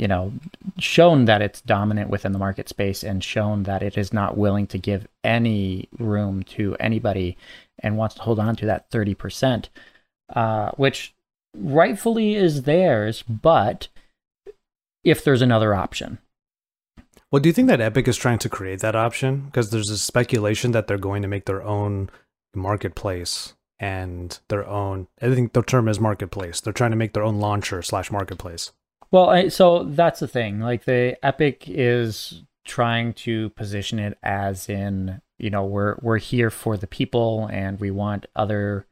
you 0.00 0.08
know 0.08 0.32
shown 0.78 1.26
that 1.26 1.42
it's 1.42 1.60
dominant 1.60 2.08
within 2.08 2.32
the 2.32 2.38
market 2.38 2.70
space 2.70 3.04
and 3.04 3.22
shown 3.22 3.64
that 3.64 3.82
it 3.82 3.98
is 3.98 4.14
not 4.14 4.34
willing 4.34 4.66
to 4.66 4.78
give 4.78 5.06
any 5.22 5.90
room 5.98 6.42
to 6.42 6.74
anybody 6.80 7.36
and 7.80 7.98
wants 7.98 8.14
to 8.14 8.22
hold 8.22 8.38
on 8.38 8.56
to 8.56 8.64
that 8.64 8.90
30%, 8.90 9.68
uh, 10.34 10.70
which 10.72 11.14
rightfully 11.54 12.34
is 12.34 12.62
theirs, 12.62 13.22
but 13.28 13.88
if 15.04 15.22
there's 15.22 15.42
another 15.42 15.74
option. 15.74 16.18
Well, 17.30 17.40
do 17.40 17.50
you 17.50 17.52
think 17.52 17.68
that 17.68 17.80
Epic 17.80 18.08
is 18.08 18.16
trying 18.16 18.38
to 18.38 18.48
create 18.48 18.80
that 18.80 18.96
option? 18.96 19.42
Because 19.46 19.70
there's 19.70 19.90
a 19.90 19.98
speculation 19.98 20.72
that 20.72 20.86
they're 20.86 20.98
going 20.98 21.20
to 21.22 21.28
make 21.28 21.44
their 21.44 21.62
own 21.62 22.08
marketplace 22.54 23.52
and 23.78 24.38
their 24.48 24.66
own. 24.66 25.08
I 25.20 25.34
think 25.34 25.52
the 25.52 25.62
term 25.62 25.88
is 25.88 26.00
marketplace. 26.00 26.60
They're 26.60 26.72
trying 26.72 26.90
to 26.90 26.96
make 26.96 27.12
their 27.12 27.22
own 27.22 27.38
launcher 27.38 27.82
slash 27.82 28.10
marketplace. 28.10 28.72
Well, 29.10 29.28
I, 29.28 29.48
so 29.48 29.84
that's 29.84 30.20
the 30.20 30.28
thing. 30.28 30.60
Like 30.60 30.84
the 30.84 31.16
Epic 31.22 31.64
is 31.66 32.42
trying 32.64 33.12
to 33.14 33.50
position 33.50 33.98
it 33.98 34.16
as 34.22 34.68
in, 34.68 35.20
you 35.38 35.50
know, 35.50 35.64
we're 35.64 35.96
we're 36.00 36.18
here 36.18 36.50
for 36.50 36.76
the 36.76 36.86
people 36.86 37.48
and 37.50 37.80
we 37.80 37.90
want 37.90 38.26
other 38.36 38.86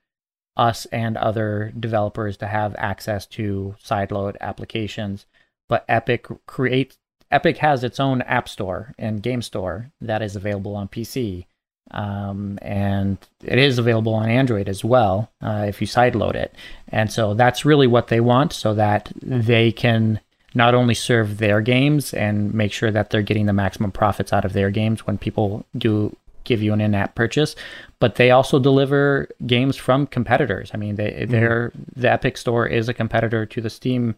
us 0.57 0.87
and 0.87 1.16
other 1.16 1.72
developers 1.78 2.37
to 2.38 2.48
have 2.48 2.74
access 2.78 3.26
to 3.26 3.76
sideload 3.83 4.37
applications. 4.40 5.26
But 5.68 5.85
Epic 5.88 6.26
creates 6.46 6.98
Epic 7.31 7.59
has 7.59 7.85
its 7.85 8.00
own 8.00 8.22
app 8.22 8.48
store 8.48 8.94
and 8.98 9.22
game 9.22 9.42
store 9.42 9.92
that 10.00 10.22
is 10.22 10.35
available 10.35 10.74
on 10.74 10.88
PC. 10.88 11.46
Um, 11.90 12.59
and 12.61 13.18
it 13.42 13.59
is 13.59 13.79
available 13.79 14.14
on 14.14 14.29
Android 14.29 14.68
as 14.68 14.85
well 14.85 15.31
uh, 15.42 15.64
if 15.66 15.81
you 15.81 15.87
sideload 15.87 16.35
it. 16.35 16.55
And 16.88 17.11
so 17.11 17.35
that's 17.35 17.64
really 17.64 17.87
what 17.87 18.09
they 18.09 18.20
want 18.20 18.53
so 18.53 18.74
that 18.74 19.11
they 19.22 19.72
can 19.72 20.20
not 20.55 20.74
only 20.74 20.94
serve 20.94 21.38
their 21.38 21.61
games 21.61 22.12
and 22.14 22.53
make 22.53 22.72
sure 22.72 22.90
that 22.90 23.11
they're 23.11 23.22
getting 23.22 23.46
the 23.46 23.53
maximum 23.53 23.92
profits 23.92 24.33
out 24.33 24.44
of 24.44 24.53
their 24.53 24.70
games 24.70 25.07
when 25.07 25.18
people 25.18 25.64
do 25.77 26.14
give 26.44 26.62
you 26.62 26.72
an 26.72 26.81
in-app 26.81 27.14
purchase, 27.14 27.55
but 28.01 28.14
they 28.14 28.31
also 28.31 28.59
deliver 28.59 29.29
games 29.46 29.77
from 29.77 30.07
competitors. 30.07 30.70
I 30.72 30.79
mean, 30.79 30.96
they 30.96 31.27
they're 31.29 31.72
the 31.94 32.11
Epic 32.11 32.38
Store 32.38 32.66
is 32.66 32.88
a 32.88 32.94
competitor 32.94 33.44
to 33.46 33.61
the 33.61 33.70
Steam 33.70 34.14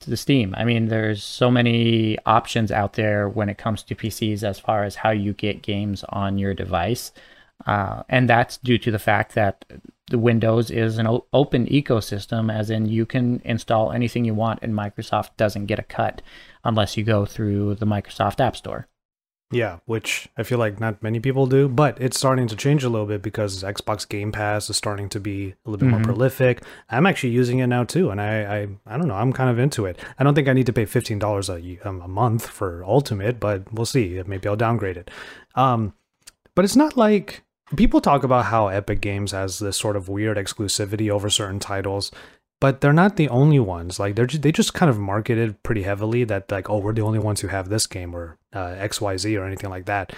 the 0.00 0.16
Steam. 0.16 0.54
I 0.56 0.64
mean, 0.64 0.86
there's 0.86 1.22
so 1.22 1.50
many 1.50 2.18
options 2.26 2.70
out 2.70 2.94
there 2.94 3.28
when 3.28 3.48
it 3.48 3.58
comes 3.58 3.82
to 3.84 3.94
PCs 3.94 4.42
as 4.42 4.58
far 4.58 4.84
as 4.84 4.96
how 4.96 5.10
you 5.10 5.32
get 5.32 5.62
games 5.62 6.04
on 6.08 6.38
your 6.38 6.54
device. 6.54 7.12
Uh, 7.66 8.02
and 8.08 8.28
that's 8.28 8.58
due 8.58 8.78
to 8.78 8.90
the 8.90 8.98
fact 8.98 9.34
that 9.34 9.64
the 10.10 10.18
Windows 10.18 10.70
is 10.70 10.98
an 10.98 11.06
o- 11.06 11.26
open 11.32 11.66
ecosystem, 11.66 12.52
as 12.52 12.70
in 12.70 12.86
you 12.86 13.06
can 13.06 13.40
install 13.44 13.90
anything 13.90 14.24
you 14.24 14.34
want, 14.34 14.60
and 14.62 14.74
Microsoft 14.74 15.30
doesn't 15.36 15.66
get 15.66 15.78
a 15.78 15.84
cut 15.84 16.22
unless 16.64 16.96
you 16.96 17.02
go 17.02 17.24
through 17.24 17.74
the 17.76 17.86
Microsoft 17.86 18.40
App 18.40 18.56
Store. 18.56 18.86
Yeah, 19.52 19.78
which 19.84 20.28
I 20.36 20.42
feel 20.42 20.58
like 20.58 20.80
not 20.80 21.04
many 21.04 21.20
people 21.20 21.46
do, 21.46 21.68
but 21.68 22.00
it's 22.00 22.18
starting 22.18 22.48
to 22.48 22.56
change 22.56 22.82
a 22.82 22.88
little 22.88 23.06
bit 23.06 23.22
because 23.22 23.62
Xbox 23.62 24.08
Game 24.08 24.32
Pass 24.32 24.68
is 24.68 24.76
starting 24.76 25.08
to 25.10 25.20
be 25.20 25.54
a 25.64 25.70
little 25.70 25.86
bit 25.86 25.90
more 25.90 26.00
Mhm. 26.00 26.04
prolific. 26.04 26.62
I'm 26.90 27.06
actually 27.06 27.30
using 27.30 27.60
it 27.60 27.68
now 27.68 27.84
too, 27.84 28.10
and 28.10 28.20
I, 28.20 28.42
I, 28.42 28.68
I 28.88 28.98
don't 28.98 29.06
know, 29.06 29.14
I'm 29.14 29.32
kind 29.32 29.48
of 29.48 29.60
into 29.60 29.86
it. 29.86 30.00
I 30.18 30.24
don't 30.24 30.34
think 30.34 30.48
I 30.48 30.52
need 30.52 30.66
to 30.66 30.72
pay 30.72 30.84
fifteen 30.84 31.20
dollars 31.20 31.48
a 31.48 31.78
um, 31.84 32.02
a 32.02 32.08
month 32.08 32.46
for 32.48 32.84
Ultimate, 32.84 33.38
but 33.38 33.72
we'll 33.72 33.86
see. 33.86 34.20
Maybe 34.26 34.48
I'll 34.48 34.56
downgrade 34.56 34.96
it. 34.96 35.12
Um, 35.54 35.94
but 36.56 36.64
it's 36.64 36.76
not 36.76 36.96
like 36.96 37.44
people 37.76 38.00
talk 38.00 38.24
about 38.24 38.46
how 38.46 38.66
Epic 38.66 39.00
Games 39.00 39.30
has 39.30 39.60
this 39.60 39.76
sort 39.76 39.94
of 39.96 40.08
weird 40.08 40.38
exclusivity 40.38 41.08
over 41.08 41.30
certain 41.30 41.60
titles. 41.60 42.10
But 42.66 42.80
they're 42.80 42.92
not 42.92 43.14
the 43.14 43.28
only 43.28 43.60
ones. 43.60 44.00
Like 44.00 44.16
they're 44.16 44.26
ju- 44.26 44.38
they 44.38 44.50
just 44.50 44.74
kind 44.74 44.90
of 44.90 44.98
marketed 44.98 45.62
pretty 45.62 45.84
heavily 45.84 46.24
that 46.24 46.50
like 46.50 46.68
oh 46.68 46.78
we're 46.78 46.94
the 46.94 47.02
only 47.02 47.20
ones 47.20 47.40
who 47.40 47.46
have 47.46 47.68
this 47.68 47.86
game 47.86 48.12
or 48.12 48.38
uh, 48.52 48.74
X 48.76 49.00
Y 49.00 49.16
Z 49.18 49.36
or 49.36 49.46
anything 49.46 49.70
like 49.70 49.84
that. 49.84 50.12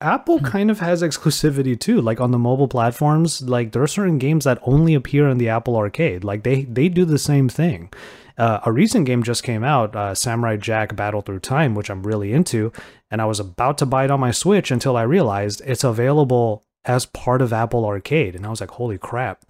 Apple 0.00 0.40
kind 0.40 0.72
of 0.72 0.80
has 0.80 1.04
exclusivity 1.04 1.78
too. 1.78 2.00
Like 2.00 2.20
on 2.20 2.32
the 2.32 2.38
mobile 2.38 2.66
platforms, 2.66 3.42
like 3.42 3.70
there 3.70 3.80
are 3.80 3.86
certain 3.86 4.18
games 4.18 4.42
that 4.42 4.58
only 4.62 4.94
appear 4.94 5.28
in 5.28 5.38
the 5.38 5.48
Apple 5.48 5.76
Arcade. 5.76 6.24
Like 6.24 6.42
they 6.42 6.64
they 6.64 6.88
do 6.88 7.04
the 7.04 7.16
same 7.16 7.48
thing. 7.48 7.92
Uh, 8.36 8.58
a 8.66 8.72
recent 8.72 9.06
game 9.06 9.22
just 9.22 9.44
came 9.44 9.62
out, 9.62 9.94
uh, 9.94 10.16
Samurai 10.16 10.56
Jack 10.56 10.96
Battle 10.96 11.20
Through 11.20 11.38
Time, 11.38 11.76
which 11.76 11.90
I'm 11.90 12.02
really 12.02 12.32
into, 12.32 12.72
and 13.08 13.22
I 13.22 13.24
was 13.26 13.38
about 13.38 13.78
to 13.78 13.86
buy 13.86 14.06
it 14.06 14.10
on 14.10 14.18
my 14.18 14.32
Switch 14.32 14.72
until 14.72 14.96
I 14.96 15.02
realized 15.02 15.62
it's 15.64 15.84
available 15.84 16.64
as 16.84 17.06
part 17.06 17.40
of 17.40 17.52
Apple 17.52 17.86
Arcade, 17.86 18.34
and 18.34 18.44
I 18.44 18.50
was 18.50 18.60
like, 18.60 18.72
holy 18.72 18.98
crap! 18.98 19.44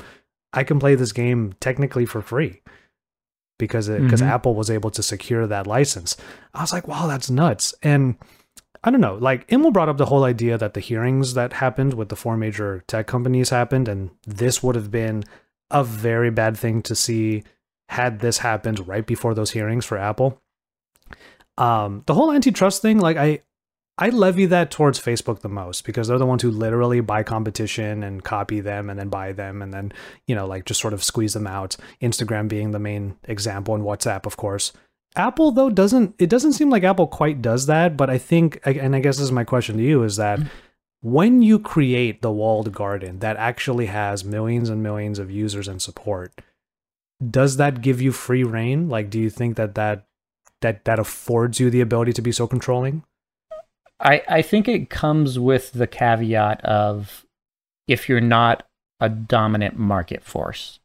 I 0.54 0.64
can 0.64 0.78
play 0.78 0.94
this 0.94 1.12
game 1.12 1.54
technically 1.60 2.06
for 2.06 2.22
free 2.22 2.62
because 3.58 3.88
because 3.88 4.22
Mhm. 4.22 4.28
Apple 4.28 4.54
was 4.54 4.70
able 4.70 4.90
to 4.92 5.02
secure 5.02 5.46
that 5.46 5.66
license. 5.66 6.16
I 6.54 6.62
was 6.62 6.72
like, 6.72 6.88
wow, 6.88 7.06
that's 7.06 7.28
nuts. 7.30 7.74
And 7.82 8.16
I 8.82 8.90
don't 8.90 9.00
know, 9.00 9.16
like 9.16 9.46
Imel 9.48 9.72
brought 9.72 9.88
up 9.88 9.96
the 9.96 10.06
whole 10.06 10.24
idea 10.24 10.56
that 10.58 10.74
the 10.74 10.80
hearings 10.80 11.34
that 11.34 11.54
happened 11.54 11.94
with 11.94 12.08
the 12.08 12.16
four 12.16 12.36
major 12.36 12.82
tech 12.86 13.06
companies 13.06 13.50
happened, 13.50 13.88
and 13.88 14.10
this 14.26 14.62
would 14.62 14.74
have 14.76 14.90
been 14.90 15.24
a 15.70 15.82
very 15.82 16.30
bad 16.30 16.56
thing 16.56 16.82
to 16.82 16.94
see 16.94 17.42
had 17.88 18.20
this 18.20 18.38
happened 18.38 18.86
right 18.88 19.06
before 19.06 19.34
those 19.34 19.50
hearings 19.52 19.84
for 19.84 19.98
Apple. 19.98 20.40
Um, 21.56 22.02
the 22.06 22.14
whole 22.14 22.32
antitrust 22.32 22.82
thing, 22.82 22.98
like 22.98 23.16
I, 23.16 23.40
I 23.96 24.08
levy 24.08 24.46
that 24.46 24.72
towards 24.72 24.98
Facebook 24.98 25.40
the 25.40 25.48
most 25.48 25.84
because 25.84 26.08
they're 26.08 26.18
the 26.18 26.26
ones 26.26 26.42
who 26.42 26.50
literally 26.50 27.00
buy 27.00 27.22
competition 27.22 28.02
and 28.02 28.24
copy 28.24 28.60
them 28.60 28.90
and 28.90 28.98
then 28.98 29.08
buy 29.08 29.32
them 29.32 29.62
and 29.62 29.72
then, 29.72 29.92
you 30.26 30.34
know, 30.34 30.46
like 30.46 30.64
just 30.64 30.80
sort 30.80 30.94
of 30.94 31.04
squeeze 31.04 31.34
them 31.34 31.46
out. 31.46 31.76
Instagram 32.02 32.48
being 32.48 32.72
the 32.72 32.80
main 32.80 33.16
example 33.24 33.74
and 33.74 33.84
WhatsApp, 33.84 34.26
of 34.26 34.36
course. 34.36 34.72
Apple 35.16 35.52
though 35.52 35.70
doesn't 35.70 36.16
it 36.18 36.28
doesn't 36.28 36.54
seem 36.54 36.70
like 36.70 36.82
Apple 36.82 37.06
quite 37.06 37.40
does 37.40 37.66
that, 37.66 37.96
but 37.96 38.10
I 38.10 38.18
think 38.18 38.58
and 38.64 38.96
I 38.96 38.98
guess 38.98 39.16
this 39.18 39.26
is 39.26 39.32
my 39.32 39.44
question 39.44 39.76
to 39.76 39.82
you 39.82 40.02
is 40.02 40.16
that 40.16 40.40
mm. 40.40 40.48
when 41.02 41.40
you 41.40 41.60
create 41.60 42.20
the 42.20 42.32
walled 42.32 42.72
garden 42.72 43.20
that 43.20 43.36
actually 43.36 43.86
has 43.86 44.24
millions 44.24 44.70
and 44.70 44.82
millions 44.82 45.20
of 45.20 45.30
users 45.30 45.68
and 45.68 45.80
support, 45.80 46.32
does 47.24 47.58
that 47.58 47.80
give 47.80 48.02
you 48.02 48.10
free 48.10 48.42
reign? 48.42 48.88
Like 48.88 49.08
do 49.08 49.20
you 49.20 49.30
think 49.30 49.56
that 49.56 49.76
that 49.76 50.04
that 50.62 50.84
that 50.84 50.98
affords 50.98 51.60
you 51.60 51.70
the 51.70 51.80
ability 51.80 52.12
to 52.14 52.22
be 52.22 52.32
so 52.32 52.48
controlling? 52.48 53.04
I, 54.04 54.22
I 54.28 54.42
think 54.42 54.68
it 54.68 54.90
comes 54.90 55.38
with 55.38 55.72
the 55.72 55.86
caveat 55.86 56.62
of 56.64 57.24
if 57.88 58.08
you're 58.08 58.20
not 58.20 58.66
a 59.00 59.08
dominant 59.08 59.78
market 59.78 60.22
force. 60.22 60.78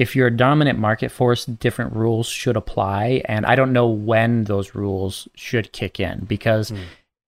if 0.00 0.16
you're 0.16 0.28
a 0.28 0.36
dominant 0.36 0.78
market 0.78 1.12
force, 1.12 1.44
different 1.44 1.94
rules 1.94 2.26
should 2.26 2.56
apply. 2.56 3.20
And 3.26 3.44
I 3.44 3.54
don't 3.54 3.74
know 3.74 3.86
when 3.86 4.44
those 4.44 4.74
rules 4.74 5.28
should 5.34 5.72
kick 5.72 6.00
in 6.00 6.24
because 6.24 6.70
mm. 6.70 6.78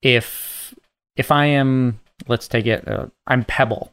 if 0.00 0.74
if 1.14 1.30
I 1.30 1.44
am, 1.44 2.00
let's 2.28 2.48
take 2.48 2.64
it, 2.64 2.88
uh, 2.88 3.08
I'm 3.26 3.44
Pebble, 3.44 3.92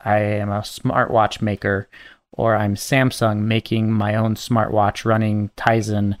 I 0.00 0.18
am 0.18 0.50
a 0.50 0.62
smartwatch 0.62 1.40
maker, 1.40 1.88
or 2.32 2.56
I'm 2.56 2.74
Samsung 2.74 3.42
making 3.42 3.92
my 3.92 4.16
own 4.16 4.34
smartwatch 4.34 5.04
running 5.04 5.50
Tizen, 5.56 6.16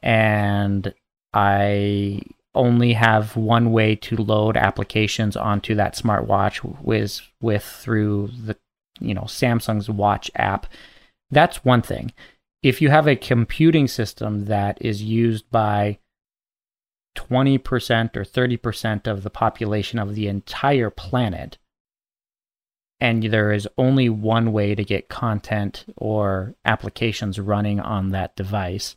and 0.00 0.94
I 1.34 2.20
only 2.56 2.94
have 2.94 3.36
one 3.36 3.72
way 3.72 3.94
to 3.96 4.16
load 4.16 4.56
applications 4.56 5.36
onto 5.36 5.74
that 5.76 5.94
smartwatch 5.94 6.62
with 6.82 7.20
with 7.40 7.64
through 7.64 8.30
the 8.44 8.56
you 8.98 9.14
know 9.14 9.22
Samsung's 9.22 9.88
watch 9.88 10.30
app 10.34 10.66
that's 11.30 11.64
one 11.64 11.82
thing. 11.82 12.12
If 12.62 12.80
you 12.80 12.90
have 12.90 13.06
a 13.06 13.16
computing 13.16 13.88
system 13.88 14.46
that 14.46 14.78
is 14.80 15.02
used 15.02 15.50
by 15.50 15.98
20% 17.16 18.16
or 18.16 18.24
30% 18.24 19.06
of 19.06 19.22
the 19.22 19.30
population 19.30 19.98
of 19.98 20.14
the 20.14 20.28
entire 20.28 20.90
planet, 20.90 21.58
and 23.00 23.24
there 23.24 23.52
is 23.52 23.68
only 23.76 24.08
one 24.08 24.52
way 24.52 24.74
to 24.74 24.84
get 24.84 25.08
content 25.08 25.84
or 25.96 26.54
applications 26.64 27.38
running 27.38 27.78
on 27.78 28.10
that 28.10 28.36
device, 28.36 28.96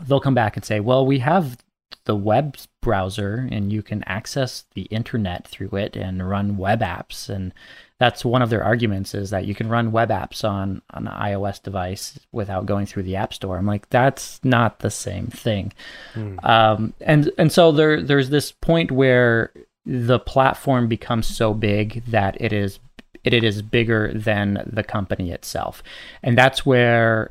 they'll 0.00 0.20
come 0.20 0.34
back 0.34 0.56
and 0.56 0.64
say, 0.64 0.80
well, 0.80 1.04
we 1.04 1.18
have 1.18 1.58
the 2.06 2.16
web 2.16 2.56
browser 2.80 3.48
and 3.52 3.72
you 3.72 3.82
can 3.82 4.02
access 4.04 4.64
the 4.74 4.82
internet 4.82 5.46
through 5.46 5.70
it 5.72 5.96
and 5.96 6.28
run 6.28 6.56
web 6.56 6.80
apps 6.80 7.28
and 7.28 7.52
that's 7.98 8.24
one 8.24 8.42
of 8.42 8.50
their 8.50 8.62
arguments 8.62 9.14
is 9.14 9.30
that 9.30 9.46
you 9.46 9.54
can 9.54 9.68
run 9.68 9.90
web 9.90 10.10
apps 10.10 10.46
on, 10.48 10.82
an 10.92 11.06
iOS 11.06 11.62
device 11.62 12.18
without 12.30 12.66
going 12.66 12.84
through 12.84 13.04
the 13.04 13.16
App 13.16 13.32
Store. 13.32 13.56
I'm 13.56 13.66
like, 13.66 13.88
that's 13.88 14.38
not 14.44 14.80
the 14.80 14.90
same 14.90 15.28
thing. 15.28 15.72
Mm. 16.14 16.44
Um, 16.44 16.92
and 17.00 17.30
and 17.38 17.50
so 17.50 17.72
there 17.72 18.02
there's 18.02 18.28
this 18.28 18.52
point 18.52 18.90
where 18.90 19.50
the 19.86 20.18
platform 20.18 20.88
becomes 20.88 21.26
so 21.26 21.54
big 21.54 22.04
that 22.04 22.36
it 22.38 22.52
is 22.52 22.80
it, 23.24 23.32
it 23.32 23.42
is 23.42 23.62
bigger 23.62 24.12
than 24.12 24.68
the 24.70 24.84
company 24.84 25.32
itself, 25.32 25.82
and 26.22 26.36
that's 26.36 26.66
where, 26.66 27.30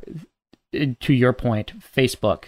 to 0.73 1.13
your 1.13 1.33
point, 1.33 1.73
Facebook 1.79 2.45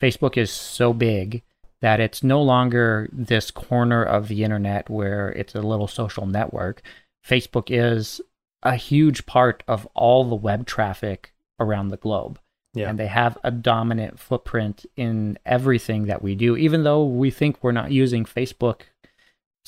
Facebook 0.00 0.36
is 0.36 0.50
so 0.50 0.92
big 0.92 1.42
that 1.80 2.00
it's 2.00 2.22
no 2.22 2.42
longer 2.42 3.08
this 3.12 3.50
corner 3.50 4.02
of 4.02 4.28
the 4.28 4.44
internet 4.44 4.90
where 4.90 5.30
it's 5.30 5.54
a 5.54 5.62
little 5.62 5.88
social 5.88 6.26
network 6.26 6.82
Facebook 7.28 7.66
is 7.68 8.20
a 8.62 8.74
huge 8.74 9.26
part 9.26 9.62
of 9.68 9.86
all 9.94 10.24
the 10.24 10.34
web 10.34 10.66
traffic 10.66 11.32
around 11.60 11.88
the 11.88 11.96
globe. 11.96 12.38
Yeah. 12.74 12.90
And 12.90 12.98
they 12.98 13.06
have 13.06 13.38
a 13.42 13.50
dominant 13.50 14.18
footprint 14.18 14.86
in 14.96 15.38
everything 15.44 16.06
that 16.06 16.22
we 16.22 16.34
do. 16.34 16.56
Even 16.56 16.84
though 16.84 17.04
we 17.04 17.30
think 17.30 17.58
we're 17.62 17.72
not 17.72 17.92
using 17.92 18.24
Facebook 18.24 18.82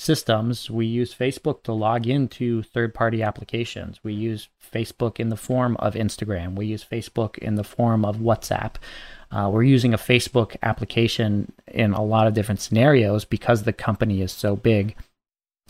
systems, 0.00 0.70
we 0.70 0.86
use 0.86 1.14
Facebook 1.14 1.62
to 1.64 1.72
log 1.72 2.06
into 2.06 2.62
third 2.62 2.94
party 2.94 3.22
applications. 3.22 4.00
We 4.02 4.14
use 4.14 4.48
Facebook 4.74 5.20
in 5.20 5.28
the 5.28 5.36
form 5.36 5.76
of 5.76 5.94
Instagram. 5.94 6.56
We 6.56 6.66
use 6.66 6.84
Facebook 6.84 7.36
in 7.38 7.56
the 7.56 7.64
form 7.64 8.04
of 8.04 8.16
WhatsApp. 8.16 8.76
Uh, 9.30 9.50
we're 9.52 9.62
using 9.62 9.92
a 9.92 9.98
Facebook 9.98 10.56
application 10.62 11.52
in 11.68 11.92
a 11.92 12.02
lot 12.02 12.26
of 12.26 12.34
different 12.34 12.60
scenarios 12.60 13.24
because 13.24 13.62
the 13.62 13.72
company 13.72 14.22
is 14.22 14.32
so 14.32 14.56
big 14.56 14.96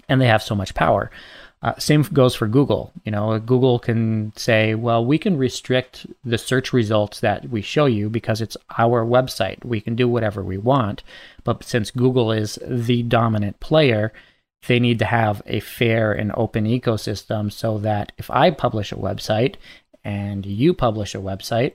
and 0.09 0.21
they 0.21 0.29
have 0.29 0.43
so 0.43 0.55
much 0.55 0.75
power. 0.75 1.11
Uh, 1.63 1.75
same 1.79 2.03
goes 2.03 2.35
for 2.35 2.49
Google. 2.49 2.91
You 3.05 3.13
know, 3.13 3.39
Google 3.39 3.79
can 3.79 4.33
say, 4.35 4.75
well, 4.75 5.05
we 5.05 5.19
can 5.19 5.37
restrict 5.37 6.07
the 6.25 6.39
search 6.39 6.73
results 6.73 7.21
that 7.21 7.51
we 7.51 7.61
show 7.61 7.85
you 7.85 8.09
because 8.09 8.41
it's 8.41 8.57
our 8.79 9.05
website. 9.05 9.63
We 9.65 9.81
can 9.81 9.95
do 9.95 10.09
whatever 10.09 10.43
we 10.43 10.57
want. 10.57 11.03
But 11.45 11.63
since 11.65 11.91
Google 11.91 12.33
is 12.33 12.59
the 12.67 13.03
dominant 13.03 13.61
player, 13.61 14.13
they 14.67 14.81
need 14.81 14.99
to 15.01 15.05
have 15.05 15.43
a 15.47 15.61
fair 15.61 16.13
and 16.13 16.33
open 16.35 16.65
ecosystem 16.65 17.53
so 17.53 17.79
that 17.79 18.13
if 18.17 18.31
I 18.31 18.51
publish 18.51 18.91
a 18.91 18.97
website 18.97 19.57
and 20.03 20.47
you 20.47 20.73
publish 20.73 21.15
a 21.15 21.19
website, 21.19 21.75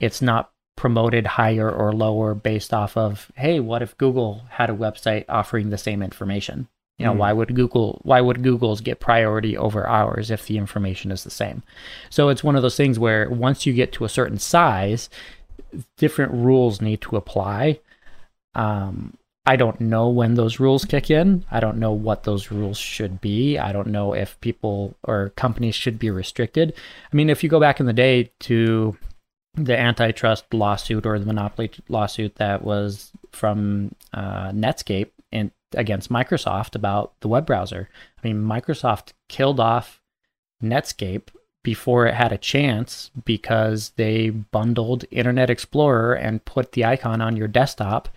it's 0.00 0.22
not 0.22 0.50
promoted 0.76 1.26
higher 1.26 1.70
or 1.70 1.92
lower 1.92 2.34
based 2.34 2.72
off 2.72 2.96
of, 2.96 3.30
hey, 3.36 3.60
what 3.60 3.82
if 3.82 3.96
Google 3.98 4.42
had 4.50 4.70
a 4.70 4.74
website 4.74 5.24
offering 5.28 5.70
the 5.70 5.78
same 5.78 6.02
information? 6.02 6.68
You 6.98 7.04
know, 7.04 7.12
mm. 7.12 7.18
why 7.18 7.32
would 7.32 7.54
Google 7.54 8.00
why 8.02 8.20
would 8.20 8.42
Google's 8.42 8.80
get 8.80 9.00
priority 9.00 9.56
over 9.56 9.86
ours 9.86 10.30
if 10.30 10.46
the 10.46 10.56
information 10.56 11.10
is 11.10 11.24
the 11.24 11.30
same? 11.30 11.62
So 12.08 12.30
it's 12.30 12.44
one 12.44 12.56
of 12.56 12.62
those 12.62 12.76
things 12.76 12.98
where 12.98 13.28
once 13.28 13.66
you 13.66 13.72
get 13.72 13.92
to 13.94 14.04
a 14.04 14.08
certain 14.08 14.38
size, 14.38 15.10
different 15.98 16.32
rules 16.32 16.80
need 16.80 17.02
to 17.02 17.16
apply. 17.16 17.80
Um, 18.54 19.18
I 19.44 19.56
don't 19.56 19.80
know 19.80 20.08
when 20.08 20.34
those 20.34 20.58
rules 20.58 20.84
kick 20.84 21.08
in. 21.10 21.44
I 21.50 21.60
don't 21.60 21.78
know 21.78 21.92
what 21.92 22.24
those 22.24 22.50
rules 22.50 22.78
should 22.78 23.20
be. 23.20 23.58
I 23.58 23.72
don't 23.72 23.88
know 23.88 24.12
if 24.12 24.40
people 24.40 24.96
or 25.04 25.30
companies 25.36 25.76
should 25.76 25.98
be 25.98 26.10
restricted. 26.10 26.74
I 27.12 27.16
mean, 27.16 27.30
if 27.30 27.44
you 27.44 27.50
go 27.50 27.60
back 27.60 27.78
in 27.78 27.86
the 27.86 27.92
day 27.92 28.32
to 28.40 28.96
the 29.54 29.78
antitrust 29.78 30.52
lawsuit 30.52 31.06
or 31.06 31.18
the 31.18 31.26
monopoly 31.26 31.70
lawsuit 31.88 32.36
that 32.36 32.62
was 32.62 33.12
from 33.30 33.94
uh, 34.12 34.50
Netscape 34.50 35.10
against 35.74 36.10
Microsoft 36.10 36.74
about 36.74 37.18
the 37.20 37.28
web 37.28 37.46
browser. 37.46 37.88
I 38.22 38.28
mean, 38.28 38.42
Microsoft 38.42 39.12
killed 39.28 39.60
off 39.60 40.00
Netscape 40.62 41.28
before 41.62 42.06
it 42.06 42.14
had 42.14 42.30
a 42.32 42.38
chance 42.38 43.10
because 43.24 43.90
they 43.96 44.30
bundled 44.30 45.04
Internet 45.10 45.50
Explorer 45.50 46.14
and 46.14 46.44
put 46.44 46.72
the 46.72 46.84
icon 46.84 47.20
on 47.20 47.36
your 47.36 47.48
desktop 47.48 48.08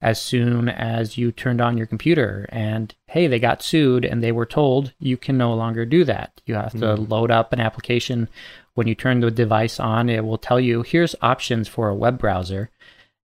as 0.00 0.20
soon 0.20 0.68
as 0.68 1.18
you 1.18 1.32
turned 1.32 1.60
on 1.60 1.76
your 1.76 1.86
computer. 1.86 2.46
And 2.50 2.94
hey, 3.08 3.26
they 3.26 3.38
got 3.38 3.62
sued 3.62 4.04
and 4.04 4.22
they 4.22 4.32
were 4.32 4.46
told 4.46 4.94
you 4.98 5.16
can 5.16 5.36
no 5.36 5.52
longer 5.54 5.84
do 5.84 6.04
that. 6.04 6.40
You 6.46 6.54
have 6.54 6.72
to 6.72 6.78
mm. 6.78 7.10
load 7.10 7.30
up 7.30 7.52
an 7.52 7.60
application. 7.60 8.28
When 8.74 8.86
you 8.86 8.94
turn 8.94 9.20
the 9.20 9.30
device 9.30 9.80
on, 9.80 10.08
it 10.08 10.24
will 10.24 10.38
tell 10.38 10.60
you 10.60 10.82
here's 10.82 11.16
options 11.20 11.68
for 11.68 11.88
a 11.88 11.94
web 11.94 12.18
browser. 12.18 12.70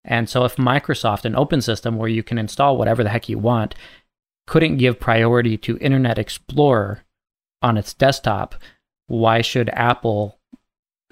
And 0.05 0.29
so 0.29 0.45
if 0.45 0.55
Microsoft, 0.55 1.25
an 1.25 1.35
open 1.35 1.61
system 1.61 1.97
where 1.97 2.09
you 2.09 2.23
can 2.23 2.37
install 2.37 2.77
whatever 2.77 3.03
the 3.03 3.09
heck 3.09 3.27
you 3.27 3.39
want, 3.39 3.75
couldn't 4.47 4.77
give 4.77 4.99
priority 4.99 5.57
to 5.57 5.77
Internet 5.79 6.19
Explorer 6.19 7.03
on 7.61 7.77
its 7.77 7.93
desktop, 7.93 8.55
why 9.07 9.41
should 9.41 9.69
Apple 9.69 10.39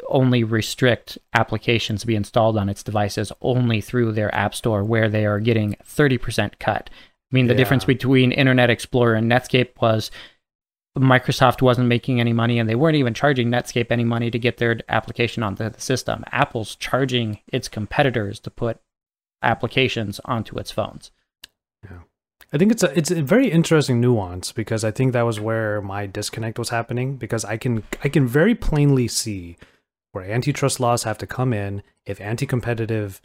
only 0.08 0.44
restrict 0.44 1.18
applications 1.34 2.02
to 2.02 2.08
be 2.08 2.16
installed 2.16 2.58
on 2.58 2.70
its 2.70 2.84
devices 2.84 3.32
only 3.42 3.82
through 3.82 4.12
their 4.12 4.34
App 4.34 4.54
Store 4.54 4.84
where 4.84 5.10
they 5.10 5.26
are 5.26 5.40
getting 5.40 5.76
30% 5.84 6.60
cut? 6.60 6.90
I 6.92 7.36
mean, 7.36 7.48
the 7.48 7.54
yeah. 7.54 7.58
difference 7.58 7.86
between 7.86 8.32
Internet 8.32 8.70
Explorer 8.70 9.16
and 9.16 9.32
Netscape 9.32 9.70
was 9.82 10.12
Microsoft 10.98 11.62
wasn't 11.62 11.88
making 11.88 12.20
any 12.20 12.34
money 12.34 12.60
and 12.60 12.70
they 12.70 12.76
weren't 12.76 12.98
even 12.98 13.14
charging 13.14 13.50
Netscape 13.50 13.90
any 13.90 14.04
money 14.04 14.30
to 14.30 14.38
get 14.38 14.58
their 14.58 14.80
application 14.90 15.42
onto 15.42 15.68
the 15.68 15.82
system. 15.82 16.24
Apple's 16.32 16.76
charging 16.76 17.40
its 17.48 17.68
competitors 17.68 18.40
to 18.42 18.52
put 18.52 18.80
applications 19.42 20.20
onto 20.26 20.58
its 20.58 20.72
phones. 20.72 21.12
Yeah. 21.84 22.00
I 22.52 22.58
think 22.60 22.72
it's 22.72 22.84
a 22.84 22.96
it's 22.98 23.10
a 23.10 23.24
very 23.24 23.50
interesting 23.50 24.00
nuance 24.00 24.52
because 24.52 24.84
I 24.84 24.92
think 24.92 25.14
that 25.14 25.26
was 25.26 25.40
where 25.40 25.82
my 25.82 26.06
disconnect 26.06 26.60
was 26.60 26.70
happening 26.70 27.18
because 27.18 27.44
I 27.44 27.58
can 27.58 27.84
I 28.04 28.10
can 28.10 28.28
very 28.28 28.54
plainly 28.54 29.08
see 29.08 29.58
where 30.12 30.24
antitrust 30.24 30.80
laws 30.80 31.04
have 31.04 31.18
to 31.18 31.28
come 31.28 31.54
in 31.54 31.82
if 32.06 32.22
anti-competitive 32.22 33.20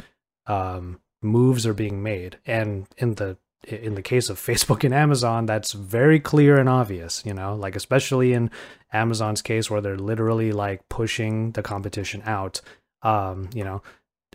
um, 0.47 1.01
moves 1.21 1.67
are 1.67 1.75
being 1.75 2.03
made 2.03 2.39
and 2.47 2.87
in 2.97 3.17
the 3.17 3.37
in 3.67 3.95
the 3.95 4.03
case 4.03 4.29
of 4.29 4.39
Facebook 4.39 4.85
and 4.85 4.95
Amazon, 4.95 5.47
that's 5.47 5.73
very 5.73 6.21
clear 6.21 6.59
and 6.59 6.69
obvious, 6.69 7.23
you 7.27 7.35
know, 7.35 7.55
like 7.55 7.77
especially 7.77 8.33
in 8.33 8.51
Amazon's 8.93 9.43
case 9.43 9.71
where 9.71 9.81
they're 9.81 9.99
literally 9.99 10.53
like 10.53 10.89
pushing 10.89 11.53
the 11.53 11.63
competition 11.63 12.23
out. 12.25 12.61
Um, 13.03 13.51
you 13.55 13.65
know, 13.65 13.83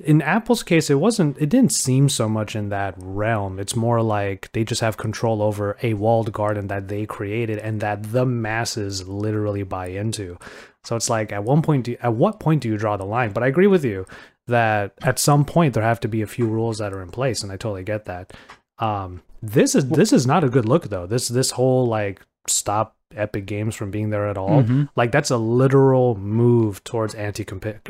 in 0.03 0.21
Apple's 0.21 0.63
case, 0.63 0.89
it 0.89 0.95
wasn't, 0.95 1.37
it 1.37 1.49
didn't 1.49 1.71
seem 1.71 2.09
so 2.09 2.27
much 2.27 2.55
in 2.55 2.69
that 2.69 2.95
realm. 2.97 3.59
It's 3.59 3.75
more 3.75 4.01
like 4.01 4.51
they 4.53 4.63
just 4.63 4.81
have 4.81 4.97
control 4.97 5.41
over 5.41 5.77
a 5.83 5.93
walled 5.93 6.31
garden 6.31 6.67
that 6.67 6.87
they 6.87 7.05
created 7.05 7.59
and 7.59 7.79
that 7.81 8.11
the 8.11 8.25
masses 8.25 9.07
literally 9.07 9.63
buy 9.63 9.87
into. 9.87 10.37
So 10.83 10.95
it's 10.95 11.09
like 11.09 11.31
at 11.31 11.43
one 11.43 11.61
point, 11.61 11.85
do, 11.85 11.95
at 12.01 12.13
what 12.13 12.39
point 12.39 12.61
do 12.61 12.69
you 12.69 12.77
draw 12.77 12.97
the 12.97 13.05
line? 13.05 13.31
But 13.31 13.43
I 13.43 13.47
agree 13.47 13.67
with 13.67 13.85
you 13.85 14.05
that 14.47 14.93
at 15.01 15.19
some 15.19 15.45
point 15.45 15.73
there 15.73 15.83
have 15.83 16.01
to 16.01 16.07
be 16.07 16.21
a 16.21 16.27
few 16.27 16.47
rules 16.47 16.79
that 16.79 16.93
are 16.93 17.01
in 17.01 17.09
place, 17.09 17.43
and 17.43 17.51
I 17.51 17.55
totally 17.55 17.83
get 17.83 18.05
that. 18.05 18.33
Um, 18.79 19.21
this 19.41 19.75
is 19.75 19.89
this 19.89 20.13
is 20.13 20.25
not 20.25 20.43
a 20.43 20.49
good 20.49 20.65
look 20.65 20.89
though. 20.89 21.05
This 21.05 21.27
this 21.27 21.51
whole 21.51 21.85
like 21.87 22.21
stop 22.47 22.95
Epic 23.15 23.45
Games 23.45 23.75
from 23.75 23.91
being 23.91 24.09
there 24.09 24.27
at 24.27 24.37
all. 24.37 24.63
Mm-hmm. 24.63 24.85
Like 24.95 25.11
that's 25.11 25.31
a 25.31 25.37
literal 25.37 26.15
move 26.15 26.83
towards 26.83 27.15
anti 27.15 27.45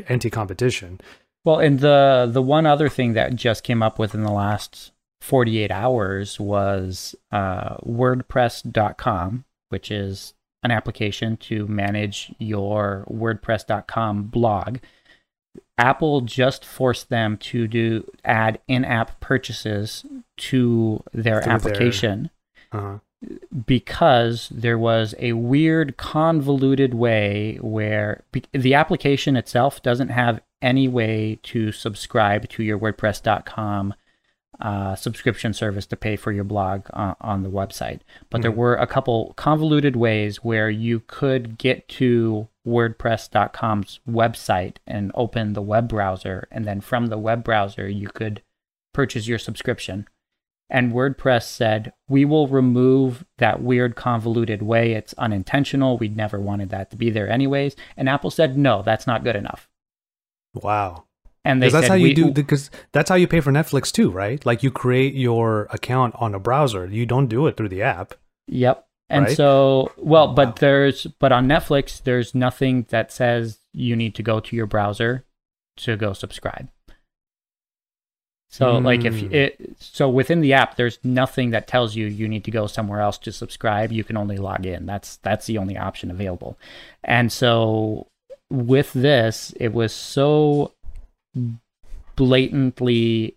anti 0.08 0.30
competition. 0.30 1.00
Well, 1.44 1.58
and 1.58 1.80
the 1.80 2.28
the 2.30 2.42
one 2.42 2.66
other 2.66 2.88
thing 2.88 3.12
that 3.14 3.36
just 3.36 3.64
came 3.64 3.82
up 3.82 3.98
within 3.98 4.22
the 4.22 4.32
last 4.32 4.92
48 5.20 5.70
hours 5.70 6.38
was 6.38 7.14
uh, 7.32 7.76
WordPress.com, 7.78 9.44
which 9.70 9.90
is 9.90 10.34
an 10.62 10.70
application 10.70 11.36
to 11.36 11.66
manage 11.66 12.34
your 12.38 13.06
WordPress.com 13.10 14.24
blog. 14.24 14.78
Apple 15.78 16.20
just 16.20 16.64
forced 16.64 17.08
them 17.10 17.36
to 17.38 17.66
do 17.66 18.08
add 18.24 18.60
in-app 18.68 19.18
purchases 19.20 20.04
to 20.36 21.02
their 21.12 21.40
Through 21.42 21.44
their- 21.44 21.52
application 21.52 22.30
Uh-huh. 22.72 22.98
because 23.66 24.48
there 24.50 24.78
was 24.78 25.14
a 25.18 25.32
weird 25.32 25.96
convoluted 25.96 26.94
way 26.94 27.58
where 27.60 28.22
be- 28.32 28.44
the 28.52 28.74
application 28.74 29.36
itself 29.36 29.82
doesn't 29.82 30.08
have 30.08 30.40
any 30.62 30.88
way 30.88 31.38
to 31.42 31.72
subscribe 31.72 32.48
to 32.50 32.62
your 32.62 32.78
wordpress.com 32.78 33.94
uh, 34.60 34.94
subscription 34.94 35.52
service 35.52 35.86
to 35.86 35.96
pay 35.96 36.16
for 36.16 36.30
your 36.32 36.44
blog 36.44 36.86
uh, 36.92 37.14
on 37.20 37.42
the 37.42 37.50
website 37.50 38.00
but 38.30 38.42
there 38.42 38.52
Mhm. 38.52 38.56
were 38.56 38.74
a 38.76 38.86
couple 38.86 39.32
convoluted 39.36 39.96
ways 39.96 40.44
where 40.44 40.70
you 40.70 41.00
could 41.06 41.58
get 41.58 41.88
to 41.88 42.48
wordpress.com's 42.66 44.00
website 44.08 44.76
and 44.86 45.10
open 45.14 45.52
the 45.52 45.62
web 45.62 45.88
browser 45.88 46.46
and 46.50 46.64
then 46.64 46.80
from 46.80 47.06
the 47.06 47.18
web 47.18 47.42
browser 47.44 47.88
you 47.88 48.08
could 48.08 48.42
purchase 48.92 49.26
your 49.28 49.38
subscription 49.38 50.06
and 50.70 50.92
WordPress 50.92 51.42
said, 51.42 51.92
we 52.08 52.24
will 52.24 52.48
remove 52.48 53.26
that 53.36 53.60
weird 53.60 53.96
convoluted 53.96 54.62
way. 54.62 54.92
It's 54.92 55.12
unintentional. 55.18 55.98
We 55.98 56.08
never 56.08 56.40
wanted 56.40 56.70
that 56.70 56.90
to 56.90 56.96
be 56.96 57.10
there 57.10 57.28
anyways. 57.28 57.76
And 57.98 58.08
Apple 58.08 58.30
said, 58.30 58.56
no, 58.56 58.82
that's 58.82 59.06
not 59.06 59.22
good 59.24 59.36
enough. 59.36 59.68
Wow. 60.54 61.04
And 61.44 61.62
they 61.62 61.68
that's 61.68 61.88
how 61.88 61.94
you 61.94 62.04
we, 62.04 62.14
do 62.14 62.30
because 62.30 62.70
that's 62.92 63.10
how 63.10 63.16
you 63.16 63.28
pay 63.28 63.40
for 63.40 63.52
Netflix 63.52 63.92
too, 63.92 64.10
right? 64.10 64.44
Like 64.46 64.62
you 64.62 64.70
create 64.70 65.14
your 65.14 65.68
account 65.70 66.14
on 66.18 66.34
a 66.34 66.38
browser. 66.38 66.86
You 66.86 67.04
don't 67.04 67.26
do 67.26 67.46
it 67.46 67.56
through 67.56 67.68
the 67.68 67.82
app. 67.82 68.14
Yep. 68.48 68.86
And 69.10 69.26
Right? 69.26 69.36
so, 69.36 69.92
well, 69.98 70.32
but 70.32 70.56
there's, 70.56 71.06
but 71.18 71.30
on 71.30 71.46
Netflix, 71.46 72.02
there's 72.02 72.34
nothing 72.34 72.86
that 72.88 73.12
says 73.12 73.58
you 73.74 73.94
need 73.94 74.14
to 74.14 74.22
go 74.22 74.40
to 74.40 74.56
your 74.56 74.66
browser 74.66 75.24
to 75.76 75.96
go 75.96 76.14
subscribe. 76.14 76.70
So, 78.48 78.78
like, 78.78 79.04
if 79.04 79.14
Mm. 79.14 79.32
it, 79.32 79.76
so 79.80 80.08
within 80.08 80.40
the 80.40 80.52
app, 80.52 80.76
there's 80.76 80.98
nothing 81.02 81.50
that 81.50 81.66
tells 81.66 81.96
you 81.96 82.06
you 82.06 82.28
need 82.28 82.44
to 82.44 82.52
go 82.52 82.66
somewhere 82.68 83.00
else 83.00 83.18
to 83.18 83.32
subscribe. 83.32 83.90
You 83.90 84.04
can 84.04 84.16
only 84.16 84.36
log 84.36 84.64
in. 84.64 84.86
That's 84.86 85.16
that's 85.16 85.46
the 85.46 85.58
only 85.58 85.76
option 85.76 86.08
available. 86.10 86.56
And 87.02 87.32
so, 87.32 88.06
with 88.50 88.92
this, 88.92 89.52
it 89.58 89.72
was 89.72 89.92
so 89.92 90.72
blatantly 92.16 93.36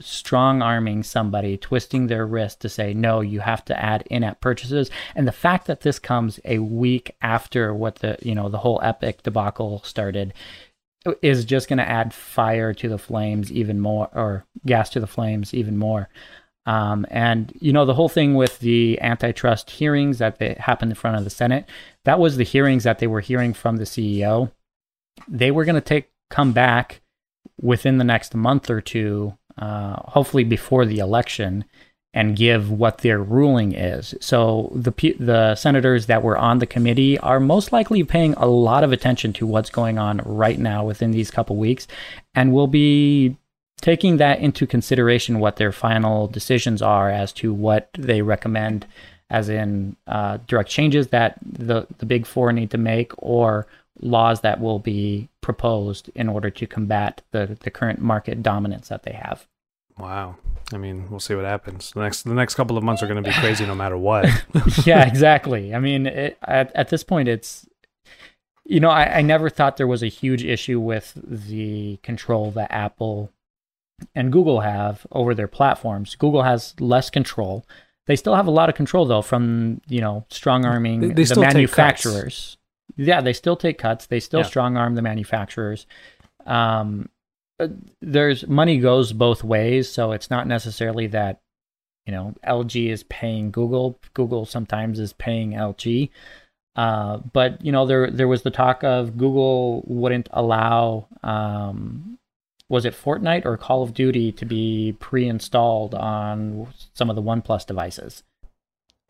strong 0.00 0.62
arming 0.62 1.02
somebody, 1.02 1.56
twisting 1.56 2.06
their 2.06 2.26
wrist 2.26 2.60
to 2.60 2.68
say, 2.68 2.94
no, 2.94 3.20
you 3.20 3.40
have 3.40 3.64
to 3.64 3.78
add 3.78 4.04
in 4.06 4.24
app 4.24 4.40
purchases. 4.40 4.90
And 5.14 5.26
the 5.26 5.32
fact 5.32 5.66
that 5.66 5.82
this 5.82 5.98
comes 5.98 6.40
a 6.44 6.58
week 6.58 7.14
after 7.20 7.74
what 7.74 7.96
the, 7.96 8.16
you 8.22 8.34
know, 8.34 8.48
the 8.48 8.58
whole 8.58 8.80
Epic 8.82 9.22
debacle 9.22 9.82
started 9.84 10.32
is 11.20 11.44
just 11.44 11.68
going 11.68 11.78
to 11.78 11.88
add 11.88 12.14
fire 12.14 12.72
to 12.74 12.88
the 12.88 12.98
flames 12.98 13.50
even 13.50 13.80
more, 13.80 14.08
or 14.12 14.46
gas 14.64 14.88
to 14.90 15.00
the 15.00 15.06
flames 15.06 15.52
even 15.52 15.76
more. 15.76 16.08
Um, 16.64 17.06
and 17.10 17.52
you 17.60 17.72
know 17.72 17.84
the 17.84 17.94
whole 17.94 18.08
thing 18.08 18.34
with 18.34 18.60
the 18.60 19.00
antitrust 19.00 19.68
hearings 19.68 20.18
that 20.18 20.38
they 20.38 20.54
happened 20.60 20.92
in 20.92 20.96
front 20.96 21.16
of 21.16 21.24
the 21.24 21.30
Senate, 21.30 21.68
that 22.04 22.20
was 22.20 22.36
the 22.36 22.44
hearings 22.44 22.84
that 22.84 23.00
they 23.00 23.08
were 23.08 23.20
hearing 23.20 23.52
from 23.52 23.78
the 23.78 23.84
CEO. 23.84 24.52
They 25.26 25.50
were 25.50 25.64
going 25.64 25.74
to 25.74 25.80
take 25.80 26.10
come 26.30 26.52
back 26.52 27.01
within 27.60 27.98
the 27.98 28.04
next 28.04 28.34
month 28.34 28.70
or 28.70 28.80
two, 28.80 29.36
uh, 29.58 29.94
hopefully 30.10 30.44
before 30.44 30.86
the 30.86 30.98
election, 30.98 31.64
and 32.14 32.36
give 32.36 32.70
what 32.70 32.98
their 32.98 33.22
ruling 33.22 33.72
is. 33.72 34.14
So 34.20 34.70
the 34.74 34.92
the 35.18 35.54
senators 35.54 36.06
that 36.06 36.22
were 36.22 36.36
on 36.36 36.58
the 36.58 36.66
committee 36.66 37.18
are 37.18 37.40
most 37.40 37.72
likely 37.72 38.04
paying 38.04 38.34
a 38.34 38.46
lot 38.46 38.84
of 38.84 38.92
attention 38.92 39.32
to 39.34 39.46
what's 39.46 39.70
going 39.70 39.98
on 39.98 40.18
right 40.24 40.58
now 40.58 40.84
within 40.84 41.12
these 41.12 41.30
couple 41.30 41.56
weeks, 41.56 41.86
and 42.34 42.52
will 42.52 42.66
be 42.66 43.36
taking 43.80 44.18
that 44.18 44.40
into 44.40 44.66
consideration 44.66 45.40
what 45.40 45.56
their 45.56 45.72
final 45.72 46.28
decisions 46.28 46.82
are 46.82 47.10
as 47.10 47.32
to 47.32 47.52
what 47.52 47.88
they 47.98 48.22
recommend 48.22 48.86
as 49.28 49.48
in 49.48 49.96
uh, 50.06 50.38
direct 50.46 50.68
changes 50.68 51.08
that 51.08 51.38
the, 51.42 51.86
the 51.98 52.06
big 52.06 52.26
four 52.26 52.52
need 52.52 52.70
to 52.70 52.78
make 52.78 53.12
or 53.16 53.66
laws 54.00 54.40
that 54.40 54.60
will 54.60 54.78
be 54.78 55.28
proposed 55.40 56.10
in 56.14 56.28
order 56.28 56.50
to 56.50 56.66
combat 56.66 57.22
the, 57.30 57.56
the 57.60 57.70
current 57.70 58.00
market 58.00 58.42
dominance 58.42 58.88
that 58.88 59.02
they 59.02 59.12
have 59.12 59.46
Wow. 59.98 60.36
I 60.72 60.78
mean, 60.78 61.10
we'll 61.10 61.20
see 61.20 61.34
what 61.34 61.44
happens. 61.44 61.92
The 61.92 62.00
next 62.00 62.22
the 62.22 62.32
next 62.32 62.54
couple 62.54 62.78
of 62.78 62.82
months 62.82 63.02
are 63.02 63.06
going 63.06 63.22
to 63.22 63.28
be 63.30 63.36
crazy 63.36 63.66
no 63.66 63.74
matter 63.74 63.96
what. 63.98 64.26
yeah 64.86 65.06
exactly 65.06 65.74
i 65.74 65.78
mean 65.78 66.06
it, 66.06 66.38
at, 66.42 66.74
at 66.74 66.88
this 66.88 67.04
point 67.04 67.28
it's 67.28 67.66
you 68.64 68.80
know 68.80 68.88
I, 68.88 69.18
I 69.18 69.22
never 69.22 69.50
thought 69.50 69.76
there 69.76 69.86
was 69.86 70.02
a 70.02 70.08
huge 70.08 70.44
issue 70.44 70.80
with 70.80 71.12
the 71.22 71.98
control 72.02 72.50
that 72.52 72.72
apple 72.72 73.30
and 74.14 74.32
google 74.32 74.60
have 74.60 75.06
over 75.12 75.34
their 75.34 75.46
platforms 75.48 76.14
google 76.16 76.42
has 76.42 76.74
less 76.80 77.10
control 77.10 77.66
they 78.06 78.16
still 78.16 78.34
have 78.34 78.46
a 78.46 78.50
lot 78.50 78.68
of 78.70 78.74
control 78.74 79.04
though 79.04 79.22
from 79.22 79.80
you 79.88 80.00
know 80.00 80.24
strong 80.30 80.64
arming 80.64 81.00
They- 81.00 81.08
they 81.08 81.24
the 81.24 81.40
manufacturers 81.40 82.56
yeah 82.96 83.20
they 83.20 83.32
still 83.32 83.56
take 83.56 83.78
cuts. 83.78 84.06
They 84.06 84.20
still 84.20 84.40
Yeah. 84.40 84.46
strong 84.46 84.76
arm 84.76 84.94
the 84.94 85.02
manufacturers. 85.02 85.86
Um 86.46 87.08
uh, 87.60 87.68
there's 88.00 88.46
money 88.48 88.78
goes 88.78 89.12
both 89.12 89.44
ways 89.44 89.88
so 89.90 90.12
it's 90.12 90.30
not 90.30 90.46
necessarily 90.46 91.06
that 91.08 91.40
you 92.06 92.12
know 92.12 92.34
LG 92.46 92.90
is 92.90 93.04
paying 93.04 93.50
Google. 93.50 93.98
Google 94.14 94.46
sometimes 94.46 94.98
is 94.98 95.12
paying 95.12 95.52
LG 95.52 96.10
uh, 96.74 97.18
but 97.32 97.62
you 97.64 97.70
know 97.70 97.84
there 97.86 98.10
there 98.10 98.26
was 98.28 98.42
the 98.42 98.50
talk 98.50 98.82
of 98.82 99.18
Google 99.18 99.82
wouldn't 99.86 100.28
allow 100.32 101.06
um, 101.22 102.18
was 102.70 102.86
it 102.86 102.94
Fortnite 102.94 103.44
or 103.44 103.58
Call 103.58 103.82
of 103.82 103.92
Duty 103.92 104.32
to 104.32 104.46
be 104.46 104.96
pre-installed 104.98 105.94
on 105.94 106.68
some 106.94 107.10
of 107.10 107.16
the 107.16 107.22
OnePlus 107.22 107.66
devices 107.66 108.22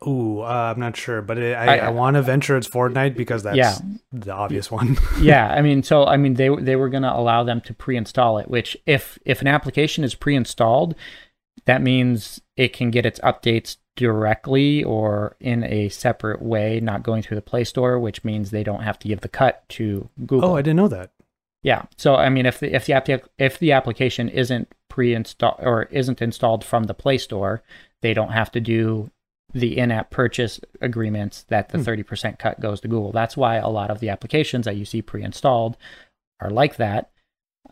Ooh, 0.05 0.41
uh, 0.41 0.73
I'm 0.75 0.79
not 0.79 0.97
sure, 0.97 1.21
but 1.21 1.37
it, 1.37 1.55
I, 1.55 1.77
I- 1.77 1.85
I, 1.85 1.89
want 1.89 2.15
to 2.15 2.21
venture 2.21 2.57
it's 2.57 2.67
Fortnite 2.67 3.15
because 3.15 3.43
that's 3.43 3.55
Yeah. 3.57 3.77
the 4.11 4.33
obvious 4.33 4.69
one. 4.69 4.97
yeah, 5.21 5.47
I 5.47 5.61
mean, 5.61 5.83
so 5.83 6.05
I 6.05 6.17
mean, 6.17 6.33
they 6.33 6.49
they 6.55 6.75
were 6.75 6.89
going 6.89 7.03
to 7.03 7.13
allow 7.15 7.43
them 7.43 7.61
to 7.61 7.73
pre-install 7.73 8.37
it. 8.39 8.49
Which, 8.49 8.75
if 8.85 9.17
if 9.25 9.41
an 9.41 9.47
application 9.47 10.03
is 10.03 10.15
pre-installed, 10.15 10.95
that 11.65 11.81
means 11.81 12.41
it 12.57 12.73
can 12.73 12.91
get 12.91 13.05
its 13.05 13.19
updates 13.21 13.77
directly 13.95 14.83
or 14.83 15.35
in 15.39 15.63
a 15.63 15.87
separate 15.89 16.41
way, 16.41 16.79
not 16.79 17.03
going 17.03 17.21
through 17.21 17.35
the 17.35 17.41
Play 17.41 17.63
Store. 17.63 17.97
Which 17.99 18.23
means 18.23 18.51
they 18.51 18.63
don't 18.63 18.83
have 18.83 18.99
to 18.99 19.07
give 19.07 19.21
the 19.21 19.29
cut 19.29 19.63
to 19.69 20.09
Google. 20.25 20.51
oh, 20.51 20.55
I 20.55 20.61
didn't 20.61 20.77
know 20.77 20.87
that. 20.89 21.11
Yeah. 21.61 21.83
So 21.97 22.15
I 22.15 22.27
mean, 22.29 22.45
if 22.45 22.59
the 22.59 22.75
if 22.75 22.85
the 22.85 22.93
app 22.93 23.07
if 23.37 23.59
the 23.59 23.71
application 23.71 24.27
isn't 24.29 24.67
pre-installed 24.89 25.59
or 25.59 25.83
isn't 25.83 26.21
installed 26.21 26.63
from 26.65 26.83
the 26.83 26.93
Play 26.93 27.17
Store, 27.17 27.63
they 28.01 28.13
don't 28.13 28.31
have 28.31 28.51
to 28.51 28.59
do 28.59 29.09
the 29.53 29.77
in-app 29.77 30.09
purchase 30.09 30.59
agreements 30.81 31.43
that 31.49 31.69
the 31.69 31.77
Hmm. 31.77 31.83
thirty 31.83 32.03
percent 32.03 32.39
cut 32.39 32.59
goes 32.59 32.81
to 32.81 32.87
Google. 32.87 33.11
That's 33.11 33.37
why 33.37 33.55
a 33.57 33.69
lot 33.69 33.89
of 33.91 33.99
the 33.99 34.09
applications 34.09 34.65
that 34.65 34.75
you 34.77 34.85
see 34.85 35.01
pre-installed 35.01 35.77
are 36.39 36.49
like 36.49 36.77
that. 36.77 37.09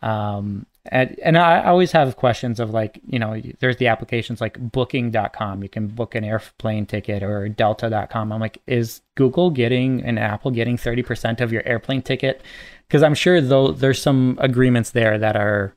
Um, 0.02 0.66
and 0.86 1.16
and 1.22 1.38
I 1.38 1.62
always 1.64 1.92
have 1.92 2.16
questions 2.16 2.58
of 2.58 2.70
like, 2.70 3.00
you 3.06 3.18
know, 3.18 3.40
there's 3.60 3.76
the 3.76 3.86
applications 3.86 4.40
like 4.40 4.58
Booking.com. 4.58 5.62
You 5.62 5.68
can 5.68 5.86
book 5.88 6.14
an 6.16 6.24
airplane 6.24 6.86
ticket 6.86 7.22
or 7.22 7.48
Delta.com. 7.48 8.32
I'm 8.32 8.40
like, 8.40 8.60
is 8.66 9.00
Google 9.14 9.50
getting 9.50 10.02
and 10.02 10.18
Apple 10.18 10.50
getting 10.50 10.76
thirty 10.76 11.02
percent 11.02 11.40
of 11.40 11.52
your 11.52 11.64
airplane 11.66 12.02
ticket? 12.02 12.42
because 12.88 13.02
I'm 13.02 13.14
sure 13.14 13.40
though 13.40 13.72
there's 13.72 14.02
some 14.02 14.36
agreements 14.38 14.90
there 14.90 15.16
that 15.18 15.34
are 15.34 15.74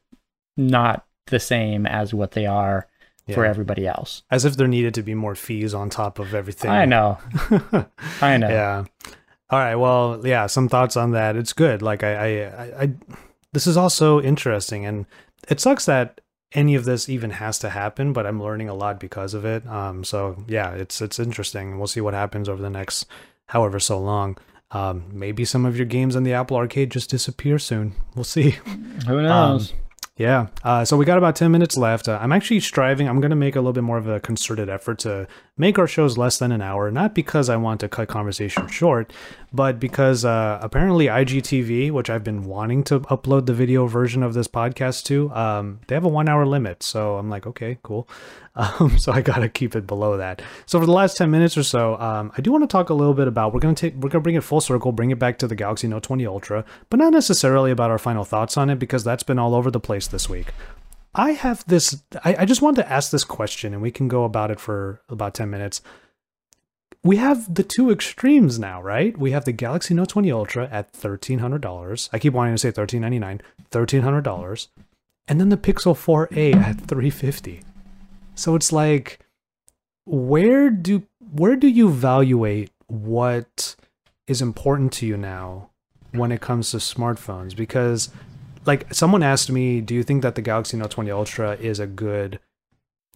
not 0.57 1.05
the 1.27 1.39
same 1.39 1.85
as 1.85 2.13
what 2.13 2.31
they 2.31 2.45
are 2.45 2.87
for 3.33 3.45
everybody 3.45 3.87
else. 3.87 4.23
As 4.29 4.45
if 4.45 4.55
there 4.55 4.67
needed 4.67 4.93
to 4.95 5.03
be 5.03 5.15
more 5.15 5.35
fees 5.35 5.73
on 5.73 5.89
top 5.89 6.19
of 6.19 6.33
everything. 6.35 6.69
I 6.69 6.85
know, 6.85 7.17
I 8.21 8.37
know. 8.37 8.49
Yeah. 8.49 8.85
All 9.49 9.59
right. 9.59 9.75
Well, 9.75 10.21
yeah. 10.23 10.47
Some 10.47 10.69
thoughts 10.69 10.97
on 10.97 11.11
that. 11.11 11.35
It's 11.35 11.53
good. 11.53 11.81
Like 11.81 12.03
I, 12.03 12.45
I, 12.45 12.83
I, 12.83 12.93
this 13.51 13.67
is 13.67 13.77
also 13.77 14.19
interesting, 14.21 14.85
and 14.85 15.05
it 15.47 15.59
sucks 15.59 15.85
that 15.85 16.21
any 16.53 16.75
of 16.75 16.85
this 16.85 17.09
even 17.09 17.29
has 17.31 17.59
to 17.59 17.69
happen. 17.69 18.11
But 18.13 18.25
I'm 18.25 18.41
learning 18.41 18.69
a 18.69 18.73
lot 18.73 18.99
because 18.99 19.33
of 19.33 19.45
it. 19.45 19.65
Um. 19.67 20.03
So 20.03 20.43
yeah, 20.47 20.71
it's 20.71 21.01
it's 21.01 21.19
interesting. 21.19 21.77
We'll 21.77 21.87
see 21.87 22.01
what 22.01 22.13
happens 22.13 22.49
over 22.49 22.61
the 22.61 22.69
next 22.69 23.05
however 23.47 23.79
so 23.79 23.99
long. 23.99 24.37
Um. 24.71 25.05
Maybe 25.11 25.45
some 25.45 25.65
of 25.65 25.77
your 25.77 25.85
games 25.85 26.15
on 26.15 26.23
the 26.23 26.33
Apple 26.33 26.57
Arcade 26.57 26.91
just 26.91 27.09
disappear 27.11 27.59
soon. 27.59 27.93
We'll 28.15 28.23
see. 28.23 28.57
Who 29.07 29.21
knows? 29.21 29.73
Yeah. 30.17 30.47
Uh, 30.63 30.85
so 30.85 30.95
we 30.95 31.03
got 31.03 31.17
about 31.17 31.35
10 31.35 31.51
minutes 31.51 31.75
left. 31.75 32.07
Uh, 32.07 32.17
I'm 32.21 32.31
actually 32.31 32.61
striving, 32.61 33.09
I'm 33.09 33.19
going 33.19 33.31
to 33.31 33.35
make 33.35 33.57
a 33.57 33.59
little 33.59 33.73
bit 33.73 33.83
more 33.83 33.97
of 33.97 34.07
a 34.07 34.21
concerted 34.21 34.69
effort 34.69 34.97
to 34.99 35.27
make 35.57 35.77
our 35.77 35.87
shows 35.87 36.17
less 36.17 36.37
than 36.37 36.53
an 36.53 36.61
hour, 36.61 36.89
not 36.89 37.13
because 37.13 37.49
I 37.49 37.57
want 37.57 37.81
to 37.81 37.89
cut 37.89 38.07
conversation 38.07 38.67
short, 38.67 39.11
but 39.51 39.77
because 39.77 40.23
uh, 40.23 40.57
apparently 40.61 41.07
IGTV, 41.07 41.91
which 41.91 42.09
I've 42.09 42.23
been 42.23 42.45
wanting 42.45 42.85
to 42.85 43.01
upload 43.01 43.45
the 43.45 43.53
video 43.53 43.87
version 43.87 44.23
of 44.23 44.33
this 44.33 44.47
podcast 44.47 45.03
to, 45.05 45.33
um, 45.33 45.81
they 45.87 45.95
have 45.95 46.05
a 46.05 46.09
one 46.09 46.29
hour 46.29 46.45
limit. 46.45 46.81
So 46.81 47.17
I'm 47.17 47.29
like, 47.29 47.45
okay, 47.45 47.77
cool. 47.83 48.07
Um, 48.55 48.97
so 48.97 49.11
I 49.11 49.21
gotta 49.21 49.49
keep 49.49 49.75
it 49.75 49.85
below 49.85 50.17
that. 50.17 50.41
So 50.65 50.79
for 50.79 50.85
the 50.85 50.91
last 50.91 51.17
ten 51.17 51.31
minutes 51.31 51.57
or 51.57 51.63
so, 51.63 51.99
um, 51.99 52.31
I 52.37 52.41
do 52.41 52.51
want 52.51 52.63
to 52.63 52.67
talk 52.67 52.89
a 52.89 52.93
little 52.93 53.13
bit 53.13 53.27
about 53.27 53.53
we're 53.53 53.59
gonna 53.59 53.75
take 53.75 53.95
we're 53.95 54.09
gonna 54.09 54.21
bring 54.21 54.35
it 54.35 54.43
full 54.43 54.61
circle, 54.61 54.91
bring 54.91 55.11
it 55.11 55.19
back 55.19 55.37
to 55.39 55.47
the 55.47 55.55
Galaxy 55.55 55.87
Note 55.87 56.03
20 56.03 56.25
Ultra, 56.25 56.65
but 56.89 56.97
not 56.97 57.13
necessarily 57.13 57.71
about 57.71 57.91
our 57.91 57.97
final 57.97 58.23
thoughts 58.23 58.57
on 58.57 58.69
it 58.69 58.79
because 58.79 59.03
that's 59.03 59.23
been 59.23 59.39
all 59.39 59.55
over 59.55 59.69
the 59.69 59.79
place 59.79 60.07
this 60.07 60.29
week. 60.29 60.47
I 61.13 61.31
have 61.31 61.65
this. 61.65 62.03
I, 62.23 62.35
I 62.39 62.45
just 62.45 62.61
wanted 62.61 62.83
to 62.83 62.91
ask 62.91 63.11
this 63.11 63.23
question, 63.23 63.73
and 63.73 63.81
we 63.81 63.91
can 63.91 64.07
go 64.07 64.25
about 64.25 64.51
it 64.51 64.59
for 64.59 65.01
about 65.09 65.33
ten 65.33 65.49
minutes. 65.49 65.81
We 67.03 67.17
have 67.17 67.53
the 67.53 67.63
two 67.63 67.91
extremes 67.91 68.57
now, 68.57 68.81
right? 68.81 69.15
We 69.15 69.31
have 69.31 69.45
the 69.45 69.51
Galaxy 69.51 69.93
Note 69.93 70.09
20 70.09 70.31
Ultra 70.31 70.67
at 70.71 70.91
thirteen 70.91 71.39
hundred 71.39 71.61
dollars. 71.61 72.09
I 72.11 72.19
keep 72.19 72.33
wanting 72.33 72.53
to 72.55 72.57
say 72.57 72.71
thirteen 72.71 73.01
ninety 73.01 73.19
nine, 73.19 73.41
thirteen 73.71 74.01
hundred 74.01 74.23
dollars, 74.23 74.69
and 75.27 75.39
then 75.39 75.49
the 75.49 75.57
Pixel 75.57 75.95
4a 75.95 76.55
at 76.55 76.81
three 76.81 77.09
fifty. 77.09 77.61
So 78.35 78.55
it's 78.55 78.71
like 78.71 79.19
where 80.05 80.69
do 80.69 81.03
where 81.19 81.55
do 81.55 81.67
you 81.67 81.87
evaluate 81.87 82.71
what 82.87 83.75
is 84.27 84.41
important 84.41 84.93
to 84.93 85.05
you 85.05 85.17
now 85.17 85.69
when 86.11 86.31
it 86.31 86.41
comes 86.41 86.71
to 86.71 86.77
smartphones? 86.77 87.55
Because 87.55 88.09
like 88.65 88.93
someone 88.93 89.23
asked 89.23 89.49
me 89.49 89.81
do 89.81 89.95
you 89.95 90.03
think 90.03 90.21
that 90.21 90.35
the 90.35 90.41
Galaxy 90.41 90.77
Note 90.77 90.91
20 90.91 91.09
Ultra 91.11 91.55
is 91.55 91.79
a 91.79 91.87
good 91.87 92.39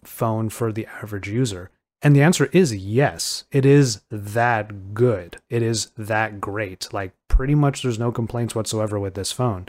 phone 0.02 0.48
for 0.48 0.72
the 0.72 0.86
average 0.86 1.28
user? 1.28 1.70
And 2.02 2.16
the 2.16 2.22
answer 2.22 2.46
is 2.46 2.74
yes 2.74 3.44
it 3.52 3.66
is 3.66 4.00
that 4.10 4.94
good. 4.94 5.36
It 5.50 5.62
is 5.62 5.92
that 5.98 6.40
great. 6.40 6.92
Like 6.92 7.12
pretty 7.28 7.54
much 7.54 7.82
there's 7.82 7.98
no 7.98 8.10
complaints 8.10 8.54
whatsoever 8.54 8.98
with 8.98 9.14
this 9.14 9.32
phone. 9.32 9.68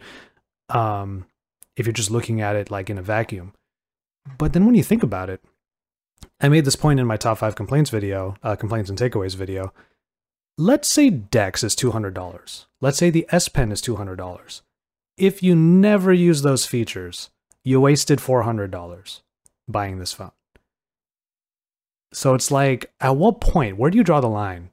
Um 0.69 1.25
if 1.75 1.85
you're 1.85 1.93
just 1.93 2.11
looking 2.11 2.41
at 2.41 2.55
it 2.55 2.71
like 2.71 2.89
in 2.89 2.97
a 2.97 3.01
vacuum 3.01 3.53
but 4.37 4.53
then 4.53 4.65
when 4.65 4.75
you 4.75 4.83
think 4.83 5.03
about 5.03 5.29
it, 5.29 5.41
I 6.39 6.49
made 6.49 6.65
this 6.65 6.75
point 6.75 6.99
in 6.99 7.07
my 7.07 7.17
top 7.17 7.39
five 7.39 7.55
complaints 7.55 7.89
video, 7.89 8.35
uh, 8.43 8.55
complaints 8.55 8.89
and 8.89 8.97
takeaways 8.97 9.35
video. 9.35 9.73
Let's 10.57 10.87
say 10.87 11.09
Dex 11.09 11.63
is 11.63 11.75
$200. 11.75 12.65
Let's 12.81 12.97
say 12.97 13.09
the 13.09 13.27
S 13.29 13.47
Pen 13.47 13.71
is 13.71 13.81
$200. 13.81 14.61
If 15.17 15.43
you 15.43 15.55
never 15.55 16.13
use 16.13 16.41
those 16.41 16.65
features, 16.65 17.29
you 17.63 17.79
wasted 17.79 18.19
$400 18.19 19.21
buying 19.67 19.99
this 19.99 20.13
phone. 20.13 20.31
So 22.13 22.33
it's 22.33 22.51
like, 22.51 22.91
at 22.99 23.15
what 23.15 23.39
point, 23.39 23.77
where 23.77 23.89
do 23.89 23.97
you 23.97 24.03
draw 24.03 24.19
the 24.19 24.27
line? 24.27 24.71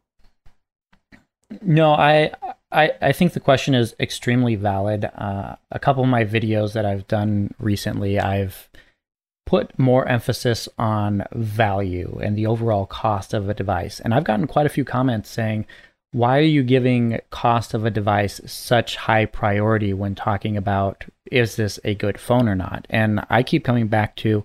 No, 1.63 1.93
I 1.93 2.33
I, 2.71 2.93
I 3.01 3.13
think 3.13 3.33
the 3.33 3.41
question 3.41 3.75
is 3.75 3.95
extremely 3.99 4.55
valid. 4.55 5.07
Uh, 5.07 5.57
a 5.71 5.79
couple 5.79 6.03
of 6.03 6.09
my 6.09 6.25
videos 6.25 6.75
that 6.75 6.85
I've 6.85 7.07
done 7.09 7.55
recently, 7.59 8.19
I've 8.19 8.69
put 9.49 9.79
more 9.79 10.07
emphasis 10.07 10.69
on 10.77 11.25
value 11.33 12.21
and 12.23 12.37
the 12.37 12.45
overall 12.45 12.85
cost 12.85 13.33
of 13.33 13.49
a 13.49 13.55
device. 13.55 13.99
And 13.99 14.13
I've 14.13 14.25
gotten 14.25 14.47
quite 14.47 14.67
a 14.67 14.69
few 14.69 14.85
comments 14.85 15.31
saying, 15.31 15.65
why 16.13 16.37
are 16.37 16.43
you 16.43 16.63
giving 16.63 17.19
cost 17.31 17.73
of 17.73 17.87
a 17.87 17.91
device 17.91 18.43
such 18.45 18.97
high 18.97 19.25
priority 19.25 19.95
when 19.95 20.15
talking 20.15 20.59
about 20.59 21.07
is 21.33 21.57
this 21.57 21.81
a 21.83 21.95
good 21.95 22.21
phone 22.21 22.47
or 22.47 22.55
not? 22.55 22.87
And 22.91 23.25
I 23.31 23.43
keep 23.43 23.65
coming 23.65 23.89
back 23.89 24.17
to, 24.17 24.45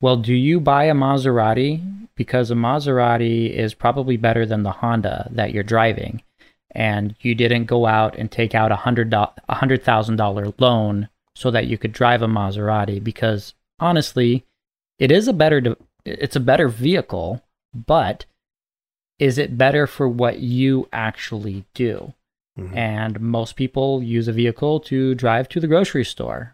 well, 0.00 0.16
do 0.16 0.32
you 0.32 0.60
buy 0.60 0.84
a 0.84 0.94
Maserati? 0.94 2.06
Because 2.14 2.52
a 2.52 2.54
Maserati 2.54 3.50
is 3.50 3.74
probably 3.74 4.16
better 4.16 4.46
than 4.46 4.62
the 4.62 4.70
Honda 4.70 5.28
that 5.32 5.52
you're 5.52 5.64
driving. 5.64 6.22
And 6.70 7.16
you 7.18 7.34
didn't 7.34 7.64
go 7.64 7.86
out 7.86 8.16
and 8.16 8.30
take 8.30 8.54
out 8.54 8.70
a 8.70 8.76
hundred 8.76 9.82
thousand 9.82 10.16
dollar 10.16 10.54
loan 10.60 11.08
so 11.34 11.50
that 11.50 11.66
you 11.66 11.76
could 11.78 11.92
drive 11.92 12.22
a 12.22 12.28
Maserati 12.28 13.02
because 13.02 13.54
honestly, 13.78 14.44
it 14.98 15.10
is 15.10 15.28
a 15.28 15.32
better 15.32 15.76
it's 16.04 16.36
a 16.36 16.40
better 16.40 16.68
vehicle, 16.68 17.42
but 17.74 18.26
is 19.18 19.38
it 19.38 19.56
better 19.56 19.86
for 19.86 20.08
what 20.08 20.40
you 20.40 20.88
actually 20.92 21.64
do? 21.74 22.12
Mm-hmm. 22.58 22.76
And 22.76 23.20
most 23.20 23.56
people 23.56 24.02
use 24.02 24.28
a 24.28 24.32
vehicle 24.32 24.80
to 24.80 25.14
drive 25.14 25.48
to 25.50 25.60
the 25.60 25.66
grocery 25.66 26.04
store. 26.04 26.52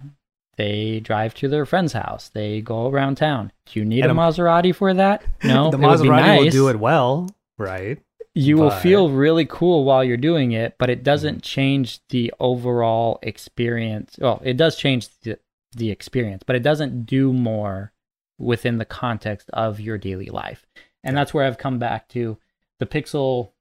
They 0.57 1.01
drive 1.01 1.35
to 1.37 1.49
their 1.49 1.67
friend's 1.67 1.93
house. 1.93 2.29
They 2.29 2.61
go 2.61 2.89
around 2.89 3.17
town. 3.17 3.53
Do 3.67 3.81
you 3.81 3.85
need 3.85 4.03
and 4.03 4.13
a 4.13 4.15
Maserati 4.15 4.75
for 4.75 4.93
that? 4.95 5.23
No. 5.45 5.71
the 5.71 5.79
Maserati 5.79 6.21
nice. 6.21 6.41
will 6.41 6.51
do 6.51 6.69
it 6.69 6.79
well, 6.79 7.29
right? 7.59 7.99
You 8.35 8.57
but... 8.57 8.63
will 8.63 8.71
feel 8.71 9.11
really 9.11 9.47
cool 9.47 9.85
while 9.85 10.05
you're 10.05 10.17
doing 10.17 10.53
it, 10.53 10.77
but 10.79 10.91
it 10.91 11.03
doesn't 11.03 11.37
mm-hmm. 11.37 11.61
change 11.61 12.01
the 12.11 12.33
overall 12.41 13.19
experience. 13.23 14.17
Well, 14.19 14.41
it 14.45 14.57
does 14.57 14.77
change 14.77 15.09
the, 15.23 15.39
the 15.75 15.91
experience, 15.91 16.43
but 16.47 16.57
it 16.57 16.63
doesn't 16.63 17.07
do 17.07 17.33
more 17.33 17.93
within 18.39 18.79
the 18.79 18.85
context 18.85 19.51
of 19.53 19.81
your 19.81 19.99
daily 19.99 20.27
life. 20.27 20.67
And 21.05 21.17
that's 21.17 21.33
where 21.33 21.45
I've 21.47 21.59
come 21.59 21.79
back 21.79 22.09
to 22.09 22.39
the 22.79 22.87
Pixel 22.87 23.53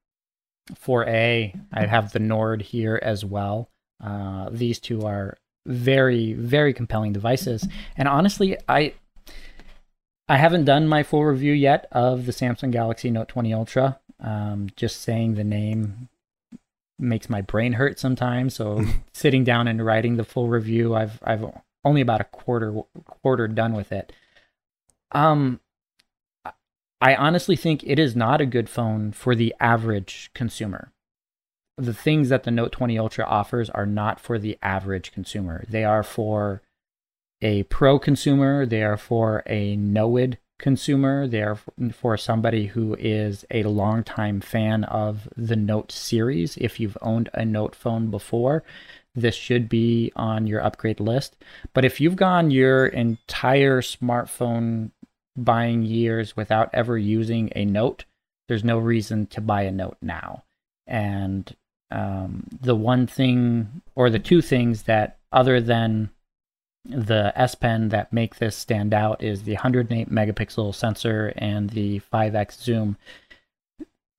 4a. 0.74 1.60
I 1.72 1.86
have 1.86 2.12
the 2.12 2.20
Nord 2.20 2.62
here 2.62 3.00
as 3.02 3.24
well. 3.24 3.70
Uh, 4.04 4.50
these 4.52 4.80
two 4.80 5.02
are 5.06 5.38
very, 5.66 6.34
very 6.34 6.74
compelling 6.74 7.14
devices. 7.14 7.68
And 7.96 8.08
honestly, 8.08 8.58
I 8.68 8.94
I 10.28 10.38
haven't 10.38 10.66
done 10.66 10.88
my 10.88 11.02
full 11.02 11.26
review 11.26 11.54
yet 11.54 11.88
of 11.92 12.28
the 12.28 12.32
Samsung 12.32 12.72
Galaxy 12.72 13.10
Note 13.10 13.30
20 13.30 13.54
Ultra. 13.54 14.00
Um, 14.20 14.68
just 14.76 15.02
saying 15.02 15.34
the 15.34 15.44
name 15.44 16.08
makes 17.00 17.30
my 17.30 17.42
brain 17.42 17.74
hurt 17.74 18.00
sometimes. 18.00 18.54
So 18.54 18.84
sitting 19.14 19.44
down 19.44 19.68
and 19.68 19.84
writing 19.84 20.18
the 20.18 20.24
full 20.24 20.48
review, 20.48 20.96
I've 20.96 21.20
I've 21.24 21.46
only 21.84 22.02
about 22.02 22.22
a 22.22 22.26
quarter 22.26 22.82
quarter 23.06 23.48
done 23.48 23.74
with 23.74 23.92
it. 23.92 24.12
Um, 25.12 25.60
I 27.02 27.16
honestly 27.16 27.56
think 27.56 27.84
it 27.84 27.98
is 27.98 28.16
not 28.16 28.42
a 28.42 28.46
good 28.46 28.70
phone 28.70 29.12
for 29.12 29.34
the 29.34 29.56
average 29.60 30.32
consumer. 30.34 30.92
The 31.78 31.94
things 31.94 32.28
that 32.30 32.44
the 32.44 32.52
Note 32.52 32.74
20 32.74 33.00
Ultra 33.00 33.26
offers 33.26 33.70
are 33.70 33.86
not 33.86 34.20
for 34.20 34.38
the 34.38 34.58
average 34.62 35.14
consumer. 35.14 35.64
They 35.70 35.86
are 35.86 36.04
for 36.04 36.62
a 37.42 37.64
pro 37.64 38.00
consumer, 38.00 38.66
they 38.66 38.84
are 38.84 38.98
for 38.98 39.44
a 39.46 39.78
know-it 39.78 40.40
consumer, 40.60 41.26
they 41.26 41.42
are 41.42 41.58
for 41.94 42.18
somebody 42.18 42.68
who 42.68 42.96
is 43.00 43.46
a 43.50 43.64
longtime 43.64 44.42
fan 44.42 44.84
of 44.84 45.30
the 45.38 45.56
Note 45.56 45.94
series. 45.94 46.58
If 46.58 46.82
you've 46.82 46.98
owned 47.02 47.30
a 47.34 47.46
Note 47.46 47.76
phone 47.76 48.12
before, 48.12 48.62
this 49.16 49.36
should 49.36 49.70
be 49.70 50.12
on 50.16 50.48
your 50.48 50.64
upgrade 50.64 51.00
list. 51.00 51.36
But 51.74 51.86
if 51.86 52.00
you've 52.00 52.16
gone 52.16 52.52
your 52.52 52.88
entire 52.88 53.82
smartphone 53.82 54.92
buying 55.36 55.84
years 55.84 56.36
without 56.36 56.70
ever 56.74 56.98
using 56.98 57.52
a 57.56 57.66
note, 57.66 58.06
there's 58.48 58.64
no 58.64 58.78
reason 58.78 59.28
to 59.28 59.42
buy 59.42 59.64
a 59.64 59.72
note 59.72 59.98
now. 60.02 60.44
And 60.88 61.56
um, 61.92 62.48
the 62.62 62.76
one 62.76 63.08
thing 63.08 63.82
or 63.96 64.10
the 64.10 64.20
two 64.20 64.42
things 64.42 64.84
that, 64.84 65.18
other 65.32 65.62
than 65.62 66.10
the 66.86 67.32
S 67.36 67.56
Pen, 67.56 67.90
that 67.90 68.14
make 68.14 68.36
this 68.36 68.56
stand 68.56 68.94
out 68.94 69.24
is 69.24 69.44
the 69.44 69.54
108 69.54 70.10
megapixel 70.10 70.74
sensor 70.74 71.34
and 71.36 71.72
the 71.72 72.02
5x 72.12 72.62
zoom. 72.62 72.98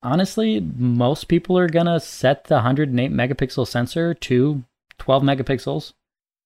Honestly, 0.03 0.59
most 0.59 1.27
people 1.27 1.57
are 1.57 1.67
to 1.67 1.99
set 1.99 2.45
the 2.45 2.55
108 2.55 3.11
megapixel 3.11 3.67
sensor 3.67 4.13
to 4.15 4.63
12 5.01 5.23
megapixels. 5.23 5.93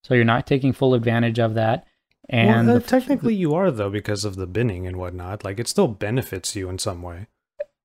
So 0.01 0.13
you're 0.13 0.23
not 0.23 0.47
taking 0.47 0.71
full 0.71 0.93
advantage 0.93 1.39
of 1.39 1.55
that. 1.55 1.85
And 2.29 2.67
well, 2.67 2.77
uh, 2.77 2.79
technically, 2.79 3.35
you 3.35 3.53
are 3.53 3.69
though 3.69 3.89
because 3.89 4.23
of 4.23 4.37
the 4.37 4.47
binning 4.47 4.87
and 4.87 4.95
whatnot. 4.95 5.43
Like 5.43 5.59
it 5.59 5.67
still 5.67 5.89
benefits 5.89 6.55
you 6.55 6.69
in 6.69 6.79
some 6.79 7.01
way. 7.01 7.27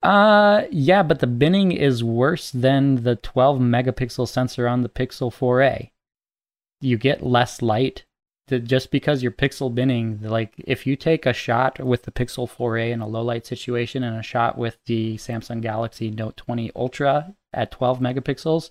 Uh, 0.00 0.62
yeah, 0.70 1.02
but 1.02 1.18
the 1.18 1.26
binning 1.26 1.72
is 1.72 2.04
worse 2.04 2.52
than 2.52 3.02
the 3.02 3.16
12 3.16 3.58
megapixel 3.58 4.28
sensor 4.28 4.68
on 4.68 4.82
the 4.82 4.88
Pixel 4.88 5.30
4a. 5.30 5.90
You 6.80 6.96
get 6.96 7.26
less 7.26 7.60
light 7.60 8.04
just 8.48 8.90
because 8.92 9.22
you're 9.22 9.32
pixel 9.32 9.74
binning. 9.74 10.20
Like 10.22 10.54
if 10.58 10.86
you 10.86 10.96
take 10.96 11.26
a 11.26 11.32
shot 11.32 11.84
with 11.84 12.04
the 12.04 12.12
Pixel 12.12 12.48
4a 12.50 12.92
in 12.92 13.00
a 13.00 13.08
low 13.08 13.22
light 13.22 13.44
situation 13.44 14.02
and 14.02 14.16
a 14.16 14.22
shot 14.22 14.56
with 14.56 14.78
the 14.86 15.16
Samsung 15.16 15.60
Galaxy 15.60 16.10
Note 16.10 16.36
20 16.36 16.70
Ultra 16.74 17.34
at 17.52 17.70
12 17.70 17.98
megapixels, 18.00 18.70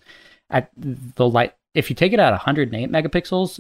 at 0.49 0.71
the 0.75 1.29
light 1.29 1.53
if 1.79 1.89
you 1.89 1.95
take 1.95 2.13
it 2.13 2.19
at 2.19 2.31
108 2.31 2.91
megapixels, 2.91 3.59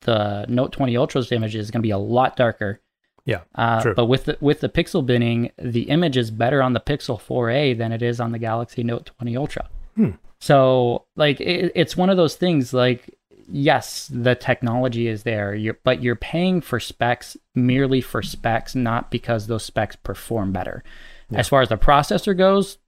the 0.00 0.46
Note 0.48 0.72
20 0.72 0.96
Ultra's 0.96 1.30
image 1.32 1.54
is 1.54 1.70
going 1.70 1.80
to 1.80 1.86
be 1.86 1.90
a 1.90 1.98
lot 1.98 2.36
darker. 2.36 2.80
Yeah, 3.24 3.42
uh, 3.54 3.82
true. 3.82 3.94
But 3.94 4.06
with 4.06 4.24
the 4.24 4.38
with 4.40 4.60
the 4.60 4.70
pixel 4.70 5.04
binning, 5.04 5.52
the 5.58 5.82
image 5.82 6.16
is 6.16 6.30
better 6.30 6.62
on 6.62 6.72
the 6.72 6.80
Pixel 6.80 7.20
4a 7.20 7.76
than 7.76 7.92
it 7.92 8.02
is 8.02 8.20
on 8.20 8.32
the 8.32 8.38
Galaxy 8.38 8.82
Note 8.82 9.10
20 9.18 9.36
Ultra. 9.36 9.68
Hmm. 9.96 10.10
So 10.40 11.04
like 11.14 11.38
it, 11.40 11.72
it's 11.74 11.94
one 11.94 12.08
of 12.08 12.16
those 12.16 12.36
things 12.36 12.72
like 12.72 13.14
yes, 13.50 14.10
the 14.12 14.34
technology 14.34 15.08
is 15.08 15.22
there, 15.22 15.54
you're, 15.54 15.78
but 15.84 16.02
you're 16.02 16.16
paying 16.16 16.60
for 16.60 16.78
specs 16.78 17.36
merely 17.54 18.00
for 18.00 18.22
specs, 18.22 18.74
not 18.74 19.10
because 19.10 19.46
those 19.46 19.64
specs 19.64 19.96
perform 19.96 20.52
better. 20.52 20.84
Yeah. 21.30 21.40
As 21.40 21.48
far 21.48 21.62
as 21.62 21.68
the 21.68 21.76
processor 21.76 22.36
goes, 22.36 22.78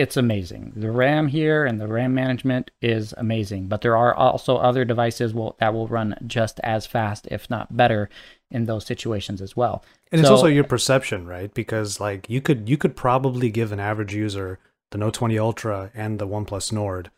it's 0.00 0.16
amazing. 0.16 0.72
The 0.74 0.90
RAM 0.90 1.28
here 1.28 1.66
and 1.66 1.78
the 1.78 1.86
RAM 1.86 2.14
management 2.14 2.70
is 2.80 3.12
amazing, 3.18 3.68
but 3.68 3.82
there 3.82 3.98
are 3.98 4.14
also 4.14 4.56
other 4.56 4.82
devices 4.82 5.34
will, 5.34 5.56
that 5.60 5.74
will 5.74 5.88
run 5.88 6.16
just 6.26 6.58
as 6.64 6.86
fast, 6.86 7.28
if 7.30 7.50
not 7.50 7.76
better, 7.76 8.08
in 8.50 8.64
those 8.64 8.86
situations 8.86 9.42
as 9.42 9.54
well. 9.54 9.84
And 10.10 10.20
so, 10.20 10.22
it's 10.22 10.30
also 10.30 10.46
your 10.46 10.64
perception, 10.64 11.26
right? 11.26 11.52
Because 11.52 12.00
like 12.00 12.30
you 12.30 12.40
could 12.40 12.66
you 12.66 12.78
could 12.78 12.96
probably 12.96 13.50
give 13.50 13.72
an 13.72 13.80
average 13.80 14.14
user 14.14 14.58
the 14.90 14.96
Note 14.96 15.12
20 15.12 15.38
Ultra 15.38 15.90
and 15.94 16.18
the 16.18 16.26
OnePlus 16.26 16.72
Nord, 16.72 17.10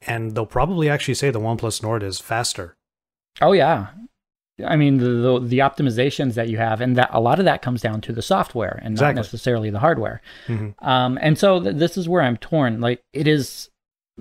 and 0.00 0.34
they'll 0.34 0.46
probably 0.46 0.88
actually 0.88 1.14
say 1.14 1.30
the 1.30 1.38
OnePlus 1.38 1.82
Nord 1.82 2.02
is 2.02 2.18
faster. 2.18 2.76
Oh 3.42 3.52
yeah, 3.52 3.88
I 4.64 4.76
mean 4.76 4.98
the, 4.98 5.08
the, 5.08 5.40
the 5.40 5.58
optimizations 5.58 6.34
that 6.34 6.48
you 6.48 6.56
have, 6.58 6.80
and 6.80 6.96
that 6.96 7.10
a 7.12 7.20
lot 7.20 7.38
of 7.38 7.44
that 7.44 7.62
comes 7.62 7.82
down 7.82 8.00
to 8.02 8.12
the 8.12 8.22
software 8.22 8.80
and 8.82 8.94
exactly. 8.94 9.14
not 9.14 9.26
necessarily 9.26 9.70
the 9.70 9.80
hardware. 9.80 10.22
Mm-hmm. 10.46 10.84
Um, 10.86 11.18
and 11.20 11.38
so 11.38 11.62
th- 11.62 11.76
this 11.76 11.96
is 11.96 12.08
where 12.08 12.22
I'm 12.22 12.36
torn. 12.38 12.80
Like 12.80 13.02
it 13.12 13.26
is 13.26 13.70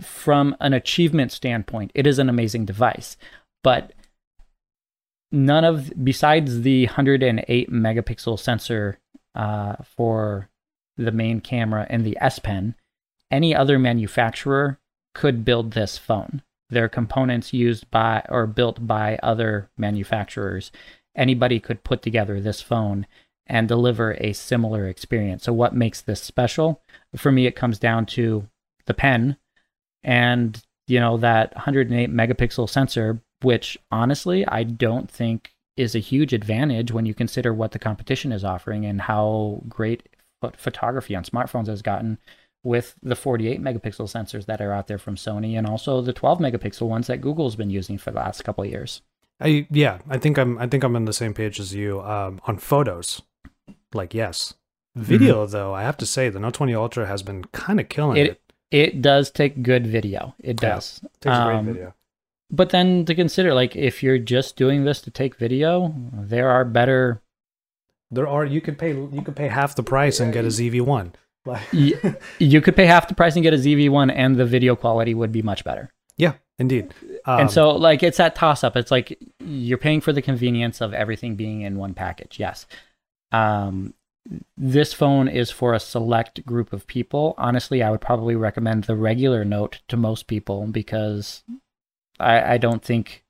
from 0.01 0.55
an 0.59 0.73
achievement 0.73 1.31
standpoint, 1.31 1.91
it 1.95 2.05
is 2.05 2.19
an 2.19 2.29
amazing 2.29 2.65
device, 2.65 3.15
but 3.63 3.93
none 5.31 5.63
of 5.63 5.91
besides 6.03 6.61
the 6.61 6.85
108 6.87 7.71
megapixel 7.71 8.37
sensor 8.37 8.99
uh, 9.35 9.75
for 9.83 10.49
the 10.97 11.11
main 11.11 11.39
camera 11.39 11.87
and 11.89 12.05
the 12.05 12.17
S 12.19 12.39
Pen, 12.39 12.75
any 13.31 13.55
other 13.55 13.79
manufacturer 13.79 14.79
could 15.13 15.45
build 15.45 15.71
this 15.71 15.97
phone. 15.97 16.41
They're 16.69 16.89
components 16.89 17.53
used 17.53 17.89
by 17.91 18.25
or 18.29 18.47
built 18.47 18.85
by 18.85 19.19
other 19.21 19.69
manufacturers. 19.77 20.71
Anybody 21.15 21.59
could 21.59 21.83
put 21.83 22.01
together 22.01 22.39
this 22.39 22.61
phone 22.61 23.05
and 23.47 23.67
deliver 23.67 24.17
a 24.19 24.33
similar 24.33 24.87
experience. 24.87 25.43
So, 25.43 25.53
what 25.53 25.75
makes 25.75 26.01
this 26.01 26.21
special? 26.21 26.81
For 27.15 27.31
me, 27.31 27.45
it 27.45 27.55
comes 27.55 27.77
down 27.77 28.07
to 28.07 28.47
the 28.85 28.93
pen 28.93 29.37
and 30.03 30.61
you 30.87 30.99
know 30.99 31.17
that 31.17 31.53
108 31.55 32.11
megapixel 32.11 32.69
sensor, 32.69 33.21
which 33.41 33.77
honestly 33.91 34.47
I 34.47 34.63
don't 34.63 35.09
think 35.09 35.51
is 35.75 35.95
a 35.95 35.99
huge 35.99 36.31
advantage 36.31 36.91
when 36.91 37.05
you 37.05 37.13
consider 37.13 37.53
what 37.53 37.71
the 37.71 37.79
competition 37.79 38.31
is 38.31 38.45
offering 38.45 38.85
and 38.85 39.01
how 39.01 39.61
great 39.67 40.07
photography 40.55 41.15
on 41.15 41.23
smartphones 41.23 41.67
has 41.67 41.81
gotten 41.81 42.17
with 42.65 42.95
the 43.01 43.15
48 43.15 43.61
megapixel 43.61 44.09
sensors 44.09 44.47
that 44.47 44.59
are 44.59 44.73
out 44.73 44.87
there 44.87 44.97
from 44.97 45.15
Sony 45.15 45.57
and 45.57 45.67
also 45.67 46.01
the 46.01 46.11
12 46.11 46.39
megapixel 46.39 46.87
ones 46.87 47.07
that 47.07 47.21
Google's 47.21 47.55
been 47.55 47.69
using 47.69 47.97
for 47.97 48.11
the 48.11 48.17
last 48.17 48.43
couple 48.43 48.63
of 48.63 48.69
years. 48.69 49.01
I 49.39 49.67
yeah, 49.69 49.99
I 50.09 50.17
think 50.17 50.37
I'm 50.37 50.57
I 50.57 50.67
think 50.67 50.83
I'm 50.83 50.95
on 50.95 51.05
the 51.05 51.13
same 51.13 51.33
page 51.33 51.59
as 51.59 51.73
you 51.73 52.01
um, 52.01 52.41
on 52.45 52.57
photos. 52.57 53.21
Like 53.93 54.13
yes. 54.13 54.55
Video 54.95 55.43
mm-hmm. 55.43 55.51
though, 55.51 55.73
I 55.73 55.83
have 55.83 55.97
to 55.97 56.05
say 56.05 56.29
the 56.29 56.39
Note 56.39 56.53
20 56.53 56.73
Ultra 56.73 57.05
has 57.05 57.21
been 57.21 57.43
kind 57.45 57.81
of 57.81 57.89
killing 57.89 58.17
it, 58.17 58.27
it. 58.27 58.41
It 58.71 59.01
does 59.01 59.29
take 59.29 59.61
good 59.61 59.85
video. 59.85 60.33
It 60.39 60.55
does. 60.57 61.01
Yeah, 61.03 61.09
takes 61.19 61.35
um, 61.35 61.65
great 61.65 61.73
video. 61.73 61.93
But 62.49 62.69
then 62.69 63.03
to 63.05 63.13
consider 63.13 63.53
like 63.53 63.75
if 63.75 64.01
you're 64.01 64.17
just 64.17 64.55
doing 64.55 64.85
this 64.85 65.01
to 65.01 65.11
take 65.11 65.35
video, 65.35 65.93
there 66.13 66.49
are 66.49 66.63
better 66.63 67.21
there 68.11 68.27
are 68.27 68.45
you 68.45 68.61
could 68.61 68.77
pay 68.77 68.93
you 68.93 69.21
could 69.23 69.35
pay 69.35 69.49
half 69.49 69.75
the 69.75 69.83
price 69.83 70.19
and 70.19 70.33
get 70.33 70.45
a 70.45 70.51
ZV1 71.45 71.61
you, 71.71 72.15
you 72.39 72.61
could 72.61 72.75
pay 72.75 72.85
half 72.85 73.07
the 73.07 73.15
price 73.15 73.35
and 73.35 73.43
get 73.43 73.53
a 73.53 73.57
ZV1, 73.57 74.11
and 74.13 74.35
the 74.35 74.45
video 74.45 74.75
quality 74.75 75.13
would 75.13 75.31
be 75.31 75.41
much 75.41 75.63
better. 75.63 75.89
Yeah, 76.17 76.33
indeed. 76.59 76.93
Um, 77.25 77.41
and 77.41 77.51
so, 77.51 77.71
like, 77.71 78.03
it's 78.03 78.17
that 78.17 78.35
toss 78.35 78.63
up. 78.63 78.75
It's 78.75 78.91
like 78.91 79.17
you're 79.39 79.77
paying 79.77 80.01
for 80.01 80.13
the 80.13 80.21
convenience 80.21 80.81
of 80.81 80.93
everything 80.93 81.35
being 81.35 81.61
in 81.61 81.77
one 81.77 81.93
package. 81.93 82.39
Yes. 82.39 82.65
Um, 83.31 83.93
this 84.57 84.93
phone 84.93 85.27
is 85.27 85.51
for 85.51 85.73
a 85.73 85.79
select 85.79 86.45
group 86.45 86.73
of 86.73 86.87
people. 86.87 87.35
Honestly, 87.37 87.83
I 87.83 87.91
would 87.91 88.01
probably 88.01 88.35
recommend 88.35 88.85
the 88.85 88.95
regular 88.95 89.45
Note 89.45 89.81
to 89.89 89.97
most 89.97 90.27
people 90.27 90.65
because 90.67 91.43
I, 92.19 92.53
I 92.53 92.57
don't 92.57 92.83
think 92.83 93.24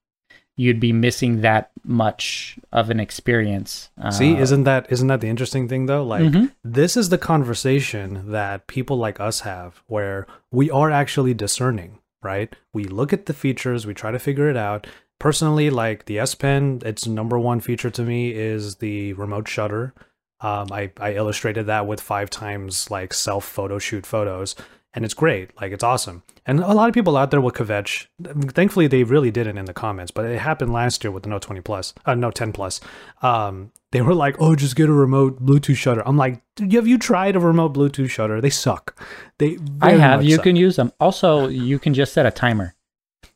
you'd 0.55 0.79
be 0.79 0.93
missing 0.93 1.41
that 1.41 1.71
much 1.83 2.57
of 2.71 2.89
an 2.89 2.99
experience. 2.99 3.89
Uh, 4.01 4.11
See, 4.11 4.35
isn't 4.35 4.63
that 4.63 4.91
isn't 4.91 5.07
that 5.07 5.21
the 5.21 5.29
interesting 5.29 5.67
thing 5.67 5.85
though? 5.85 6.03
Like 6.03 6.23
mm-hmm. 6.23 6.45
this 6.63 6.97
is 6.97 7.09
the 7.09 7.17
conversation 7.17 8.31
that 8.31 8.67
people 8.67 8.97
like 8.97 9.19
us 9.19 9.41
have 9.41 9.83
where 9.87 10.25
we 10.51 10.69
are 10.71 10.91
actually 10.91 11.33
discerning, 11.33 11.99
right? 12.23 12.53
We 12.73 12.85
look 12.85 13.13
at 13.13 13.25
the 13.25 13.33
features, 13.33 13.85
we 13.85 13.93
try 13.93 14.11
to 14.11 14.19
figure 14.19 14.49
it 14.49 14.57
out. 14.57 14.87
Personally, 15.19 15.69
like 15.69 16.05
the 16.05 16.19
S 16.19 16.35
Pen, 16.35 16.81
its 16.85 17.07
number 17.07 17.39
one 17.39 17.59
feature 17.59 17.89
to 17.89 18.01
me 18.01 18.31
is 18.31 18.77
the 18.77 19.13
remote 19.13 19.47
shutter. 19.47 19.93
Um, 20.41 20.67
I, 20.71 20.91
I 20.99 21.13
illustrated 21.13 21.67
that 21.67 21.87
with 21.87 22.01
five 22.01 22.29
times 22.29 22.91
like 22.91 23.13
self 23.13 23.45
photo 23.45 23.79
shoot 23.79 24.05
photos 24.05 24.55
and 24.95 25.03
it's 25.03 25.13
great. 25.13 25.51
Like 25.59 25.71
it's 25.71 25.83
awesome. 25.83 26.23
And 26.45 26.59
a 26.61 26.73
lot 26.73 26.87
of 26.87 26.93
people 26.93 27.17
out 27.17 27.31
there 27.31 27.41
will 27.41 27.51
kvetch. 27.51 28.07
Thankfully, 28.53 28.87
they 28.87 29.03
really 29.03 29.31
didn't 29.31 29.57
in 29.57 29.65
the 29.65 29.73
comments, 29.73 30.11
but 30.11 30.25
it 30.25 30.39
happened 30.39 30.71
last 30.71 31.03
year 31.03 31.11
with 31.11 31.23
the 31.23 31.29
Note 31.29 31.41
20 31.41 31.61
Plus, 31.61 31.93
uh, 32.05 32.15
Note 32.15 32.35
10 32.35 32.53
Plus. 32.53 32.79
Um, 33.21 33.71
they 33.91 34.01
were 34.01 34.13
like, 34.13 34.35
"Oh, 34.39 34.55
just 34.55 34.75
get 34.75 34.89
a 34.89 34.93
remote 34.93 35.43
Bluetooth 35.45 35.77
shutter." 35.77 36.01
I'm 36.05 36.17
like, 36.17 36.41
"Have 36.71 36.87
you 36.87 36.97
tried 36.97 37.35
a 37.35 37.39
remote 37.39 37.73
Bluetooth 37.73 38.09
shutter? 38.09 38.41
They 38.41 38.49
suck." 38.49 38.99
They. 39.37 39.57
I 39.81 39.91
have. 39.91 40.23
You 40.23 40.35
suck. 40.35 40.43
can 40.43 40.55
use 40.55 40.75
them. 40.75 40.91
Also, 40.99 41.47
you 41.47 41.79
can 41.79 41.93
just 41.93 42.13
set 42.13 42.25
a 42.25 42.31
timer. 42.31 42.75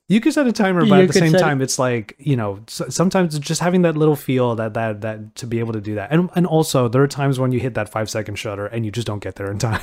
You 0.10 0.20
can 0.20 0.32
set 0.32 0.48
a 0.48 0.52
timer, 0.52 0.82
but 0.88 0.96
you 0.96 1.02
at 1.04 1.08
the 1.08 1.14
same 1.14 1.34
time, 1.34 1.62
it's 1.62 1.78
like 1.78 2.16
you 2.18 2.36
know, 2.36 2.62
sometimes 2.68 3.38
just 3.38 3.62
having 3.62 3.84
that 3.84 3.96
little 3.96 4.16
feel 4.16 4.56
that 4.56 4.74
that 4.74 5.02
that 5.02 5.36
to 5.36 5.46
be 5.46 5.60
able 5.60 5.74
to 5.74 5.82
do 5.82 5.96
that, 5.96 6.12
and 6.12 6.32
and 6.34 6.48
also 6.48 6.88
there 6.88 7.04
are 7.04 7.08
times 7.08 7.40
when 7.40 7.52
you 7.52 7.60
hit 7.60 7.76
that 7.76 7.90
five 7.90 8.10
second 8.10 8.36
shutter 8.36 8.66
and 8.66 8.86
you 8.86 8.92
just 8.92 9.06
don't 9.06 9.22
get 9.22 9.36
there 9.36 9.52
in 9.52 9.60
time. 9.70 9.80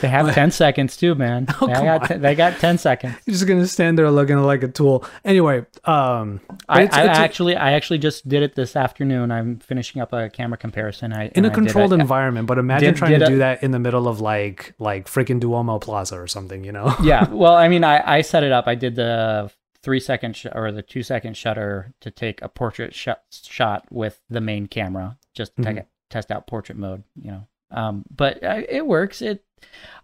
They 0.00 0.08
have 0.08 0.32
10 0.34 0.50
seconds 0.50 0.96
too, 0.96 1.14
man. 1.14 1.46
Oh, 1.60 1.66
they, 1.66 1.72
got 1.72 2.08
t- 2.08 2.14
they 2.14 2.34
got 2.34 2.58
10 2.58 2.78
seconds. 2.78 3.14
You're 3.26 3.32
just 3.32 3.46
going 3.46 3.60
to 3.60 3.66
stand 3.66 3.98
there 3.98 4.10
looking 4.10 4.38
like 4.38 4.62
a 4.62 4.68
tool. 4.68 5.04
Anyway, 5.24 5.64
um, 5.84 6.40
I, 6.68 6.82
it's, 6.82 6.94
I 6.94 7.02
it's 7.04 7.18
actually, 7.18 7.56
I 7.56 7.72
actually 7.72 7.98
just 7.98 8.28
did 8.28 8.42
it 8.42 8.54
this 8.54 8.76
afternoon. 8.76 9.30
I'm 9.30 9.58
finishing 9.58 10.02
up 10.02 10.12
a 10.12 10.30
camera 10.30 10.58
comparison. 10.58 11.12
I, 11.12 11.28
in 11.28 11.44
a 11.44 11.50
controlled 11.50 11.92
a, 11.92 11.96
environment, 11.96 12.46
but 12.46 12.58
imagine 12.58 12.94
did, 12.94 12.98
trying 12.98 13.12
did 13.12 13.18
to 13.20 13.24
a, 13.26 13.28
do 13.28 13.38
that 13.38 13.62
in 13.62 13.70
the 13.70 13.78
middle 13.78 14.08
of 14.08 14.20
like, 14.20 14.74
like 14.78 15.06
freaking 15.06 15.40
Duomo 15.40 15.78
Plaza 15.78 16.20
or 16.20 16.26
something, 16.26 16.64
you 16.64 16.72
know? 16.72 16.94
yeah. 17.02 17.28
Well, 17.28 17.54
I 17.54 17.68
mean, 17.68 17.84
I, 17.84 18.18
I 18.18 18.20
set 18.22 18.42
it 18.42 18.52
up. 18.52 18.66
I 18.66 18.74
did 18.74 18.94
the 18.94 19.50
three 19.82 20.00
second 20.00 20.36
sh- 20.36 20.46
or 20.52 20.72
the 20.72 20.82
two 20.82 21.02
second 21.02 21.36
shutter 21.36 21.92
to 22.00 22.10
take 22.10 22.40
a 22.42 22.48
portrait 22.48 22.94
sh- 22.94 23.08
shot 23.30 23.86
with 23.90 24.20
the 24.30 24.40
main 24.40 24.66
camera, 24.66 25.18
just 25.34 25.56
to 25.56 25.62
mm-hmm. 25.62 25.78
test 26.10 26.30
out 26.30 26.46
portrait 26.46 26.78
mode, 26.78 27.02
you 27.20 27.30
know. 27.30 27.46
Um, 27.72 28.04
but 28.14 28.42
uh, 28.42 28.62
it 28.68 28.86
works. 28.86 29.22
It 29.22 29.44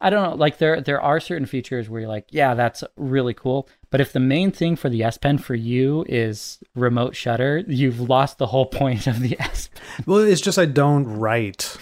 I 0.00 0.10
don't 0.10 0.30
know. 0.30 0.36
Like 0.36 0.58
there 0.58 0.80
there 0.80 1.00
are 1.00 1.20
certain 1.20 1.46
features 1.46 1.88
where 1.88 2.00
you're 2.00 2.08
like, 2.08 2.26
yeah, 2.30 2.54
that's 2.54 2.84
really 2.96 3.34
cool. 3.34 3.68
But 3.90 4.00
if 4.00 4.12
the 4.12 4.20
main 4.20 4.50
thing 4.50 4.76
for 4.76 4.88
the 4.88 5.02
S 5.02 5.18
Pen 5.18 5.38
for 5.38 5.54
you 5.54 6.04
is 6.08 6.58
remote 6.74 7.16
shutter, 7.16 7.64
you've 7.66 8.00
lost 8.00 8.38
the 8.38 8.46
whole 8.46 8.66
point 8.82 9.06
of 9.06 9.20
the 9.20 9.38
S 9.40 9.68
Pen. 9.74 10.04
Well, 10.06 10.18
it's 10.18 10.40
just 10.40 10.58
I 10.58 10.66
don't 10.66 11.06
write 11.18 11.76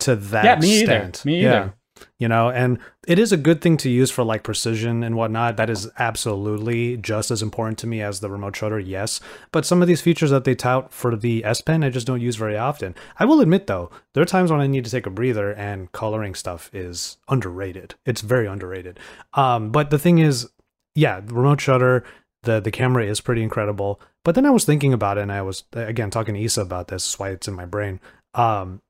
to 0.00 0.16
that 0.16 0.44
yeah, 0.44 0.56
me 0.56 0.80
extent. 0.80 1.22
Either. 1.24 1.26
Me 1.26 1.40
either. 1.40 1.74
You 2.18 2.28
know 2.28 2.50
and 2.50 2.78
it 3.06 3.18
is 3.18 3.32
a 3.32 3.36
good 3.36 3.60
thing 3.60 3.76
to 3.78 3.90
use 3.90 4.10
for 4.10 4.24
like 4.24 4.42
precision 4.42 5.02
and 5.02 5.16
whatnot. 5.16 5.56
That 5.56 5.70
is 5.70 5.88
absolutely 5.98 6.96
just 6.98 7.30
as 7.30 7.42
important 7.42 7.78
to 7.78 7.86
me 7.86 8.02
as 8.02 8.20
the 8.20 8.30
remote 8.30 8.56
shutter 8.56 8.78
yes. 8.78 9.20
But 9.52 9.64
some 9.64 9.82
of 9.82 9.88
these 9.88 10.00
features 10.00 10.30
that 10.30 10.44
they 10.44 10.54
tout 10.54 10.92
for 10.92 11.16
the 11.16 11.44
s 11.44 11.60
pen 11.60 11.82
i 11.82 11.90
just 11.90 12.06
don't 12.06 12.20
use 12.20 12.36
very 12.36 12.56
often. 12.56 12.94
I 13.18 13.24
will 13.24 13.40
admit 13.40 13.66
though 13.66 13.90
there 14.12 14.22
are 14.22 14.26
times 14.26 14.50
when 14.50 14.60
i 14.60 14.66
need 14.66 14.84
to 14.84 14.90
take 14.90 15.06
a 15.06 15.10
breather 15.10 15.52
and 15.52 15.90
coloring 15.92 16.34
stuff 16.34 16.70
is 16.72 17.16
underrated. 17.28 17.94
It's 18.04 18.20
very 18.20 18.46
underrated. 18.46 18.98
Um, 19.34 19.70
but 19.70 19.90
the 19.90 19.98
thing 19.98 20.18
is 20.18 20.48
yeah 20.94 21.20
remote 21.26 21.60
shutter 21.60 22.04
the 22.42 22.60
the 22.60 22.70
camera 22.70 23.04
is 23.04 23.20
pretty 23.20 23.42
incredible. 23.42 24.00
But 24.24 24.34
then 24.34 24.46
i 24.46 24.50
was 24.50 24.64
thinking 24.64 24.92
about 24.92 25.18
it 25.18 25.22
and 25.22 25.32
i 25.32 25.42
was 25.42 25.64
again 25.72 26.10
talking 26.10 26.34
to 26.34 26.40
isa 26.40 26.62
about 26.62 26.88
this 26.88 27.18
why 27.18 27.30
it's 27.30 27.48
in 27.48 27.54
my 27.54 27.66
brain. 27.66 28.00
Um, 28.34 28.82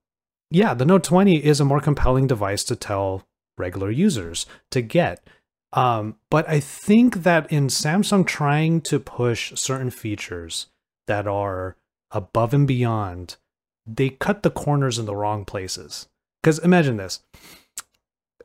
yeah, 0.50 0.74
the 0.74 0.84
Note 0.84 1.04
20 1.04 1.44
is 1.44 1.60
a 1.60 1.64
more 1.64 1.80
compelling 1.80 2.26
device 2.26 2.64
to 2.64 2.76
tell 2.76 3.26
regular 3.56 3.90
users 3.90 4.46
to 4.70 4.82
get. 4.82 5.26
Um, 5.72 6.16
but 6.30 6.48
I 6.48 6.58
think 6.58 7.22
that 7.22 7.50
in 7.52 7.68
Samsung 7.68 8.26
trying 8.26 8.80
to 8.82 8.98
push 8.98 9.52
certain 9.54 9.90
features 9.90 10.66
that 11.06 11.28
are 11.28 11.76
above 12.10 12.52
and 12.52 12.66
beyond, 12.66 13.36
they 13.86 14.10
cut 14.10 14.42
the 14.42 14.50
corners 14.50 14.98
in 14.98 15.06
the 15.06 15.14
wrong 15.14 15.44
places. 15.44 16.08
Because 16.42 16.58
imagine 16.58 16.96
this 16.96 17.20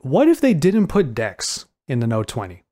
what 0.01 0.27
if 0.27 0.39
they 0.39 0.53
didn't 0.53 0.87
put 0.87 1.15
DeX 1.15 1.65
in 1.87 1.99
the 1.99 2.07
Note 2.07 2.27
20, 2.27 2.63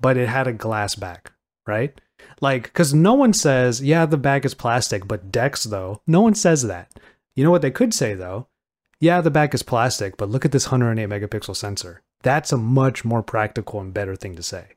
but 0.00 0.16
it 0.16 0.28
had 0.28 0.46
a 0.46 0.52
glass 0.54 0.94
back, 0.94 1.32
right? 1.66 2.00
Like, 2.40 2.64
because 2.64 2.94
no 2.94 3.12
one 3.12 3.34
says, 3.34 3.82
yeah, 3.82 4.06
the 4.06 4.16
back 4.16 4.46
is 4.46 4.54
plastic, 4.54 5.06
but 5.06 5.30
DeX, 5.30 5.64
though, 5.64 6.00
no 6.06 6.22
one 6.22 6.34
says 6.34 6.62
that. 6.62 6.90
You 7.34 7.44
know 7.44 7.50
what 7.50 7.62
they 7.62 7.70
could 7.70 7.92
say 7.94 8.14
though? 8.14 8.48
Yeah, 9.00 9.20
the 9.20 9.30
back 9.30 9.54
is 9.54 9.62
plastic, 9.62 10.16
but 10.16 10.30
look 10.30 10.44
at 10.44 10.52
this 10.52 10.70
108 10.70 11.08
megapixel 11.08 11.56
sensor. 11.56 12.02
That's 12.22 12.52
a 12.52 12.56
much 12.56 13.04
more 13.04 13.22
practical 13.22 13.80
and 13.80 13.92
better 13.92 14.16
thing 14.16 14.34
to 14.36 14.42
say. 14.42 14.68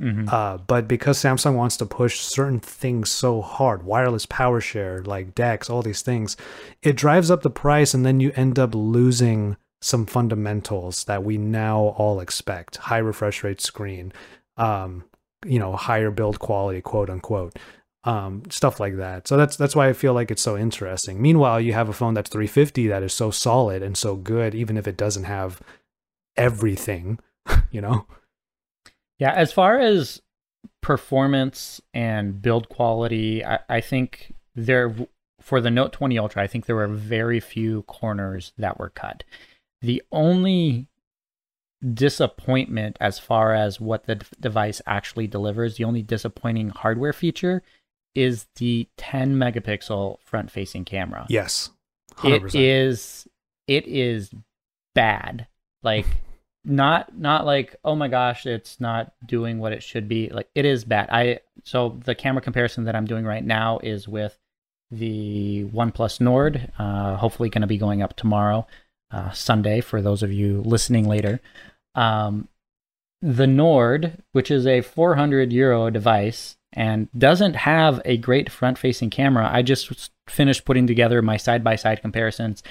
Mhm. 0.00 0.32
Uh, 0.32 0.58
but 0.58 0.86
because 0.86 1.18
Samsung 1.18 1.54
wants 1.54 1.76
to 1.78 1.86
push 1.86 2.20
certain 2.20 2.60
things 2.60 3.10
so 3.10 3.42
hard, 3.42 3.82
wireless 3.82 4.26
power 4.26 4.60
share, 4.60 5.02
like 5.02 5.34
DeX, 5.34 5.68
all 5.68 5.82
these 5.82 6.02
things, 6.02 6.36
it 6.82 6.96
drives 6.96 7.30
up 7.30 7.42
the 7.42 7.50
price, 7.50 7.94
and 7.94 8.06
then 8.06 8.20
you 8.20 8.32
end 8.36 8.58
up 8.58 8.74
losing 8.74 9.56
some 9.80 10.06
fundamentals 10.06 11.04
that 11.04 11.24
we 11.24 11.36
now 11.36 11.94
all 11.96 12.20
expect: 12.20 12.76
high 12.76 12.98
refresh 12.98 13.42
rate 13.42 13.60
screen, 13.60 14.12
um, 14.56 15.04
you 15.44 15.58
know, 15.58 15.74
higher 15.74 16.10
build 16.12 16.38
quality, 16.38 16.80
quote 16.80 17.10
unquote, 17.10 17.56
um, 18.04 18.42
stuff 18.50 18.80
like 18.80 18.96
that. 18.96 19.28
So 19.28 19.36
that's 19.36 19.56
that's 19.56 19.76
why 19.76 19.88
I 19.88 19.92
feel 19.92 20.14
like 20.14 20.30
it's 20.30 20.42
so 20.42 20.56
interesting. 20.56 21.20
Meanwhile, 21.20 21.60
you 21.60 21.72
have 21.72 21.88
a 21.88 21.92
phone 21.92 22.14
that's 22.14 22.30
350 22.30 22.88
that 22.88 23.02
is 23.02 23.12
so 23.12 23.30
solid 23.30 23.82
and 23.82 23.96
so 23.96 24.16
good, 24.16 24.54
even 24.54 24.76
if 24.76 24.86
it 24.86 24.96
doesn't 24.96 25.24
have 25.24 25.60
everything, 26.36 27.18
you 27.70 27.80
know. 27.80 28.06
Yeah, 29.18 29.32
as 29.32 29.52
far 29.52 29.78
as 29.78 30.22
performance 30.80 31.80
and 31.92 32.40
build 32.40 32.68
quality, 32.68 33.44
I, 33.44 33.58
I 33.68 33.80
think 33.80 34.32
there 34.54 34.94
for 35.40 35.60
the 35.60 35.70
Note 35.70 35.92
20 35.92 36.18
Ultra, 36.18 36.42
I 36.42 36.46
think 36.46 36.66
there 36.66 36.76
were 36.76 36.88
very 36.88 37.40
few 37.40 37.82
corners 37.82 38.52
that 38.58 38.78
were 38.78 38.90
cut. 38.90 39.24
The 39.80 40.02
only 40.12 40.88
disappointment 41.94 42.96
as 43.00 43.18
far 43.18 43.54
as 43.54 43.80
what 43.80 44.04
the 44.04 44.16
d- 44.16 44.26
device 44.40 44.82
actually 44.86 45.26
delivers, 45.26 45.76
the 45.76 45.84
only 45.84 46.02
disappointing 46.02 46.70
hardware 46.70 47.12
feature 47.12 47.62
is 48.14 48.46
the 48.56 48.88
10 48.96 49.36
megapixel 49.36 50.18
front 50.24 50.50
facing 50.50 50.84
camera. 50.84 51.26
Yes, 51.28 51.70
It 52.24 52.42
100%. 52.42 52.50
is 52.54 53.28
it 53.66 53.86
is 53.86 54.30
bad. 54.94 55.46
Like 55.82 56.06
not 56.64 57.16
not 57.16 57.46
like 57.46 57.76
oh 57.84 57.94
my 57.94 58.08
gosh, 58.08 58.46
it's 58.46 58.80
not 58.80 59.12
doing 59.26 59.58
what 59.58 59.72
it 59.72 59.82
should 59.82 60.08
be. 60.08 60.28
Like 60.28 60.48
it 60.54 60.64
is 60.64 60.84
bad. 60.84 61.08
I 61.10 61.40
so 61.64 61.98
the 62.04 62.14
camera 62.14 62.42
comparison 62.42 62.84
that 62.84 62.96
I'm 62.96 63.06
doing 63.06 63.24
right 63.24 63.44
now 63.44 63.78
is 63.82 64.08
with 64.08 64.38
the 64.90 65.64
OnePlus 65.72 66.20
Nord. 66.20 66.72
Uh, 66.78 67.16
hopefully, 67.16 67.50
going 67.50 67.60
to 67.62 67.66
be 67.68 67.78
going 67.78 68.02
up 68.02 68.16
tomorrow, 68.16 68.66
uh, 69.10 69.30
Sunday, 69.32 69.80
for 69.80 70.00
those 70.00 70.22
of 70.22 70.32
you 70.32 70.62
listening 70.64 71.06
later. 71.06 71.40
Um, 71.94 72.48
the 73.20 73.46
Nord, 73.46 74.22
which 74.32 74.50
is 74.50 74.66
a 74.66 74.80
400 74.80 75.52
euro 75.52 75.90
device 75.90 76.56
and 76.78 77.08
doesn't 77.18 77.56
have 77.56 78.00
a 78.04 78.16
great 78.16 78.50
front 78.52 78.78
facing 78.78 79.10
camera. 79.10 79.50
I 79.52 79.62
just 79.62 80.10
finished 80.28 80.64
putting 80.64 80.86
together 80.86 81.20
my 81.20 81.36
side 81.36 81.64
by 81.64 81.74
side 81.74 82.00
comparisons. 82.00 82.62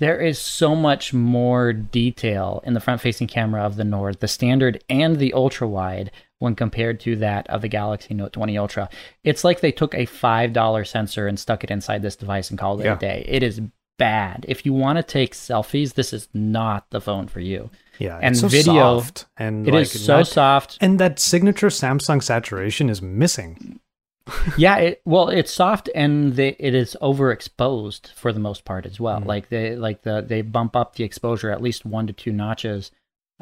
There 0.00 0.18
is 0.18 0.38
so 0.38 0.74
much 0.74 1.12
more 1.12 1.74
detail 1.74 2.62
in 2.64 2.72
the 2.72 2.80
front 2.80 3.02
facing 3.02 3.26
camera 3.28 3.62
of 3.62 3.76
the 3.76 3.84
Nord, 3.84 4.20
the 4.20 4.28
standard 4.28 4.82
and 4.88 5.18
the 5.18 5.34
ultra 5.34 5.68
wide, 5.68 6.10
when 6.38 6.54
compared 6.54 7.00
to 7.00 7.16
that 7.16 7.46
of 7.48 7.60
the 7.60 7.68
Galaxy 7.68 8.14
Note 8.14 8.32
20 8.32 8.56
Ultra. 8.56 8.88
It's 9.22 9.44
like 9.44 9.60
they 9.60 9.72
took 9.72 9.94
a 9.94 10.06
$5 10.06 10.86
sensor 10.86 11.26
and 11.28 11.38
stuck 11.38 11.62
it 11.62 11.70
inside 11.70 12.00
this 12.00 12.16
device 12.16 12.48
and 12.48 12.58
called 12.58 12.80
it 12.80 12.84
Yeah. 12.84 12.94
a 12.96 12.98
day. 12.98 13.24
It 13.28 13.42
is 13.42 13.60
bad. 13.98 14.46
If 14.48 14.64
you 14.64 14.72
want 14.72 14.96
to 14.96 15.02
take 15.02 15.34
selfies, 15.34 15.94
this 15.94 16.14
is 16.14 16.28
not 16.32 16.86
the 16.90 17.00
phone 17.00 17.28
for 17.28 17.40
you. 17.40 17.70
Yeah, 17.98 18.18
and 18.22 18.32
it's 18.34 18.40
so 18.40 18.48
video, 18.48 18.98
soft 19.00 19.26
and 19.36 19.66
It 19.68 19.74
like 19.74 19.82
is 19.82 20.04
so 20.04 20.18
not- 20.18 20.26
soft. 20.26 20.78
and 20.80 20.98
that 21.00 21.18
signature 21.18 21.68
Samsung 21.68 22.22
saturation 22.22 22.88
is 22.90 23.00
missing. 23.02 23.80
yeah 24.56 24.76
it, 24.78 25.02
well 25.04 25.28
it's 25.28 25.52
soft 25.52 25.90
and 25.94 26.32
they, 26.36 26.56
it 26.58 26.74
is 26.74 26.96
overexposed 27.02 28.10
for 28.14 28.32
the 28.32 28.40
most 28.40 28.64
part 28.64 28.86
as 28.86 28.98
well 28.98 29.20
Mhm. 29.20 29.26
like 29.26 29.50
they 29.50 29.76
like 29.76 30.00
the 30.00 30.24
they 30.26 30.40
bump 30.40 30.74
up 30.74 30.96
the 30.96 31.04
exposure 31.04 31.50
at 31.50 31.60
least 31.60 31.84
one 31.84 32.06
to 32.06 32.14
two 32.14 32.32
notches 32.32 32.90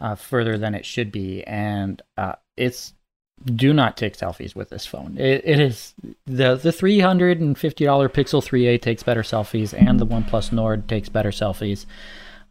uh, 0.01 0.17
further 0.17 0.59
than 0.59 0.75
it 0.75 0.85
should 0.85 1.13
be 1.13 1.45
and 1.45 2.03
uh, 2.17 2.33
it's 2.57 2.95
do 3.45 3.73
not 3.73 3.97
take 3.97 4.17
selfies 4.17 4.57
with 4.57 4.71
this 4.71 4.85
phone 4.85 5.17
it, 5.19 5.43
it 5.45 5.61
is 5.61 5.95
the 6.27 6.57
the 6.57 6.71
$350 6.71 7.55
pixel 8.09 8.43
3a 8.43 8.81
takes 8.83 9.05
better 9.05 9.23
selfies 9.23 9.73
and 9.81 10.01
the 10.01 10.07
oneplus 10.07 10.51
nord 10.53 10.89
takes 10.89 11.09
better 11.09 11.31
selfies 11.31 11.87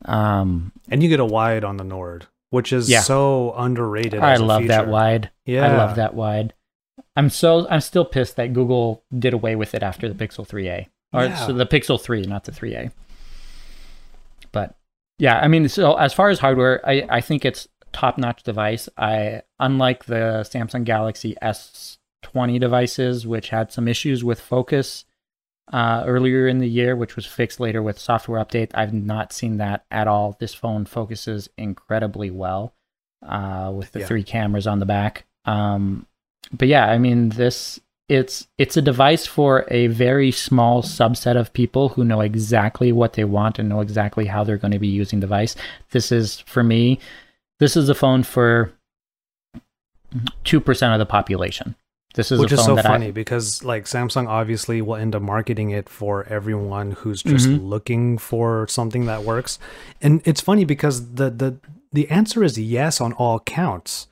um 0.05 0.71
And 0.89 1.01
you 1.03 1.09
get 1.09 1.19
a 1.19 1.25
wide 1.25 1.63
on 1.63 1.77
the 1.77 1.83
Nord, 1.83 2.27
which 2.49 2.73
is 2.73 2.89
Yeah. 2.89 3.01
so 3.01 3.53
underrated. 3.55 4.19
i 4.21 4.35
love 4.37 4.67
that 4.67 4.87
wide 4.87 5.29
Yeah, 5.45 5.65
i 5.67 5.77
love 5.77 5.95
that 5.97 6.13
wide 6.13 6.53
i'm 7.15 7.29
so 7.29 7.67
i'm 7.69 7.81
still 7.81 8.05
pissed 8.05 8.35
that 8.37 8.53
google 8.53 9.03
did 9.17 9.33
away 9.33 9.55
with 9.55 9.73
it 9.75 9.83
after 9.83 10.07
the 10.11 10.15
pixel 10.15 10.47
3a 10.47 10.87
or 11.13 11.25
Yeah. 11.25 11.35
so 11.47 11.53
the 11.53 11.65
pixel 11.65 11.99
3 11.99 12.23
not 12.23 12.43
the 12.45 12.51
3a 12.51 12.91
but 14.51 14.75
yeah 15.19 15.39
i 15.39 15.47
mean 15.47 15.67
so 15.69 15.95
as 15.95 16.13
far 16.13 16.29
as 16.29 16.39
hardware 16.39 16.81
i 16.87 17.05
i 17.09 17.21
think 17.21 17.45
it's 17.45 17.67
top 17.93 18.17
notch 18.17 18.43
device 18.43 18.87
i 18.97 19.41
unlike 19.59 20.05
the 20.05 20.45
samsung 20.49 20.83
galaxy 20.83 21.35
s20 21.41 22.59
devices 22.59 23.27
which 23.27 23.49
had 23.49 23.71
some 23.71 23.87
issues 23.87 24.23
with 24.23 24.39
focus 24.39 25.05
uh, 25.71 26.03
earlier 26.05 26.47
in 26.47 26.59
the 26.59 26.67
year, 26.67 26.95
which 26.95 27.15
was 27.15 27.25
fixed 27.25 27.59
later 27.59 27.81
with 27.81 27.97
software 27.97 28.43
update. 28.43 28.71
I've 28.73 28.93
not 28.93 29.31
seen 29.33 29.57
that 29.57 29.85
at 29.89 30.07
all. 30.07 30.35
This 30.39 30.53
phone 30.53 30.85
focuses 30.85 31.49
incredibly 31.57 32.29
well 32.29 32.73
uh, 33.25 33.71
with 33.73 33.91
the 33.91 33.99
Yeah. 34.01 34.07
three 34.07 34.23
cameras 34.23 34.67
on 34.67 34.79
the 34.79 34.85
back. 34.85 35.25
Um, 35.45 36.05
but 36.51 36.67
yeah, 36.67 36.87
I 36.87 36.97
mean, 36.97 37.29
this 37.29 37.79
it's 38.09 38.47
it's 38.57 38.75
a 38.75 38.81
device 38.81 39.25
for 39.25 39.65
a 39.71 39.87
very 39.87 40.31
small 40.31 40.83
subset 40.83 41.37
of 41.39 41.53
people 41.53 41.89
who 41.89 42.03
know 42.03 42.19
exactly 42.19 42.91
what 42.91 43.13
they 43.13 43.23
want 43.23 43.57
and 43.57 43.69
know 43.69 43.79
exactly 43.79 44.25
how 44.25 44.43
they're 44.43 44.57
going 44.57 44.73
to 44.73 44.79
be 44.79 44.87
using 44.89 45.19
the 45.21 45.27
device. 45.27 45.55
This 45.91 46.11
is 46.11 46.39
for 46.41 46.61
me. 46.61 46.99
This 47.59 47.77
is 47.77 47.87
a 47.87 47.95
phone 47.95 48.23
for 48.23 48.73
two 50.43 50.59
percent 50.59 50.91
of 50.93 50.99
the 50.99 51.05
population. 51.05 51.75
This 52.13 52.31
is 52.31 52.39
Which 52.39 52.51
is 52.51 52.63
so 52.63 52.75
funny 52.77 53.07
I, 53.07 53.11
because 53.11 53.63
like 53.63 53.85
Samsung 53.85 54.27
obviously 54.27 54.81
will 54.81 54.95
end 54.97 55.15
up 55.15 55.21
marketing 55.21 55.69
it 55.71 55.87
for 55.87 56.25
everyone 56.27 56.91
who's 56.91 57.23
just 57.23 57.47
Mhm. 57.47 57.67
looking 57.67 58.17
for 58.17 58.67
something 58.67 59.05
that 59.05 59.23
works. 59.23 59.59
And 60.01 60.21
it's 60.25 60.41
funny 60.41 60.65
because 60.65 61.13
the 61.13 61.29
the 61.29 61.57
the 61.93 62.09
answer 62.09 62.43
is 62.43 62.57
yes 62.57 62.99
on 63.01 63.13
all 63.13 63.39
counts. 63.41 64.07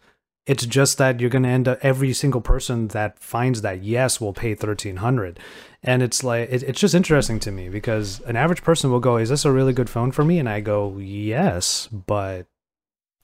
It's 0.45 0.65
just 0.65 0.97
that 0.97 1.19
you're 1.19 1.29
going 1.29 1.43
to 1.43 1.49
end 1.49 1.67
up 1.67 1.77
every 1.83 2.11
single 2.11 2.41
person 2.41 2.87
that 2.89 3.19
finds 3.19 3.61
that 3.61 3.83
yes 3.83 4.19
will 4.19 4.33
pay 4.33 4.55
1300. 4.55 5.39
And 5.83 6.01
it's 6.01 6.23
like 6.23 6.49
it, 6.51 6.63
it's 6.63 6.79
just 6.79 6.95
interesting 6.95 7.39
to 7.41 7.51
me 7.51 7.69
because 7.69 8.19
an 8.25 8.35
average 8.35 8.63
person 8.63 8.89
will 8.91 8.99
go, 8.99 9.17
"Is 9.17 9.29
this 9.29 9.45
a 9.45 9.51
really 9.51 9.73
good 9.73 9.89
phone 9.89 10.11
for 10.11 10.23
me?" 10.23 10.39
And 10.39 10.49
I 10.49 10.59
go, 10.61 10.97
"Yes, 10.97 11.87
but 11.91 12.47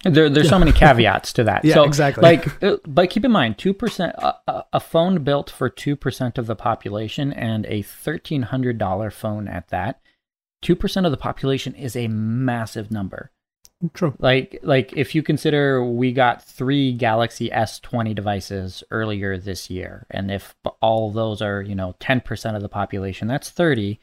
There, 0.04 0.30
there's 0.30 0.50
so 0.50 0.60
many 0.60 0.72
caveats 0.72 1.34
to 1.34 1.44
that. 1.46 1.66
Yeah, 1.66 1.76
so, 1.76 1.84
exactly. 1.84 2.22
Like, 2.22 2.64
uh, 2.64 2.78
but 2.86 3.10
keep 3.10 3.26
in 3.26 3.32
mind, 3.32 3.58
two 3.58 3.74
percent, 3.74 4.14
a, 4.20 4.64
a- 4.74 4.80
phone 4.80 5.24
built 5.24 5.50
for 5.50 5.68
two 5.70 5.96
percent 5.96 6.38
of 6.38 6.46
the 6.46 6.56
population, 6.56 7.34
and 7.34 7.66
a 7.66 7.82
thirteen 7.82 8.44
hundred 8.44 8.78
dollar 8.78 9.10
phone 9.10 9.48
at 9.48 9.70
that. 9.70 10.02
Two 10.62 10.76
percent 10.76 11.06
of 11.08 11.12
the 11.12 11.18
population 11.18 11.74
is 11.74 11.96
a 11.96 12.08
massive 12.08 12.92
number. 12.92 13.32
true." 13.96 14.14
Like, 14.20 14.60
like 14.62 14.94
if 14.96 15.16
you 15.16 15.24
consider 15.24 15.84
we 15.84 16.12
got 16.14 16.44
three 16.44 16.94
Galaxy 16.94 17.50
S20 17.50 18.14
devices 18.14 18.84
earlier 18.92 19.38
this 19.40 19.72
year, 19.72 20.06
and 20.12 20.30
if 20.30 20.56
all 20.82 21.10
those 21.12 21.42
are 21.42 21.64
you 21.64 21.74
know 21.74 21.96
ten 22.00 22.22
percent 22.22 22.56
of 22.56 22.62
the 22.62 22.70
population, 22.70 23.28
that's 23.28 23.50
thirty. 23.50 24.00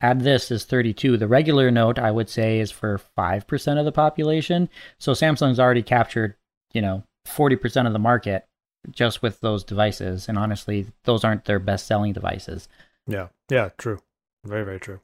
Add 0.00 0.20
this 0.20 0.50
is 0.50 0.64
32. 0.64 1.16
The 1.16 1.28
regular 1.28 1.70
note, 1.70 1.98
I 1.98 2.10
would 2.10 2.28
say, 2.28 2.60
is 2.60 2.70
for 2.70 3.00
5% 3.16 3.78
of 3.78 3.84
the 3.84 3.92
population. 3.92 4.68
So 4.98 5.12
Samsung's 5.12 5.60
already 5.60 5.82
captured, 5.82 6.36
you 6.72 6.82
know, 6.82 7.04
40% 7.26 7.86
of 7.86 7.92
the 7.92 7.98
market 7.98 8.46
just 8.90 9.22
with 9.22 9.40
those 9.40 9.64
devices. 9.64 10.28
And 10.28 10.38
honestly, 10.38 10.86
those 11.04 11.24
aren't 11.24 11.44
their 11.44 11.58
best 11.58 11.86
selling 11.86 12.12
devices. 12.12 12.68
Yeah, 13.06 13.28
yeah, 13.50 13.70
true. 13.76 14.00
Very, 14.44 14.64
very 14.64 14.80
true. 14.80 15.00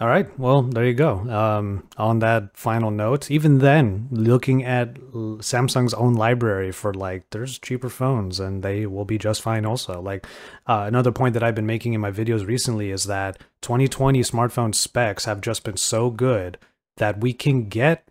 All 0.00 0.08
right, 0.08 0.26
well, 0.38 0.62
there 0.62 0.86
you 0.86 0.94
go. 0.94 1.18
Um, 1.30 1.86
on 1.98 2.20
that 2.20 2.56
final 2.56 2.90
note, 2.90 3.30
even 3.30 3.58
then, 3.58 4.08
looking 4.10 4.64
at 4.64 4.94
Samsung's 4.94 5.92
own 5.92 6.14
library 6.14 6.72
for 6.72 6.94
like, 6.94 7.28
there's 7.30 7.58
cheaper 7.58 7.90
phones 7.90 8.40
and 8.40 8.62
they 8.62 8.86
will 8.86 9.04
be 9.04 9.18
just 9.18 9.42
fine 9.42 9.66
also. 9.66 10.00
Like, 10.00 10.26
uh, 10.66 10.84
another 10.86 11.12
point 11.12 11.34
that 11.34 11.42
I've 11.42 11.54
been 11.54 11.66
making 11.66 11.92
in 11.92 12.00
my 12.00 12.10
videos 12.10 12.46
recently 12.46 12.90
is 12.90 13.04
that 13.04 13.38
2020 13.60 14.20
smartphone 14.22 14.74
specs 14.74 15.26
have 15.26 15.42
just 15.42 15.62
been 15.62 15.76
so 15.76 16.08
good 16.08 16.56
that 16.96 17.20
we 17.20 17.34
can 17.34 17.68
get 17.68 18.08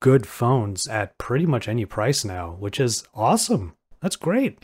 good 0.00 0.26
phones 0.26 0.86
at 0.86 1.16
pretty 1.16 1.46
much 1.46 1.66
any 1.66 1.86
price 1.86 2.26
now, 2.26 2.56
which 2.58 2.78
is 2.78 3.04
awesome. 3.14 3.74
That's 4.02 4.16
great. 4.16 4.58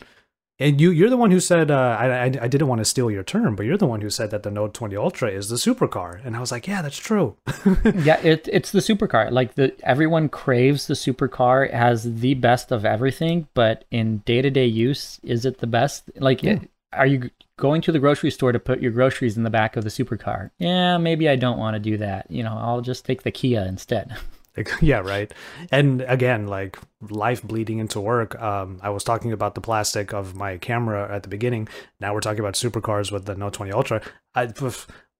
And 0.61 0.81
you, 0.81 0.91
you're 0.91 1.09
the 1.09 1.15
one 1.17 1.31
who 1.31 1.39
said, 1.39 1.71
uh, 1.71 1.95
I, 1.99 2.07
I, 2.07 2.23
I 2.25 2.47
didn't 2.49 2.67
want 2.67 2.79
to 2.79 2.85
steal 2.85 3.09
your 3.09 3.23
term, 3.23 3.55
but 3.55 3.65
you're 3.65 3.77
the 3.77 3.85
one 3.87 4.01
who 4.01 4.09
said 4.09 4.29
that 4.31 4.43
the 4.43 4.51
Note 4.51 4.73
20 4.73 4.95
Ultra 4.97 5.29
is 5.31 5.47
the 5.47 5.55
supercar. 5.55 6.19
And 6.25 6.35
I 6.35 6.41
was 6.41 6.51
like, 6.51 6.67
yeah, 6.67 6.81
that's 6.81 6.97
true. 6.97 7.37
yeah, 7.95 8.19
it, 8.21 8.49
it's 8.51 8.71
the 8.71 8.79
supercar. 8.79 9.31
Like 9.31 9.55
the 9.55 9.73
everyone 9.83 10.27
craves 10.27 10.87
the 10.87 10.95
supercar. 10.95 11.65
It 11.67 11.73
has 11.73 12.15
the 12.19 12.33
best 12.33 12.71
of 12.73 12.83
everything, 12.83 13.47
but 13.53 13.85
in 13.89 14.17
day 14.19 14.41
to 14.41 14.49
day 14.49 14.65
use, 14.65 15.19
is 15.23 15.45
it 15.45 15.59
the 15.59 15.67
best? 15.67 16.09
Like, 16.17 16.43
Yeah. 16.43 16.53
it- 16.53 16.69
are 16.91 17.05
you 17.05 17.29
going 17.55 17.83
to 17.83 17.91
the 17.91 17.99
grocery 17.99 18.31
store 18.31 18.51
to 18.51 18.57
put 18.57 18.81
your 18.81 18.91
groceries 18.91 19.37
in 19.37 19.43
the 19.43 19.51
back 19.51 19.77
of 19.77 19.83
the 19.83 19.91
supercar? 19.91 20.49
Yeah, 20.57 20.97
maybe 20.97 21.29
I 21.29 21.35
don't 21.35 21.59
want 21.59 21.75
to 21.75 21.79
do 21.79 21.97
that. 21.97 22.25
You 22.31 22.41
know, 22.41 22.57
I'll 22.57 22.81
just 22.81 23.05
take 23.05 23.21
the 23.21 23.29
Kia 23.31 23.61
instead. 23.61 24.17
Like, 24.57 24.71
yeah, 24.81 24.99
right. 24.99 25.31
And 25.71 26.01
again, 26.01 26.47
like 26.47 26.77
life 27.09 27.41
bleeding 27.43 27.79
into 27.79 27.99
work. 27.99 28.39
Um, 28.41 28.79
I 28.81 28.89
was 28.89 29.03
talking 29.03 29.31
about 29.31 29.55
the 29.55 29.61
plastic 29.61 30.13
of 30.13 30.35
my 30.35 30.57
camera 30.57 31.13
at 31.13 31.23
the 31.23 31.29
beginning. 31.29 31.67
Now 31.99 32.13
we're 32.13 32.21
talking 32.21 32.39
about 32.39 32.55
supercars 32.55 33.11
with 33.11 33.25
the 33.25 33.35
Note 33.35 33.53
20 33.53 33.71
Ultra. 33.71 34.01
I, 34.35 34.51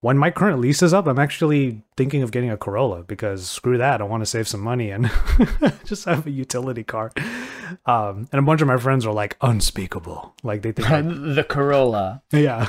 when 0.02 0.16
my 0.16 0.30
current 0.30 0.60
lease 0.60 0.82
is 0.82 0.94
up, 0.94 1.06
I'm 1.06 1.18
actually 1.18 1.82
thinking 1.96 2.22
of 2.22 2.30
getting 2.30 2.50
a 2.50 2.56
Corolla 2.56 3.02
because 3.02 3.48
screw 3.48 3.76
that. 3.78 4.00
I 4.00 4.04
want 4.04 4.22
to 4.22 4.26
save 4.26 4.48
some 4.48 4.60
money 4.60 4.90
and 4.90 5.10
just 5.84 6.06
have 6.06 6.26
a 6.26 6.30
utility 6.30 6.82
car. 6.82 7.12
Um, 7.84 8.26
and 8.32 8.38
a 8.38 8.42
bunch 8.42 8.62
of 8.62 8.68
my 8.68 8.78
friends 8.78 9.04
are 9.04 9.12
like 9.12 9.36
unspeakable. 9.42 10.34
Like 10.42 10.62
they 10.62 10.72
think, 10.72 10.88
the 11.34 11.44
Corolla. 11.46 12.22
yeah, 12.32 12.68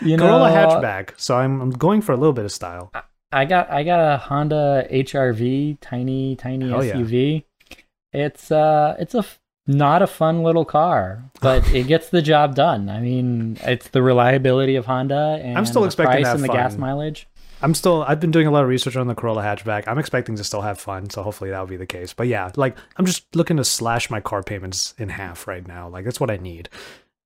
You 0.00 0.16
know, 0.16 0.24
Corolla 0.24 0.50
hatchback. 0.50 1.10
So 1.18 1.36
I'm, 1.36 1.60
I'm 1.60 1.70
going 1.70 2.00
for 2.00 2.12
a 2.12 2.16
little 2.16 2.32
bit 2.32 2.46
of 2.46 2.52
style. 2.52 2.90
I 3.32 3.44
got 3.44 3.70
I 3.70 3.84
got 3.84 4.14
a 4.14 4.18
Honda 4.18 4.86
HRV, 4.90 5.78
tiny 5.80 6.36
tiny 6.36 6.68
yeah. 6.68 6.74
SUV. 6.74 7.44
It's 8.12 8.50
uh 8.50 8.96
it's 8.98 9.14
a 9.14 9.18
f- 9.18 9.38
not 9.66 10.00
a 10.00 10.06
fun 10.06 10.42
little 10.42 10.64
car, 10.64 11.24
but 11.40 11.68
it 11.74 11.86
gets 11.86 12.08
the 12.08 12.22
job 12.22 12.54
done. 12.54 12.88
I 12.88 13.00
mean, 13.00 13.58
it's 13.62 13.88
the 13.88 14.02
reliability 14.02 14.76
of 14.76 14.86
Honda 14.86 15.40
and 15.42 15.58
I'm 15.58 15.66
still 15.66 15.82
the 15.82 15.86
expecting 15.86 16.22
price 16.22 16.34
and 16.34 16.42
the 16.42 16.48
gas 16.48 16.76
mileage. 16.76 17.28
I'm 17.60 17.74
still 17.74 18.02
I've 18.06 18.20
been 18.20 18.30
doing 18.30 18.46
a 18.46 18.50
lot 18.50 18.62
of 18.62 18.68
research 18.68 18.96
on 18.96 19.08
the 19.08 19.14
Corolla 19.14 19.42
hatchback. 19.42 19.84
I'm 19.86 19.98
expecting 19.98 20.36
to 20.36 20.44
still 20.44 20.62
have 20.62 20.78
fun, 20.78 21.10
so 21.10 21.22
hopefully 21.22 21.50
that'll 21.50 21.66
be 21.66 21.76
the 21.76 21.86
case. 21.86 22.14
But 22.14 22.28
yeah, 22.28 22.50
like 22.56 22.76
I'm 22.96 23.04
just 23.04 23.34
looking 23.36 23.56
to 23.58 23.64
slash 23.64 24.10
my 24.10 24.20
car 24.20 24.42
payments 24.42 24.94
in 24.96 25.08
half 25.10 25.46
right 25.46 25.66
now. 25.66 25.88
Like 25.88 26.04
that's 26.04 26.20
what 26.20 26.30
I 26.30 26.36
need. 26.36 26.68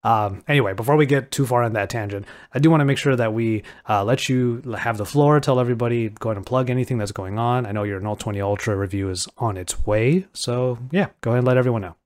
Um, 0.04 0.42
anyway, 0.48 0.74
before 0.74 0.96
we 0.96 1.06
get 1.06 1.30
too 1.30 1.46
far 1.46 1.62
on 1.62 1.74
that 1.74 1.90
tangent, 1.90 2.26
I 2.52 2.58
do 2.58 2.70
want 2.70 2.80
to 2.80 2.84
make 2.84 2.98
sure 2.98 3.14
that 3.14 3.32
we 3.32 3.62
uh, 3.88 4.04
let 4.04 4.28
you 4.28 4.60
have 4.76 4.98
the 4.98 5.06
floor. 5.06 5.38
Tell 5.40 5.60
everybody, 5.60 6.08
go 6.08 6.30
ahead 6.30 6.36
and 6.36 6.46
plug 6.46 6.70
anything 6.70 6.98
that's 6.98 7.12
going 7.12 7.38
on. 7.38 7.66
I 7.66 7.72
know 7.72 7.84
your 7.84 8.00
Note 8.00 8.20
20 8.20 8.40
Ultra 8.40 8.76
review 8.76 9.10
is 9.10 9.28
on 9.38 9.56
its 9.56 9.86
way, 9.86 10.26
so 10.32 10.78
yeah, 10.90 11.08
go 11.20 11.30
ahead 11.30 11.38
and 11.38 11.46
let 11.46 11.56
everyone 11.56 11.82
know. 11.82 11.96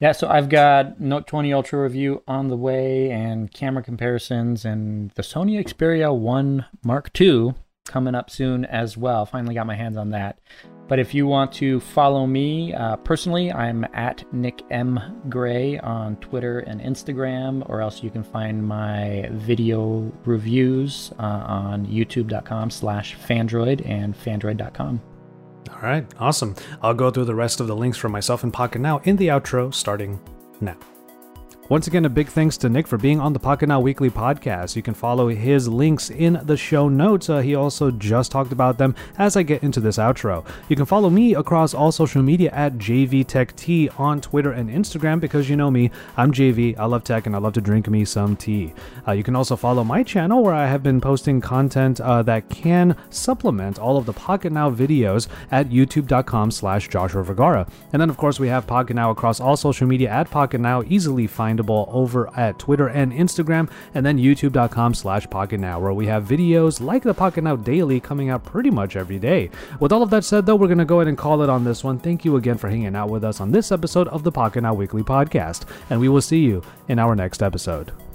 Yeah, 0.00 0.12
so 0.12 0.28
I've 0.28 0.50
got 0.50 1.00
Note 1.00 1.26
20 1.26 1.52
Ultra 1.54 1.80
review 1.82 2.22
on 2.28 2.48
the 2.48 2.56
way 2.56 3.10
and 3.10 3.50
camera 3.50 3.82
comparisons 3.82 4.64
and 4.64 5.10
the 5.12 5.22
Sony 5.22 5.58
Xperia 5.64 6.14
1 6.14 6.66
Mark 6.84 7.18
II 7.18 7.54
coming 7.86 8.14
up 8.14 8.28
soon 8.28 8.64
as 8.66 8.96
well. 8.96 9.24
Finally 9.24 9.54
got 9.54 9.66
my 9.66 9.74
hands 9.74 9.96
on 9.96 10.10
that. 10.10 10.38
But 10.88 10.98
if 10.98 11.14
you 11.14 11.26
want 11.26 11.52
to 11.54 11.80
follow 11.80 12.26
me 12.26 12.72
uh, 12.72 12.96
personally, 12.96 13.52
I'm 13.52 13.84
at 13.92 14.24
Nick 14.32 14.62
M 14.70 15.20
Gray 15.28 15.78
on 15.78 16.16
Twitter 16.16 16.60
and 16.60 16.80
Instagram, 16.80 17.68
or 17.68 17.80
else 17.80 18.02
you 18.02 18.10
can 18.10 18.22
find 18.22 18.66
my 18.66 19.28
video 19.32 20.12
reviews 20.24 21.12
uh, 21.18 21.22
on 21.22 21.86
youtube.com 21.86 22.70
slash 22.70 23.16
Phandroid 23.16 23.88
and 23.88 24.14
phandroid.com. 24.14 25.00
All 25.70 25.82
right, 25.82 26.06
awesome. 26.18 26.54
I'll 26.82 26.94
go 26.94 27.10
through 27.10 27.24
the 27.24 27.34
rest 27.34 27.60
of 27.60 27.66
the 27.66 27.76
links 27.76 27.98
for 27.98 28.08
myself 28.08 28.44
and 28.44 28.52
Pocketnow 28.52 29.04
in 29.06 29.16
the 29.16 29.28
outro 29.28 29.74
starting 29.74 30.20
now. 30.60 30.76
Once 31.68 31.88
again, 31.88 32.04
a 32.04 32.08
big 32.08 32.28
thanks 32.28 32.56
to 32.56 32.68
Nick 32.68 32.86
for 32.86 32.96
being 32.96 33.18
on 33.18 33.32
the 33.32 33.40
Pocketnow 33.40 33.82
Weekly 33.82 34.08
podcast. 34.08 34.76
You 34.76 34.82
can 34.82 34.94
follow 34.94 35.26
his 35.26 35.66
links 35.66 36.10
in 36.10 36.40
the 36.44 36.56
show 36.56 36.88
notes. 36.88 37.28
Uh, 37.28 37.40
he 37.40 37.56
also 37.56 37.90
just 37.90 38.30
talked 38.30 38.52
about 38.52 38.78
them 38.78 38.94
as 39.18 39.36
I 39.36 39.42
get 39.42 39.64
into 39.64 39.80
this 39.80 39.98
outro. 39.98 40.46
You 40.68 40.76
can 40.76 40.84
follow 40.84 41.10
me 41.10 41.34
across 41.34 41.74
all 41.74 41.90
social 41.90 42.22
media 42.22 42.52
at 42.52 42.74
JVTechT 42.74 43.98
on 43.98 44.20
Twitter 44.20 44.52
and 44.52 44.70
Instagram 44.70 45.18
because 45.18 45.50
you 45.50 45.56
know 45.56 45.68
me, 45.68 45.90
I'm 46.16 46.30
JV. 46.30 46.78
I 46.78 46.84
love 46.84 47.02
tech 47.02 47.26
and 47.26 47.34
I 47.34 47.40
love 47.40 47.54
to 47.54 47.60
drink 47.60 47.88
me 47.88 48.04
some 48.04 48.36
tea. 48.36 48.72
Uh, 49.08 49.10
you 49.10 49.24
can 49.24 49.34
also 49.34 49.56
follow 49.56 49.82
my 49.82 50.04
channel 50.04 50.44
where 50.44 50.54
I 50.54 50.68
have 50.68 50.84
been 50.84 51.00
posting 51.00 51.40
content 51.40 52.00
uh, 52.00 52.22
that 52.22 52.48
can 52.48 52.96
supplement 53.10 53.80
all 53.80 53.96
of 53.96 54.06
the 54.06 54.14
Pocketnow 54.14 54.72
videos 54.72 55.26
at 55.50 55.70
youtube.com 55.70 56.52
slash 56.52 56.88
Joshua 56.88 57.24
Vergara. 57.24 57.66
And 57.92 58.00
then, 58.00 58.08
of 58.08 58.16
course, 58.16 58.38
we 58.38 58.46
have 58.46 58.68
Pocketnow 58.68 59.10
across 59.10 59.40
all 59.40 59.56
social 59.56 59.88
media 59.88 60.10
at 60.10 60.30
Pocketnow, 60.30 60.88
easily 60.88 61.26
findable 61.56 61.88
over 61.92 62.28
at 62.36 62.58
Twitter 62.58 62.88
and 62.88 63.12
Instagram, 63.12 63.70
and 63.94 64.04
then 64.04 64.18
youtube.com 64.18 64.94
slash 64.94 65.26
Pocketnow, 65.26 65.80
where 65.80 65.92
we 65.92 66.06
have 66.06 66.24
videos 66.24 66.80
like 66.80 67.02
the 67.02 67.14
Pocketnow 67.14 67.62
Daily 67.62 68.00
coming 68.00 68.30
out 68.30 68.44
pretty 68.44 68.70
much 68.70 68.96
every 68.96 69.18
day. 69.18 69.50
With 69.80 69.92
all 69.92 70.02
of 70.02 70.10
that 70.10 70.24
said, 70.24 70.46
though, 70.46 70.56
we're 70.56 70.68
going 70.68 70.78
to 70.78 70.84
go 70.84 71.00
ahead 71.00 71.08
and 71.08 71.18
call 71.18 71.42
it 71.42 71.50
on 71.50 71.64
this 71.64 71.84
one. 71.84 71.98
Thank 71.98 72.24
you 72.24 72.36
again 72.36 72.58
for 72.58 72.68
hanging 72.68 72.96
out 72.96 73.10
with 73.10 73.24
us 73.24 73.40
on 73.40 73.50
this 73.50 73.72
episode 73.72 74.08
of 74.08 74.22
the 74.22 74.32
Pocketnow 74.32 74.76
Weekly 74.76 75.02
podcast, 75.02 75.64
and 75.90 76.00
we 76.00 76.08
will 76.08 76.22
see 76.22 76.40
you 76.40 76.62
in 76.88 76.98
our 76.98 77.14
next 77.14 77.42
episode. 77.42 78.05